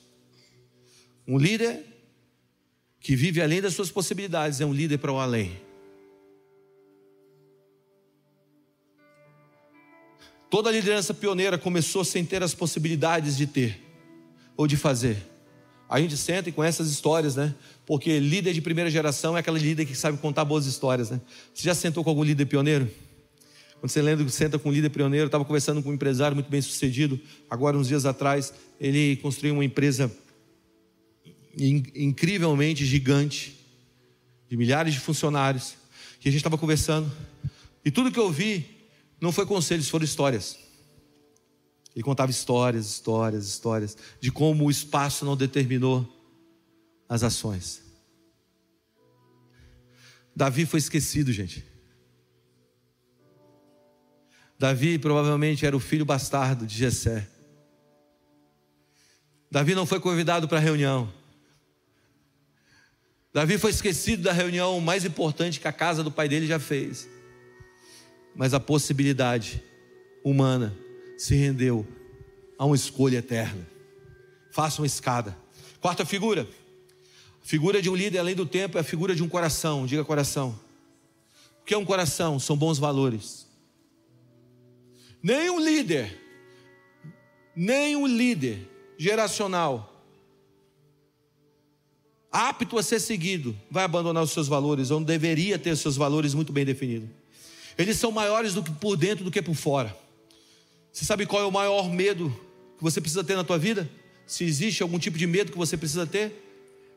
Um 1.26 1.36
líder 1.36 1.84
que 3.04 3.14
vive 3.14 3.42
além 3.42 3.60
das 3.60 3.74
suas 3.74 3.90
possibilidades 3.90 4.62
é 4.62 4.64
um 4.64 4.72
líder 4.72 4.96
para 4.96 5.12
o 5.12 5.20
além. 5.20 5.52
Toda 10.48 10.70
liderança 10.70 11.12
pioneira 11.12 11.58
começou 11.58 12.02
sem 12.02 12.24
ter 12.24 12.42
as 12.42 12.54
possibilidades 12.54 13.36
de 13.36 13.46
ter 13.46 13.78
ou 14.56 14.66
de 14.66 14.78
fazer. 14.78 15.18
A 15.86 16.00
gente 16.00 16.16
senta 16.16 16.48
e 16.48 16.52
conhece 16.52 16.80
as 16.80 16.88
histórias, 16.88 17.36
né? 17.36 17.54
Porque 17.84 18.18
líder 18.18 18.54
de 18.54 18.62
primeira 18.62 18.88
geração 18.88 19.36
é 19.36 19.40
aquela 19.40 19.58
líder 19.58 19.84
que 19.84 19.94
sabe 19.94 20.16
contar 20.16 20.46
boas 20.46 20.64
histórias, 20.64 21.10
né? 21.10 21.20
Você 21.52 21.64
já 21.64 21.74
sentou 21.74 22.02
com 22.02 22.08
algum 22.08 22.24
líder 22.24 22.46
pioneiro? 22.46 22.90
Quando 23.80 23.90
você 23.90 24.00
lembra 24.00 24.24
que 24.24 24.30
senta 24.30 24.58
com 24.58 24.70
um 24.70 24.72
líder 24.72 24.88
pioneiro, 24.88 25.26
estava 25.26 25.44
conversando 25.44 25.82
com 25.82 25.90
um 25.90 25.94
empresário 25.94 26.34
muito 26.34 26.48
bem 26.48 26.62
sucedido, 26.62 27.20
agora 27.50 27.76
uns 27.76 27.86
dias 27.86 28.06
atrás, 28.06 28.54
ele 28.80 29.16
construiu 29.16 29.52
uma 29.52 29.64
empresa 29.64 30.10
incrivelmente 31.56 32.84
gigante, 32.84 33.58
de 34.48 34.56
milhares 34.56 34.94
de 34.94 35.00
funcionários, 35.00 35.74
que 36.20 36.28
a 36.28 36.32
gente 36.32 36.40
estava 36.40 36.58
conversando, 36.58 37.10
e 37.84 37.90
tudo 37.90 38.10
que 38.10 38.18
eu 38.18 38.30
vi 38.30 38.66
não 39.20 39.32
foi 39.32 39.46
conselhos, 39.46 39.88
foram 39.88 40.04
histórias. 40.04 40.58
Ele 41.94 42.02
contava 42.02 42.30
histórias, 42.30 42.86
histórias, 42.86 43.46
histórias, 43.46 43.96
de 44.20 44.32
como 44.32 44.64
o 44.64 44.70
espaço 44.70 45.24
não 45.24 45.36
determinou 45.36 46.06
as 47.08 47.22
ações. 47.22 47.82
Davi 50.34 50.66
foi 50.66 50.78
esquecido, 50.78 51.32
gente. 51.32 51.64
Davi 54.58 54.98
provavelmente 54.98 55.64
era 55.64 55.76
o 55.76 55.80
filho 55.80 56.04
bastardo 56.04 56.66
de 56.66 56.76
Jessé. 56.76 57.28
Davi 59.50 59.74
não 59.74 59.86
foi 59.86 60.00
convidado 60.00 60.48
para 60.48 60.58
a 60.58 60.60
reunião. 60.60 61.12
Davi 63.34 63.58
foi 63.58 63.72
esquecido 63.72 64.22
da 64.22 64.32
reunião 64.32 64.80
mais 64.80 65.04
importante 65.04 65.58
que 65.58 65.66
a 65.66 65.72
casa 65.72 66.04
do 66.04 66.10
pai 66.10 66.28
dele 66.28 66.46
já 66.46 66.60
fez. 66.60 67.08
Mas 68.32 68.54
a 68.54 68.60
possibilidade 68.60 69.60
humana 70.22 70.72
se 71.18 71.34
rendeu 71.34 71.84
a 72.56 72.64
uma 72.64 72.76
escolha 72.76 73.18
eterna. 73.18 73.66
Faça 74.52 74.80
uma 74.80 74.86
escada. 74.86 75.36
Quarta 75.80 76.06
figura. 76.06 76.46
A 77.42 77.46
figura 77.46 77.82
de 77.82 77.90
um 77.90 77.96
líder 77.96 78.20
além 78.20 78.36
do 78.36 78.46
tempo 78.46 78.78
é 78.78 78.82
a 78.82 78.84
figura 78.84 79.16
de 79.16 79.22
um 79.24 79.28
coração. 79.28 79.84
Diga 79.84 80.04
coração. 80.04 80.56
O 81.60 81.64
que 81.64 81.74
é 81.74 81.78
um 81.78 81.84
coração? 81.84 82.38
São 82.38 82.56
bons 82.56 82.78
valores. 82.78 83.48
Nenhum 85.20 85.58
líder, 85.58 86.20
nenhum 87.56 88.06
líder 88.06 88.70
geracional 88.96 89.93
apto 92.34 92.76
a 92.76 92.82
ser 92.82 92.98
seguido 92.98 93.56
vai 93.70 93.84
abandonar 93.84 94.24
os 94.24 94.32
seus 94.32 94.48
valores, 94.48 94.90
ou 94.90 94.98
não 94.98 95.06
deveria 95.06 95.56
ter 95.56 95.70
os 95.70 95.78
seus 95.78 95.94
valores 95.94 96.34
muito 96.34 96.52
bem 96.52 96.64
definidos. 96.64 97.08
Eles 97.78 97.96
são 97.96 98.10
maiores 98.10 98.54
do 98.54 98.62
que 98.62 98.72
por 98.72 98.96
dentro 98.96 99.24
do 99.24 99.30
que 99.30 99.40
por 99.40 99.54
fora. 99.54 99.96
Você 100.92 101.04
sabe 101.04 101.26
qual 101.26 101.40
é 101.40 101.46
o 101.46 101.52
maior 101.52 101.88
medo 101.88 102.30
que 102.76 102.82
você 102.82 103.00
precisa 103.00 103.22
ter 103.22 103.36
na 103.36 103.44
tua 103.44 103.56
vida? 103.56 103.88
Se 104.26 104.42
existe 104.42 104.82
algum 104.82 104.98
tipo 104.98 105.16
de 105.16 105.28
medo 105.28 105.52
que 105.52 105.58
você 105.58 105.76
precisa 105.76 106.08
ter, 106.08 106.42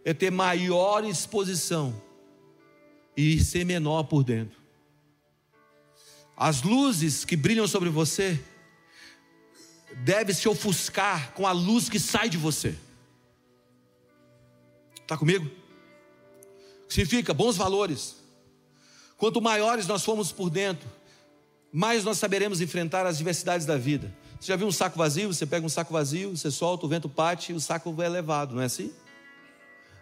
é 0.04 0.12
ter 0.12 0.32
maior 0.32 1.06
exposição 1.06 2.02
e 3.16 3.40
ser 3.40 3.64
menor 3.64 4.06
por 4.06 4.24
dentro. 4.24 4.58
As 6.36 6.64
luzes 6.64 7.24
que 7.24 7.36
brilham 7.36 7.68
sobre 7.68 7.90
você 7.90 8.40
devem 9.98 10.34
se 10.34 10.50
ofuscar 10.50 11.32
com 11.34 11.46
a 11.46 11.52
luz 11.52 11.90
que 11.90 12.00
sai 12.00 12.28
de 12.28 12.38
você. 12.38 12.76
Está 15.08 15.16
comigo? 15.16 15.50
Significa 16.90 17.34
bons 17.34 17.56
valores. 17.56 18.18
Quanto 19.18 19.42
maiores 19.42 19.88
nós 19.88 20.04
formos 20.04 20.34
por 20.34 20.50
dentro, 20.50 20.86
mais 21.72 22.04
nós 22.04 22.18
saberemos 22.18 22.60
enfrentar 22.60 23.06
as 23.06 23.18
diversidades 23.18 23.66
da 23.66 23.78
vida. 23.78 24.14
Você 24.38 24.48
já 24.48 24.58
viu 24.58 24.68
um 24.68 24.72
saco 24.72 24.98
vazio? 24.98 25.34
Você 25.34 25.46
pega 25.46 25.66
um 25.66 25.70
saco 25.70 25.94
vazio, 25.94 26.36
você 26.36 26.52
solta, 26.52 26.86
o 26.86 26.90
vento 26.90 27.08
bate 27.08 27.54
e 27.54 27.56
o 27.56 27.60
saco 27.62 27.96
é 28.02 28.10
levado, 28.10 28.54
não 28.56 28.62
é 28.62 28.66
assim? 28.66 28.92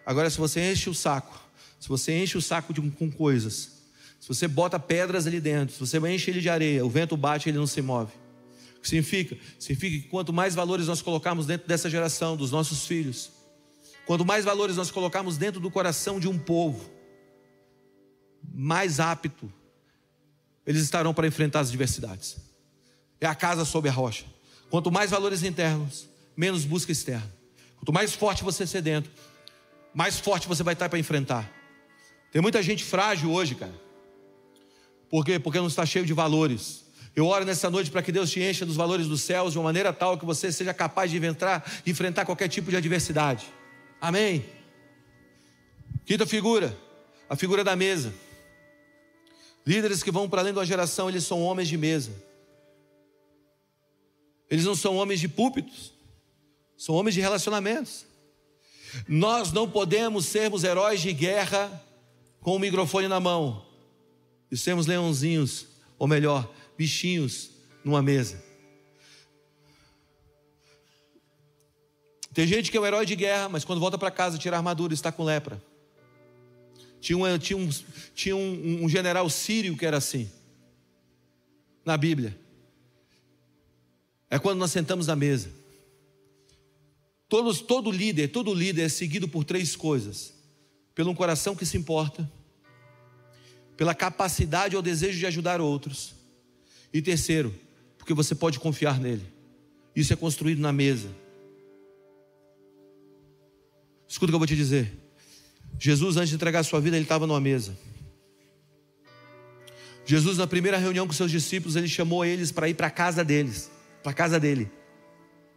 Agora, 0.03 0.27
se 0.27 0.39
você 0.39 0.71
enche 0.71 0.89
o 0.89 0.93
saco, 0.95 1.39
se 1.79 1.87
você 1.87 2.11
enche 2.23 2.35
o 2.35 2.41
saco 2.41 2.73
de, 2.73 2.81
com 2.81 3.11
coisas, 3.11 3.73
se 4.19 4.27
você 4.27 4.47
bota 4.47 4.79
pedras 4.79 5.27
ali 5.27 5.39
dentro, 5.39 5.75
se 5.75 5.79
você 5.79 5.99
enche 6.09 6.31
ele 6.31 6.41
de 6.41 6.49
areia, 6.49 6.83
o 6.83 6.89
vento 6.89 7.15
bate 7.15 7.47
e 7.47 7.51
ele 7.51 7.59
não 7.59 7.67
se 7.67 7.79
move. 7.79 8.11
O 8.79 8.81
que 8.81 8.89
significa? 8.89 9.37
Significa 9.59 10.01
que 10.01 10.09
quanto 10.09 10.33
mais 10.33 10.55
valores 10.55 10.87
nós 10.87 10.99
colocarmos 11.03 11.45
dentro 11.45 11.67
dessa 11.67 11.91
geração, 11.91 12.35
dos 12.35 12.49
nossos 12.49 12.87
filhos, 12.87 13.34
quanto 14.05 14.25
mais 14.25 14.45
valores 14.45 14.75
nós 14.75 14.91
colocarmos 14.91 15.37
dentro 15.37 15.59
do 15.59 15.71
coração 15.71 16.19
de 16.19 16.27
um 16.27 16.37
povo, 16.37 16.89
mais 18.53 18.99
apto 18.99 19.51
eles 20.65 20.81
estarão 20.81 21.13
para 21.13 21.27
enfrentar 21.27 21.59
as 21.59 21.69
adversidades. 21.69 22.37
É 23.21 23.27
a 23.27 23.35
casa 23.35 23.63
sob 23.63 23.87
a 23.87 23.91
rocha. 23.91 24.25
Quanto 24.69 24.91
mais 24.91 25.11
valores 25.11 25.43
internos, 25.43 26.09
menos 26.35 26.65
busca 26.65 26.91
externa. 26.91 27.31
Quanto 27.77 27.93
mais 27.93 28.13
forte 28.13 28.43
você 28.43 28.65
ser 28.65 28.81
dentro, 28.81 29.11
mais 29.93 30.19
forte 30.19 30.47
você 30.47 30.63
vai 30.63 30.73
estar 30.73 30.89
para 30.89 30.97
enfrentar. 30.97 31.49
Tem 32.31 32.41
muita 32.41 32.61
gente 32.63 32.83
frágil 32.83 33.31
hoje, 33.31 33.55
cara. 33.55 33.73
Por 35.09 35.23
quê? 35.23 35.37
Porque 35.37 35.59
não 35.59 35.67
está 35.67 35.85
cheio 35.85 36.05
de 36.05 36.13
valores. 36.13 36.83
Eu 37.15 37.27
oro 37.27 37.45
nessa 37.45 37.69
noite 37.69 37.91
para 37.91 38.01
que 38.01 38.11
Deus 38.11 38.29
te 38.29 38.41
encha 38.41 38.65
dos 38.65 38.75
valores 38.75 39.07
dos 39.07 39.21
céus 39.21 39.53
de 39.53 39.59
uma 39.59 39.65
maneira 39.65 39.93
tal 39.93 40.17
que 40.17 40.25
você 40.25 40.51
seja 40.51 40.73
capaz 40.73 41.11
de 41.11 41.17
enfrentar, 41.17 41.63
enfrentar 41.85 42.25
qualquer 42.25 42.49
tipo 42.49 42.69
de 42.71 42.75
adversidade. 42.75 43.45
Amém. 44.05 44.45
Quinta 46.05 46.27
figura, 46.27 46.77
a 47.27 47.35
figura 47.35 47.63
da 47.63 47.75
mesa. 47.75 48.13
Líderes 49.65 50.03
que 50.03 50.11
vão 50.11 50.29
para 50.29 50.41
além 50.41 50.53
de 50.53 50.59
uma 50.59 50.65
geração, 50.65 51.09
eles 51.09 51.23
são 51.23 51.41
homens 51.41 51.67
de 51.67 51.75
mesa. 51.75 52.11
Eles 54.47 54.63
não 54.63 54.75
são 54.75 54.97
homens 54.97 55.19
de 55.19 55.27
púlpitos, 55.27 55.91
são 56.77 56.93
homens 56.93 57.15
de 57.15 57.21
relacionamentos. 57.21 58.05
Nós 59.07 59.51
não 59.51 59.67
podemos 59.67 60.27
sermos 60.27 60.63
heróis 60.63 61.01
de 61.01 61.11
guerra 61.11 61.83
com 62.41 62.55
o 62.55 62.59
microfone 62.59 63.07
na 63.07 63.19
mão 63.19 63.65
e 64.51 64.55
sermos 64.55 64.85
leãozinhos, 64.85 65.65
ou 65.97 66.07
melhor, 66.07 66.47
bichinhos 66.77 67.49
numa 67.83 68.03
mesa. 68.03 68.44
Tem 72.35 72.45
gente 72.45 72.69
que 72.69 72.75
é 72.75 72.81
um 72.81 72.85
herói 72.85 73.05
de 73.05 73.15
guerra, 73.15 73.47
mas 73.47 73.63
quando 73.63 73.79
volta 73.79 73.97
para 73.97 74.11
casa 74.11 74.37
tira 74.37 74.57
a 74.57 74.59
armadura 74.59 74.93
está 74.93 75.09
com 75.09 75.23
lepra. 75.23 75.63
Tinha, 76.99 77.17
um, 77.17 77.37
tinha, 77.37 77.57
um, 77.57 77.69
tinha 78.13 78.35
um, 78.35 78.83
um 78.83 78.89
general 78.89 79.29
sírio 79.29 79.77
que 79.77 79.85
era 79.85 79.95
assim, 79.95 80.29
na 81.85 81.95
Bíblia. 81.95 82.37
É 84.29 84.37
quando 84.37 84.59
nós 84.59 84.69
sentamos 84.69 85.07
na 85.07 85.15
mesa. 85.15 85.49
Todos, 87.29 87.61
todo 87.61 87.89
líder, 87.89 88.27
todo 88.27 88.53
líder 88.53 88.81
é 88.81 88.89
seguido 88.89 89.29
por 89.29 89.45
três 89.45 89.73
coisas: 89.73 90.33
pelo 90.93 91.11
um 91.11 91.15
coração 91.15 91.55
que 91.55 91.65
se 91.65 91.77
importa, 91.77 92.29
pela 93.77 93.95
capacidade 93.95 94.75
ou 94.75 94.81
desejo 94.81 95.17
de 95.17 95.25
ajudar 95.25 95.61
outros, 95.61 96.13
e 96.91 97.01
terceiro, 97.01 97.55
porque 97.97 98.13
você 98.13 98.35
pode 98.35 98.59
confiar 98.59 98.99
nele. 98.99 99.23
Isso 99.95 100.11
é 100.11 100.17
construído 100.17 100.59
na 100.59 100.73
mesa. 100.73 101.23
Escuta 104.15 104.29
o 104.29 104.31
que 104.31 104.35
eu 104.35 104.39
vou 104.39 104.47
te 104.47 104.55
dizer. 104.55 104.93
Jesus, 105.77 106.15
antes 106.15 106.29
de 106.29 106.35
entregar 106.35 106.59
a 106.59 106.63
sua 106.63 106.79
vida, 106.79 106.95
ele 106.95 107.03
estava 107.03 107.27
numa 107.27 107.41
mesa. 107.41 107.77
Jesus, 110.05 110.37
na 110.37 110.47
primeira 110.47 110.77
reunião 110.77 111.05
com 111.05 111.11
seus 111.11 111.29
discípulos, 111.29 111.75
ele 111.75 111.89
chamou 111.89 112.23
eles 112.23 112.49
para 112.49 112.69
ir 112.69 112.75
para 112.75 112.87
a 112.87 112.89
casa 112.89 113.25
deles, 113.25 113.69
para 114.01 114.13
a 114.13 114.15
casa 114.15 114.39
dele. 114.39 114.71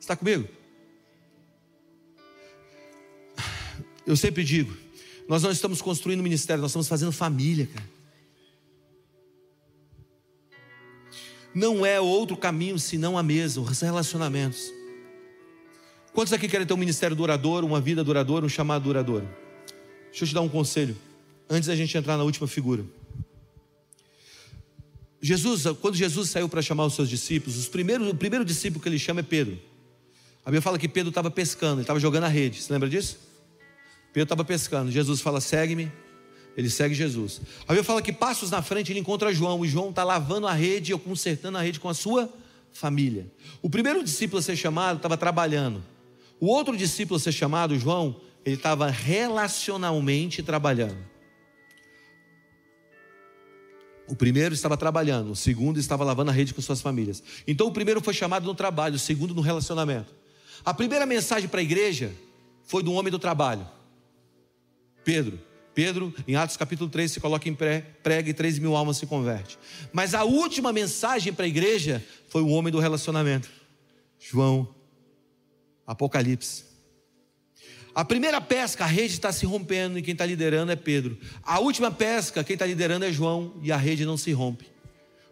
Está 0.00 0.16
comigo? 0.16 0.48
Eu 4.04 4.16
sempre 4.16 4.42
digo, 4.42 4.76
nós 5.28 5.44
não 5.44 5.52
estamos 5.52 5.80
construindo 5.80 6.20
ministério, 6.20 6.60
nós 6.60 6.72
estamos 6.72 6.88
fazendo 6.88 7.12
família, 7.12 7.68
cara. 7.72 7.88
Não 11.54 11.86
é 11.86 12.00
outro 12.00 12.36
caminho 12.36 12.76
senão 12.76 13.16
a 13.16 13.22
mesa, 13.22 13.60
os 13.60 13.80
relacionamentos. 13.80 14.77
Quantos 16.12 16.32
aqui 16.32 16.48
querem 16.48 16.66
ter 16.66 16.74
um 16.74 16.78
ministério 16.78 17.14
duradouro, 17.14 17.66
uma 17.66 17.80
vida 17.80 18.02
duradoura, 18.02 18.44
um 18.44 18.48
chamado 18.48 18.84
duradouro? 18.84 19.28
Deixa 20.10 20.24
eu 20.24 20.28
te 20.28 20.34
dar 20.34 20.40
um 20.40 20.48
conselho, 20.48 20.96
antes 21.48 21.68
da 21.68 21.76
gente 21.76 21.96
entrar 21.96 22.16
na 22.16 22.24
última 22.24 22.48
figura. 22.48 22.84
Jesus, 25.20 25.64
quando 25.80 25.96
Jesus 25.96 26.30
saiu 26.30 26.48
para 26.48 26.62
chamar 26.62 26.86
os 26.86 26.94
seus 26.94 27.08
discípulos, 27.08 27.56
os 27.56 27.68
primeiros, 27.68 28.08
o 28.08 28.14
primeiro 28.14 28.44
discípulo 28.44 28.80
que 28.80 28.88
ele 28.88 28.98
chama 28.98 29.20
é 29.20 29.22
Pedro. 29.22 29.58
A 30.44 30.50
Bíblia 30.50 30.62
fala 30.62 30.78
que 30.78 30.88
Pedro 30.88 31.10
estava 31.10 31.30
pescando, 31.30 31.74
ele 31.74 31.82
estava 31.82 32.00
jogando 32.00 32.24
a 32.24 32.28
rede. 32.28 32.62
Você 32.62 32.72
lembra 32.72 32.88
disso? 32.88 33.18
Pedro 34.12 34.22
estava 34.22 34.44
pescando. 34.44 34.90
Jesus 34.90 35.20
fala: 35.20 35.40
segue-me. 35.40 35.90
Ele 36.56 36.70
segue 36.70 36.94
Jesus. 36.94 37.40
A 37.64 37.66
Bíblia 37.68 37.84
fala 37.84 38.02
que 38.02 38.12
passos 38.12 38.50
na 38.50 38.62
frente 38.62 38.90
ele 38.90 38.98
encontra 38.98 39.32
João. 39.32 39.64
E 39.64 39.68
João 39.68 39.90
está 39.90 40.02
lavando 40.02 40.46
a 40.46 40.52
rede 40.52 40.92
ou 40.92 40.98
consertando 40.98 41.58
a 41.58 41.60
rede 41.60 41.78
com 41.78 41.88
a 41.88 41.94
sua 41.94 42.32
família. 42.72 43.30
O 43.62 43.70
primeiro 43.70 44.02
discípulo 44.02 44.40
a 44.40 44.42
ser 44.42 44.56
chamado 44.56 44.96
estava 44.96 45.16
trabalhando. 45.16 45.82
O 46.40 46.46
outro 46.46 46.76
discípulo 46.76 47.16
a 47.16 47.20
ser 47.20 47.32
chamado, 47.32 47.78
João, 47.78 48.20
ele 48.44 48.56
estava 48.56 48.88
relacionalmente 48.88 50.42
trabalhando. 50.42 50.98
O 54.08 54.16
primeiro 54.16 54.54
estava 54.54 54.76
trabalhando, 54.76 55.32
o 55.32 55.36
segundo 55.36 55.78
estava 55.78 56.02
lavando 56.02 56.30
a 56.30 56.34
rede 56.34 56.54
com 56.54 56.62
suas 56.62 56.80
famílias. 56.80 57.22
Então 57.46 57.66
o 57.66 57.72
primeiro 57.72 58.00
foi 58.00 58.14
chamado 58.14 58.46
no 58.46 58.54
trabalho, 58.54 58.94
o 58.94 58.98
segundo 58.98 59.34
no 59.34 59.42
relacionamento. 59.42 60.14
A 60.64 60.72
primeira 60.72 61.04
mensagem 61.04 61.48
para 61.48 61.60
a 61.60 61.62
igreja 61.62 62.12
foi 62.64 62.82
do 62.82 62.92
homem 62.92 63.10
do 63.10 63.18
trabalho, 63.18 63.66
Pedro. 65.04 65.38
Pedro, 65.74 66.12
em 66.26 66.34
Atos 66.34 66.56
capítulo 66.56 66.90
3, 66.90 67.12
se 67.12 67.20
coloca 67.20 67.48
em 67.48 67.54
pré, 67.54 67.84
prega 68.02 68.28
e 68.30 68.34
3 68.34 68.58
mil 68.58 68.74
almas 68.74 68.96
se 68.96 69.06
converte. 69.06 69.56
Mas 69.92 70.12
a 70.12 70.24
última 70.24 70.72
mensagem 70.72 71.32
para 71.32 71.44
a 71.44 71.48
igreja 71.48 72.04
foi 72.28 72.42
o 72.42 72.48
homem 72.48 72.72
do 72.72 72.80
relacionamento. 72.80 73.48
João, 74.18 74.68
Apocalipse. 75.88 76.64
A 77.94 78.04
primeira 78.04 78.40
pesca, 78.42 78.84
a 78.84 78.86
rede 78.86 79.14
está 79.14 79.32
se 79.32 79.46
rompendo 79.46 79.98
e 79.98 80.02
quem 80.02 80.12
está 80.12 80.26
liderando 80.26 80.70
é 80.70 80.76
Pedro. 80.76 81.18
A 81.42 81.58
última 81.58 81.90
pesca, 81.90 82.44
quem 82.44 82.54
está 82.54 82.66
liderando 82.66 83.06
é 83.06 83.10
João 83.10 83.54
e 83.62 83.72
a 83.72 83.76
rede 83.78 84.04
não 84.04 84.18
se 84.18 84.30
rompe. 84.30 84.70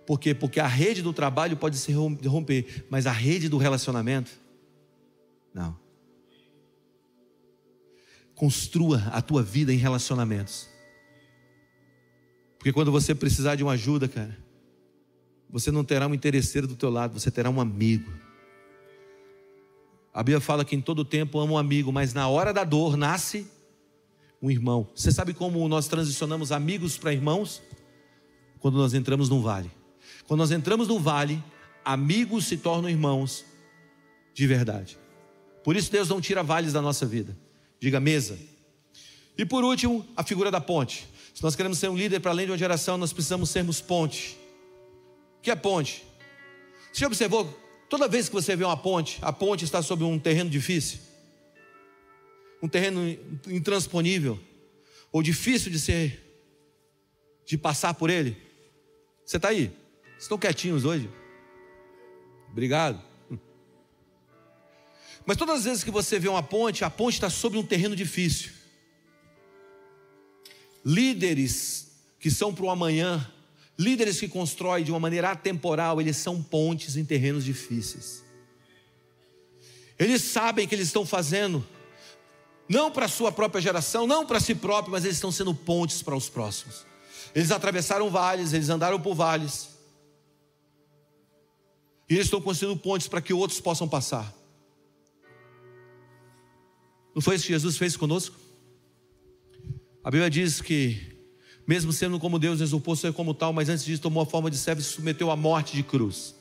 Por 0.07 0.19
quê? 0.19 0.35
Porque 0.35 0.59
a 0.59 0.67
rede 0.67 1.03
do 1.03 1.13
trabalho 1.13 1.59
pode 1.59 1.77
se 1.77 1.93
romper, 1.93 2.87
mas 2.89 3.07
a 3.07 3.13
rede 3.13 3.49
do 3.51 3.59
relacionamento, 3.59 4.31
não. 5.53 5.79
Construa 8.35 9.05
a 9.13 9.21
tua 9.21 9.43
vida 9.43 9.73
em 9.73 9.77
relacionamentos. 9.77 10.69
Porque 12.59 12.73
quando 12.73 12.91
você 12.91 13.15
precisar 13.15 13.57
de 13.57 13.63
uma 13.63 13.73
ajuda, 13.73 14.09
cara, 14.09 14.37
você 15.51 15.71
não 15.71 15.85
terá 15.85 16.07
um 16.07 16.15
interesseiro 16.15 16.67
do 16.67 16.77
teu 16.77 16.91
lado, 16.91 17.19
você 17.19 17.31
terá 17.31 17.51
um 17.51 17.61
amigo. 17.61 18.11
A 20.17 20.23
Bíblia 20.23 20.41
fala 20.41 20.65
que 20.65 20.75
em 20.75 20.81
todo 20.81 21.05
tempo 21.05 21.39
ama 21.39 21.53
um 21.53 21.59
amigo, 21.59 21.93
mas 21.93 22.15
na 22.15 22.27
hora 22.27 22.51
da 22.51 22.65
dor 22.65 22.97
nasce 22.97 23.47
um 24.41 24.51
irmão. 24.51 24.89
Você 24.95 25.13
sabe 25.13 25.35
como 25.35 25.69
nós 25.69 25.89
transicionamos 25.89 26.51
amigos 26.51 26.97
para 26.97 27.13
irmãos? 27.13 27.61
Quando 28.59 28.79
nós 28.79 28.95
entramos 28.95 29.29
num 29.29 29.43
vale. 29.43 29.71
Quando 30.27 30.41
nós 30.41 30.51
entramos 30.51 30.89
num 30.89 30.99
vale, 30.99 31.45
amigos 31.85 32.47
se 32.47 32.57
tornam 32.57 32.89
irmãos 32.89 33.45
de 34.33 34.47
verdade. 34.47 34.97
Por 35.63 35.77
isso 35.77 35.93
Deus 35.93 36.09
não 36.09 36.19
tira 36.19 36.43
vales 36.43 36.73
da 36.73 36.81
nossa 36.81 37.05
vida. 37.05 37.37
Diga 37.79 38.01
mesa. 38.01 38.39
E 39.37 39.45
por 39.45 39.65
último, 39.65 40.03
a 40.17 40.23
figura 40.23 40.51
da 40.51 40.63
ponte. 40.63 41.07
Se 41.35 41.43
nós 41.43 41.55
queremos 41.55 41.77
ser 41.77 41.91
um 41.91 41.97
líder 41.97 42.21
para 42.21 42.31
além 42.31 42.47
de 42.47 42.53
uma 42.53 42.59
geração, 42.59 42.97
nós 42.97 43.13
precisamos 43.13 43.51
sermos 43.51 43.83
ponte. 43.83 44.39
O 45.41 45.43
que 45.43 45.51
é 45.51 45.55
ponte? 45.55 46.03
Você 46.91 47.05
observou? 47.05 47.66
Toda 47.89 48.09
vez 48.09 48.29
que 48.29 48.35
você 48.35 48.57
vê 48.57 48.65
uma 48.65 48.77
ponte, 48.77 49.19
a 49.23 49.33
ponte 49.33 49.65
está 49.65 49.83
sobre 49.83 50.05
um 50.05 50.19
terreno 50.19 50.51
difícil, 50.51 50.99
um 52.63 52.69
terreno 52.69 53.09
intransponível, 53.47 54.41
ou 55.13 55.23
difícil 55.23 55.71
de 55.71 55.79
ser, 55.79 56.23
de 57.45 57.57
passar 57.57 57.95
por 57.95 58.11
ele. 58.11 58.37
Você 59.25 59.37
está 59.37 59.49
aí? 59.49 59.71
Estão 60.19 60.37
quietinhos 60.37 60.85
hoje? 60.85 61.09
Obrigado. 62.51 63.01
Mas 65.25 65.37
todas 65.37 65.59
as 65.59 65.65
vezes 65.65 65.85
que 65.85 65.91
você 65.91 66.19
vê 66.19 66.29
uma 66.29 66.43
ponte, 66.43 66.85
a 66.85 66.91
ponte 66.91 67.15
está 67.15 67.29
sobre 67.29 67.59
um 67.59 67.67
terreno 67.67 67.97
difícil. 67.97 68.53
Líderes 70.85 71.89
que 72.19 72.31
são 72.31 72.55
para 72.55 72.65
o 72.65 72.71
amanhã, 72.71 73.31
líderes 73.79 74.19
que 74.19 74.29
constroem 74.29 74.85
de 74.85 74.91
uma 74.91 75.01
maneira 75.01 75.31
atemporal, 75.31 76.01
eles 76.01 76.17
são 76.17 76.43
pontes 76.43 76.97
em 76.97 77.05
terrenos 77.05 77.45
difíceis. 77.45 78.25
Eles 79.99 80.23
sabem 80.23 80.67
que 80.67 80.75
eles 80.75 80.89
estão 80.89 81.07
fazendo, 81.07 81.67
não 82.69 82.91
para 82.91 83.07
a 83.07 83.09
sua 83.09 83.33
própria 83.33 83.61
geração, 83.61 84.07
não 84.07 84.27
para 84.27 84.41
si 84.41 84.55
próprio, 84.55 84.93
mas 84.93 85.05
eles 85.05 85.17
estão 85.17 85.33
sendo 85.33 85.55
pontes 85.55 86.03
para 86.03 86.17
os 86.17 86.29
próximos. 86.29 86.85
Eles 87.35 87.51
atravessaram 87.51 88.11
vales, 88.11 88.53
eles 88.53 88.69
andaram 88.69 89.01
por 89.01 89.15
vales. 89.15 89.69
E 92.09 92.15
eles 92.15 92.27
estão 92.27 92.41
construindo 92.41 92.79
pontes 92.79 93.09
para 93.09 93.21
que 93.21 93.33
outros 93.33 93.61
possam 93.61 93.89
passar. 93.89 94.33
Não 97.15 97.23
foi 97.23 97.37
isso 97.37 97.47
que 97.47 97.53
Jesus 97.53 97.77
fez 97.79 97.97
conosco? 97.97 98.37
A 100.05 100.11
Bíblia 100.11 100.31
diz 100.31 100.61
que, 100.61 101.16
mesmo 101.67 101.93
sendo 101.93 102.19
como 102.19 102.39
Deus, 102.39 102.61
exultou 102.61 102.95
ser 102.95 103.13
como 103.13 103.35
tal, 103.35 103.53
mas 103.53 103.69
antes 103.69 103.85
disso 103.85 104.03
tomou 104.03 104.23
a 104.23 104.27
forma 104.27 104.51
de 104.51 104.57
servo 104.57 104.81
e 104.81 104.85
se 104.85 104.91
submeteu 104.91 105.31
à 105.31 105.37
morte 105.37 105.75
de 105.75 105.83
cruz. 105.83 106.35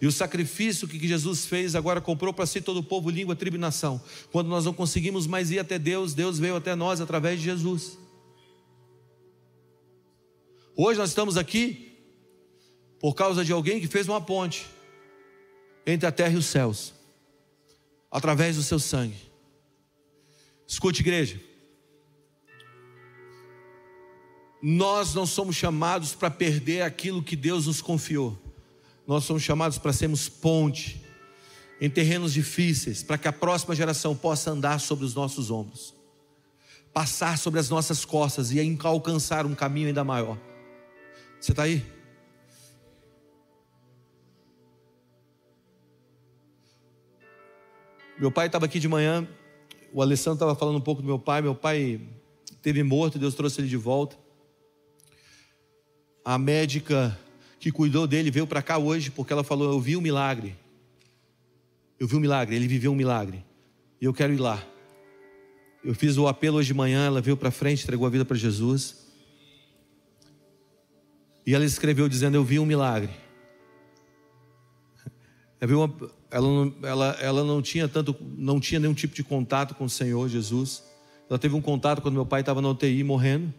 E 0.00 0.06
o 0.06 0.12
sacrifício 0.12 0.86
que 0.86 1.08
Jesus 1.08 1.46
fez 1.46 1.74
agora 1.74 2.00
comprou 2.00 2.32
para 2.32 2.46
si 2.46 2.60
todo 2.60 2.78
o 2.78 2.82
povo, 2.82 3.10
língua, 3.10 3.34
tribo 3.34 3.56
e 3.56 3.58
nação. 3.58 4.00
Quando 4.30 4.46
nós 4.46 4.64
não 4.64 4.72
conseguimos 4.72 5.26
mais 5.26 5.50
ir 5.50 5.58
até 5.58 5.78
Deus, 5.78 6.14
Deus 6.14 6.38
veio 6.38 6.54
até 6.54 6.76
nós 6.76 7.00
através 7.00 7.40
de 7.40 7.46
Jesus. 7.46 7.98
Hoje 10.76 11.00
nós 11.00 11.08
estamos 11.08 11.36
aqui 11.36 11.98
por 13.00 13.14
causa 13.14 13.44
de 13.44 13.52
alguém 13.52 13.80
que 13.80 13.88
fez 13.88 14.06
uma 14.06 14.20
ponte 14.20 14.66
entre 15.84 16.06
a 16.06 16.12
terra 16.12 16.34
e 16.34 16.36
os 16.36 16.46
céus, 16.46 16.92
através 18.10 18.54
do 18.54 18.62
seu 18.62 18.78
sangue. 18.78 19.16
Escute, 20.66 21.00
igreja. 21.00 21.47
Nós 24.60 25.14
não 25.14 25.24
somos 25.24 25.54
chamados 25.54 26.14
para 26.14 26.30
perder 26.30 26.82
aquilo 26.82 27.22
que 27.22 27.36
Deus 27.36 27.66
nos 27.66 27.80
confiou. 27.80 28.36
Nós 29.06 29.24
somos 29.24 29.42
chamados 29.42 29.78
para 29.78 29.92
sermos 29.92 30.28
ponte 30.28 31.00
em 31.80 31.88
terrenos 31.88 32.32
difíceis, 32.32 33.02
para 33.02 33.16
que 33.16 33.28
a 33.28 33.32
próxima 33.32 33.74
geração 33.74 34.14
possa 34.16 34.50
andar 34.50 34.80
sobre 34.80 35.04
os 35.04 35.14
nossos 35.14 35.50
ombros, 35.50 35.94
passar 36.92 37.38
sobre 37.38 37.60
as 37.60 37.70
nossas 37.70 38.04
costas 38.04 38.50
e 38.50 38.78
alcançar 38.82 39.46
um 39.46 39.54
caminho 39.54 39.86
ainda 39.86 40.02
maior. 40.02 40.36
Você 41.40 41.52
está 41.52 41.62
aí? 41.62 41.86
Meu 48.18 48.32
pai 48.32 48.46
estava 48.46 48.64
aqui 48.64 48.80
de 48.80 48.88
manhã, 48.88 49.26
o 49.92 50.02
Alessandro 50.02 50.34
estava 50.34 50.56
falando 50.56 50.76
um 50.76 50.80
pouco 50.80 51.00
do 51.00 51.06
meu 51.06 51.20
pai. 51.20 51.40
Meu 51.40 51.54
pai 51.54 52.00
teve 52.60 52.82
morto, 52.82 53.18
Deus 53.18 53.34
trouxe 53.34 53.60
ele 53.60 53.68
de 53.68 53.76
volta. 53.76 54.16
A 56.28 56.36
médica 56.36 57.18
que 57.58 57.72
cuidou 57.72 58.06
dele 58.06 58.30
veio 58.30 58.46
para 58.46 58.60
cá 58.60 58.76
hoje 58.76 59.10
porque 59.10 59.32
ela 59.32 59.42
falou: 59.42 59.72
Eu 59.72 59.80
vi 59.80 59.96
um 59.96 60.00
milagre. 60.02 60.54
Eu 61.98 62.06
vi 62.06 62.16
um 62.16 62.20
milagre, 62.20 62.54
ele 62.54 62.68
viveu 62.68 62.92
um 62.92 62.94
milagre. 62.94 63.42
E 63.98 64.04
eu 64.04 64.12
quero 64.12 64.34
ir 64.34 64.36
lá. 64.36 64.62
Eu 65.82 65.94
fiz 65.94 66.18
o 66.18 66.28
apelo 66.28 66.58
hoje 66.58 66.66
de 66.66 66.74
manhã, 66.74 67.06
ela 67.06 67.22
veio 67.22 67.34
para 67.34 67.50
frente, 67.50 67.82
entregou 67.82 68.06
a 68.06 68.10
vida 68.10 68.26
para 68.26 68.36
Jesus. 68.36 69.06
E 71.46 71.54
ela 71.54 71.64
escreveu 71.64 72.06
dizendo: 72.10 72.34
Eu 72.34 72.44
vi 72.44 72.58
um 72.58 72.66
milagre. 72.66 73.12
Ela, 76.30 76.74
ela, 76.82 77.16
ela 77.22 77.42
não 77.42 77.62
tinha 77.62 77.88
tanto, 77.88 78.14
não 78.36 78.60
tinha 78.60 78.78
nenhum 78.78 78.92
tipo 78.92 79.14
de 79.14 79.24
contato 79.24 79.74
com 79.74 79.86
o 79.86 79.90
Senhor 79.90 80.28
Jesus. 80.28 80.84
Ela 81.26 81.38
teve 81.38 81.54
um 81.54 81.62
contato 81.62 82.02
quando 82.02 82.12
meu 82.16 82.26
pai 82.26 82.40
estava 82.40 82.60
na 82.60 82.68
UTI 82.68 83.02
morrendo. 83.02 83.50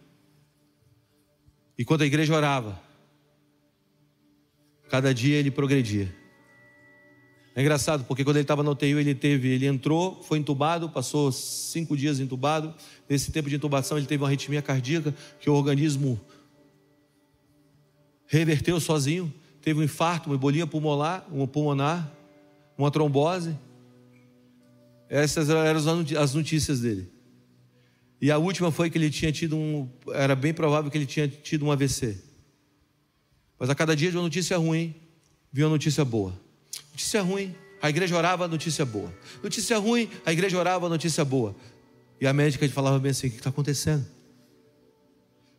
E 1.79 1.85
quando 1.85 2.01
a 2.01 2.05
igreja 2.05 2.35
orava, 2.35 2.77
cada 4.89 5.13
dia 5.13 5.37
ele 5.37 5.49
progredia. 5.49 6.13
É 7.55 7.61
engraçado, 7.61 8.03
porque 8.03 8.21
quando 8.25 8.35
ele 8.35 8.43
estava 8.43 8.61
na 8.61 8.71
UTI, 8.71 8.91
ele 8.91 9.15
teve, 9.15 9.47
ele 9.47 9.65
entrou, 9.65 10.21
foi 10.21 10.39
entubado, 10.39 10.89
passou 10.89 11.31
cinco 11.31 11.95
dias 11.95 12.19
entubado. 12.19 12.75
Nesse 13.07 13.31
tempo 13.31 13.47
de 13.47 13.55
intubação, 13.55 13.97
ele 13.97 14.05
teve 14.05 14.21
uma 14.21 14.27
arritmia 14.27 14.61
cardíaca, 14.61 15.15
que 15.39 15.49
o 15.49 15.53
organismo 15.53 16.19
reverteu 18.27 18.77
sozinho. 18.81 19.33
Teve 19.61 19.79
um 19.79 19.83
infarto, 19.83 20.29
uma 20.29 20.35
embolia 20.35 20.67
pulmonar, 20.67 21.25
uma 21.31 21.47
pulmonar, 21.47 22.11
uma 22.77 22.91
trombose. 22.91 23.57
Essas 25.07 25.49
eram 25.49 25.79
as 26.19 26.33
notícias 26.33 26.81
dele. 26.81 27.09
E 28.21 28.29
a 28.31 28.37
última 28.37 28.71
foi 28.71 28.89
que 28.89 28.97
ele 28.97 29.09
tinha 29.09 29.31
tido 29.31 29.55
um. 29.55 29.89
Era 30.09 30.35
bem 30.35 30.53
provável 30.53 30.91
que 30.91 30.97
ele 30.97 31.05
tinha 31.05 31.27
tido 31.27 31.65
um 31.65 31.71
AVC. 31.71 32.17
Mas 33.57 33.69
a 33.69 33.75
cada 33.75 33.95
dia 33.95 34.11
de 34.11 34.17
uma 34.17 34.23
notícia 34.23 34.57
ruim, 34.57 34.93
vinha 35.51 35.67
uma 35.67 35.73
notícia 35.73 36.03
boa. 36.03 36.33
Notícia 36.91 37.21
ruim, 37.21 37.55
a 37.81 37.89
igreja 37.89 38.15
orava, 38.15 38.47
notícia 38.47 38.85
boa. 38.85 39.13
Notícia 39.41 39.77
ruim, 39.77 40.09
a 40.25 40.33
igreja 40.33 40.57
orava, 40.57 40.89
notícia 40.89 41.23
boa. 41.23 41.55
E 42.19 42.27
a 42.27 42.33
médica 42.33 42.67
falava 42.69 42.99
bem 42.99 43.11
assim: 43.11 43.27
o 43.27 43.31
que 43.31 43.37
está 43.37 43.49
acontecendo? 43.49 44.05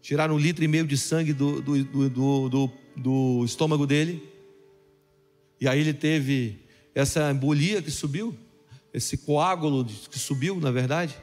Tiraram 0.03 0.35
um 0.35 0.39
litro 0.39 0.65
e 0.65 0.69
meio 0.69 0.87
de 0.87 0.97
sangue 0.97 1.33
do, 1.33 1.61
do, 1.61 1.85
do, 1.85 2.49
do, 2.49 2.71
do 2.97 3.45
estômago 3.45 3.87
dele. 3.87 4.23
E 5.61 5.69
aí 5.69 5.81
ele 5.81 5.93
teve 5.93 6.59
essa 6.95 7.31
embolia 7.31 7.83
que 7.83 7.91
subiu, 7.91 8.35
esse 8.93 9.19
coágulo 9.19 9.85
que 9.85 10.19
subiu, 10.19 10.59
na 10.59 10.71
verdade. 10.71 11.17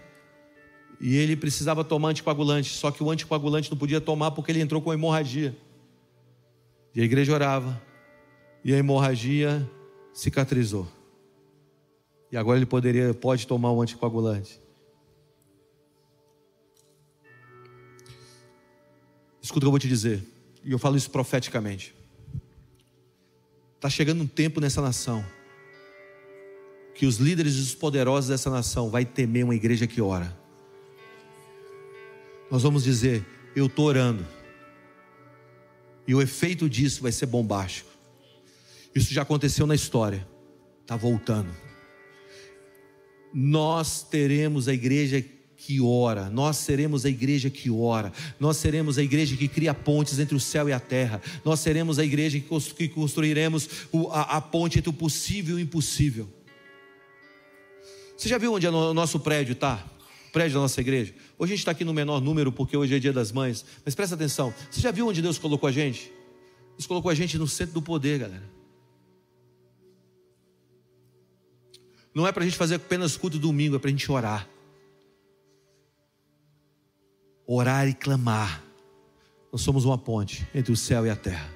E 0.99 1.15
ele 1.15 1.35
precisava 1.35 1.83
tomar 1.83 2.09
anticoagulante, 2.09 2.73
só 2.73 2.89
que 2.91 3.03
o 3.03 3.11
anticoagulante 3.11 3.69
não 3.69 3.77
podia 3.77 4.01
tomar 4.01 4.31
porque 4.31 4.51
ele 4.51 4.61
entrou 4.61 4.81
com 4.81 4.93
hemorragia. 4.93 5.55
E 6.93 7.01
a 7.01 7.03
igreja 7.03 7.33
orava, 7.33 7.81
e 8.63 8.73
a 8.73 8.77
hemorragia 8.77 9.69
cicatrizou. 10.13 10.87
E 12.31 12.37
agora 12.37 12.57
ele 12.57 12.65
poderia, 12.65 13.13
pode 13.13 13.45
tomar 13.45 13.71
o 13.71 13.81
anticoagulante. 13.81 14.59
Escuta 19.41 19.59
o 19.59 19.61
que 19.61 19.67
eu 19.67 19.71
vou 19.71 19.79
te 19.79 19.87
dizer, 19.87 20.23
e 20.63 20.71
eu 20.71 20.79
falo 20.79 20.97
isso 20.97 21.09
profeticamente. 21.11 21.95
Está 23.75 23.89
chegando 23.89 24.23
um 24.23 24.27
tempo 24.27 24.59
nessa 24.59 24.81
nação 24.81 25.23
que 26.95 27.05
os 27.05 27.17
líderes 27.17 27.55
e 27.55 27.59
os 27.59 27.75
poderosos 27.75 28.27
dessa 28.27 28.49
nação 28.49 28.89
vai 28.89 29.05
temer 29.05 29.43
uma 29.43 29.53
igreja 29.53 29.85
que 29.85 30.01
ora. 30.01 30.35
Nós 32.49 32.63
vamos 32.63 32.83
dizer: 32.83 33.25
Eu 33.55 33.67
estou 33.67 33.85
orando. 33.85 34.25
E 36.07 36.15
o 36.15 36.21
efeito 36.21 36.69
disso 36.69 37.01
vai 37.01 37.11
ser 37.11 37.25
bombástico. 37.25 37.89
Isso 38.95 39.13
já 39.13 39.21
aconteceu 39.21 39.67
na 39.67 39.75
história, 39.75 40.25
está 40.81 40.95
voltando. 40.95 41.53
Nós 43.33 44.01
teremos 44.03 44.67
a 44.67 44.73
igreja 44.73 45.23
que 45.57 45.81
ora, 45.81 46.29
nós 46.29 46.57
seremos 46.57 47.03
a 47.05 47.09
igreja 47.09 47.49
que 47.49 47.69
ora, 47.69 48.13
nós 48.39 48.57
seremos 48.57 48.97
a 48.97 49.03
igreja 49.03 49.35
que 49.35 49.47
cria 49.47 49.73
pontes 49.73 50.17
entre 50.17 50.35
o 50.35 50.39
céu 50.39 50.69
e 50.69 50.71
a 50.71 50.79
terra, 50.79 51.21
nós 51.43 51.59
seremos 51.59 51.99
a 51.99 52.05
igreja 52.05 52.39
que 52.39 52.87
construiremos 52.87 53.67
a, 54.11 54.39
ponte 54.39 54.77
entre 54.77 54.89
o 54.89 54.93
possível 54.93 55.57
e 55.57 55.61
o 55.61 55.63
impossível. 55.63 56.29
Você 58.15 58.29
já 58.29 58.37
viu 58.37 58.53
onde 58.53 58.67
o 58.67 58.93
nosso 58.93 59.19
prédio 59.19 59.53
está? 59.53 59.85
Prédio 60.31 60.55
da 60.55 60.61
nossa 60.61 60.81
igreja? 60.81 61.13
Hoje 61.37 61.53
a 61.53 61.55
gente 61.55 61.59
está 61.59 61.71
aqui 61.71 61.83
no 61.83 61.93
menor 61.93 62.21
número 62.21 62.51
porque 62.51 62.75
hoje 62.75 62.95
é 62.95 62.99
dia 62.99 63.13
das 63.13 63.31
mães. 63.31 63.65
Mas 63.83 63.95
presta 63.95 64.15
atenção. 64.15 64.53
Você 64.69 64.81
já 64.81 64.91
viu 64.91 65.07
onde 65.07 65.21
Deus 65.21 65.37
colocou 65.37 65.67
a 65.67 65.71
gente? 65.71 66.11
Deus 66.77 66.85
colocou 66.85 67.09
a 67.09 67.15
gente 67.15 67.37
no 67.37 67.47
centro 67.47 67.73
do 67.73 67.81
poder, 67.81 68.19
galera. 68.19 68.57
Não 72.13 72.25
é 72.25 72.31
para 72.31 72.43
a 72.43 72.45
gente 72.45 72.57
fazer 72.57 72.75
apenas 72.75 73.15
culto 73.15 73.37
domingo, 73.37 73.75
é 73.75 73.79
para 73.79 73.89
a 73.89 73.91
gente 73.91 74.11
orar. 74.11 74.49
Orar 77.45 77.87
e 77.87 77.93
clamar. 77.93 78.63
Nós 79.51 79.61
somos 79.61 79.85
uma 79.85 79.97
ponte 79.97 80.47
entre 80.53 80.71
o 80.71 80.75
céu 80.75 81.05
e 81.05 81.09
a 81.09 81.15
terra. 81.15 81.49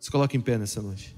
Se 0.00 0.10
coloque 0.10 0.36
em 0.36 0.40
pé 0.40 0.58
nessa 0.58 0.82
noite. 0.82 1.16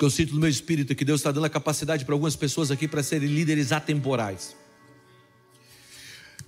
Que 0.00 0.04
eu 0.06 0.08
sinto 0.08 0.32
no 0.32 0.40
meu 0.40 0.48
espírito 0.48 0.94
é 0.94 0.96
que 0.96 1.04
Deus 1.04 1.20
está 1.20 1.30
dando 1.30 1.44
a 1.44 1.50
capacidade 1.50 2.06
para 2.06 2.14
algumas 2.14 2.34
pessoas 2.34 2.70
aqui 2.70 2.88
para 2.88 3.02
serem 3.02 3.28
líderes 3.28 3.70
atemporais. 3.70 4.56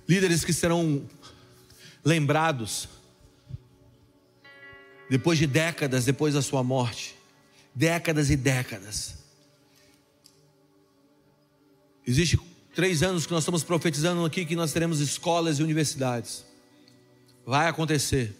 Líderes 0.08 0.42
que 0.42 0.54
serão 0.54 1.06
lembrados 2.02 2.88
depois 5.10 5.38
de 5.38 5.46
décadas 5.46 6.06
depois 6.06 6.32
da 6.32 6.40
sua 6.40 6.64
morte. 6.64 7.14
Décadas 7.74 8.30
e 8.30 8.36
décadas. 8.36 9.16
Existe 12.06 12.40
três 12.74 13.02
anos 13.02 13.26
que 13.26 13.32
nós 13.32 13.42
estamos 13.42 13.62
profetizando 13.62 14.24
aqui 14.24 14.46
que 14.46 14.56
nós 14.56 14.72
teremos 14.72 14.98
escolas 14.98 15.58
e 15.58 15.62
universidades. 15.62 16.42
Vai 17.44 17.68
acontecer 17.68 18.34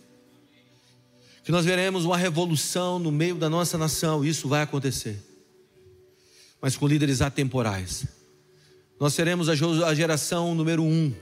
que 1.43 1.51
nós 1.51 1.65
veremos 1.65 2.05
uma 2.05 2.17
revolução 2.17 2.99
no 2.99 3.11
meio 3.11 3.35
da 3.35 3.51
nossa 3.51 3.77
nação, 3.77 4.25
isso 4.25 4.49
vai 4.49 4.63
acontecer, 4.63 5.19
mas 6.61 6.77
com 6.77 6.87
líderes 6.87 7.21
atemporais. 7.21 8.07
Nós 8.99 9.15
seremos 9.15 9.49
a 9.49 9.95
geração 9.95 10.55
número 10.55 10.85
um, 10.85 11.13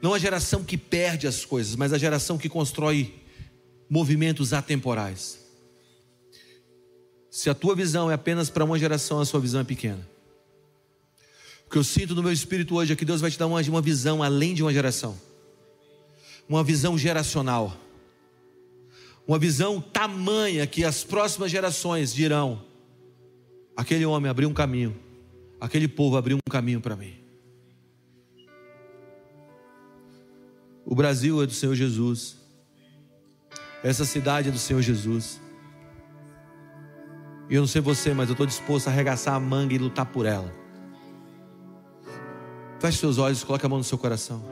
não 0.00 0.14
a 0.14 0.18
geração 0.18 0.62
que 0.62 0.78
perde 0.78 1.26
as 1.26 1.44
coisas, 1.44 1.74
mas 1.74 1.92
a 1.92 1.98
geração 1.98 2.38
que 2.38 2.48
constrói 2.48 3.14
movimentos 3.90 4.52
atemporais. 4.52 5.38
Se 7.28 7.50
a 7.50 7.54
tua 7.54 7.74
visão 7.74 8.10
é 8.10 8.14
apenas 8.14 8.48
para 8.48 8.64
uma 8.64 8.78
geração, 8.78 9.20
a 9.20 9.24
sua 9.24 9.40
visão 9.40 9.60
é 9.60 9.64
pequena. 9.64 10.06
O 11.66 11.70
que 11.70 11.76
eu 11.76 11.84
sinto 11.84 12.14
no 12.14 12.22
meu 12.22 12.32
espírito 12.32 12.76
hoje 12.76 12.92
é 12.92 12.96
que 12.96 13.04
Deus 13.04 13.20
vai 13.20 13.30
te 13.30 13.38
dar 13.38 13.46
uma, 13.46 13.60
uma 13.60 13.82
visão 13.82 14.22
além 14.22 14.54
de 14.54 14.62
uma 14.62 14.72
geração, 14.72 15.18
uma 16.48 16.62
visão 16.62 16.96
geracional 16.96 17.76
uma 19.28 19.38
visão 19.38 19.78
tamanha 19.78 20.66
que 20.66 20.82
as 20.82 21.04
próximas 21.04 21.50
gerações 21.50 22.14
dirão: 22.14 22.64
aquele 23.76 24.06
homem 24.06 24.30
abriu 24.30 24.48
um 24.48 24.54
caminho, 24.54 24.96
aquele 25.60 25.86
povo 25.86 26.16
abriu 26.16 26.38
um 26.38 26.50
caminho 26.50 26.80
para 26.80 26.96
mim. 26.96 27.14
O 30.86 30.94
Brasil 30.94 31.42
é 31.42 31.46
do 31.46 31.52
Senhor 31.52 31.74
Jesus, 31.74 32.38
essa 33.84 34.06
cidade 34.06 34.48
é 34.48 34.50
do 34.50 34.58
Senhor 34.58 34.80
Jesus. 34.80 35.38
E 37.50 37.54
eu 37.54 37.60
não 37.60 37.68
sei 37.68 37.80
você, 37.80 38.12
mas 38.14 38.28
eu 38.28 38.32
estou 38.32 38.46
disposto 38.46 38.88
a 38.88 38.90
arregaçar 38.90 39.34
a 39.34 39.40
manga 39.40 39.74
e 39.74 39.78
lutar 39.78 40.06
por 40.06 40.24
ela. 40.24 40.52
Feche 42.80 42.98
seus 42.98 43.18
olhos, 43.18 43.42
coloque 43.44 43.64
a 43.64 43.68
mão 43.68 43.78
no 43.78 43.84
seu 43.84 43.98
coração. 43.98 44.42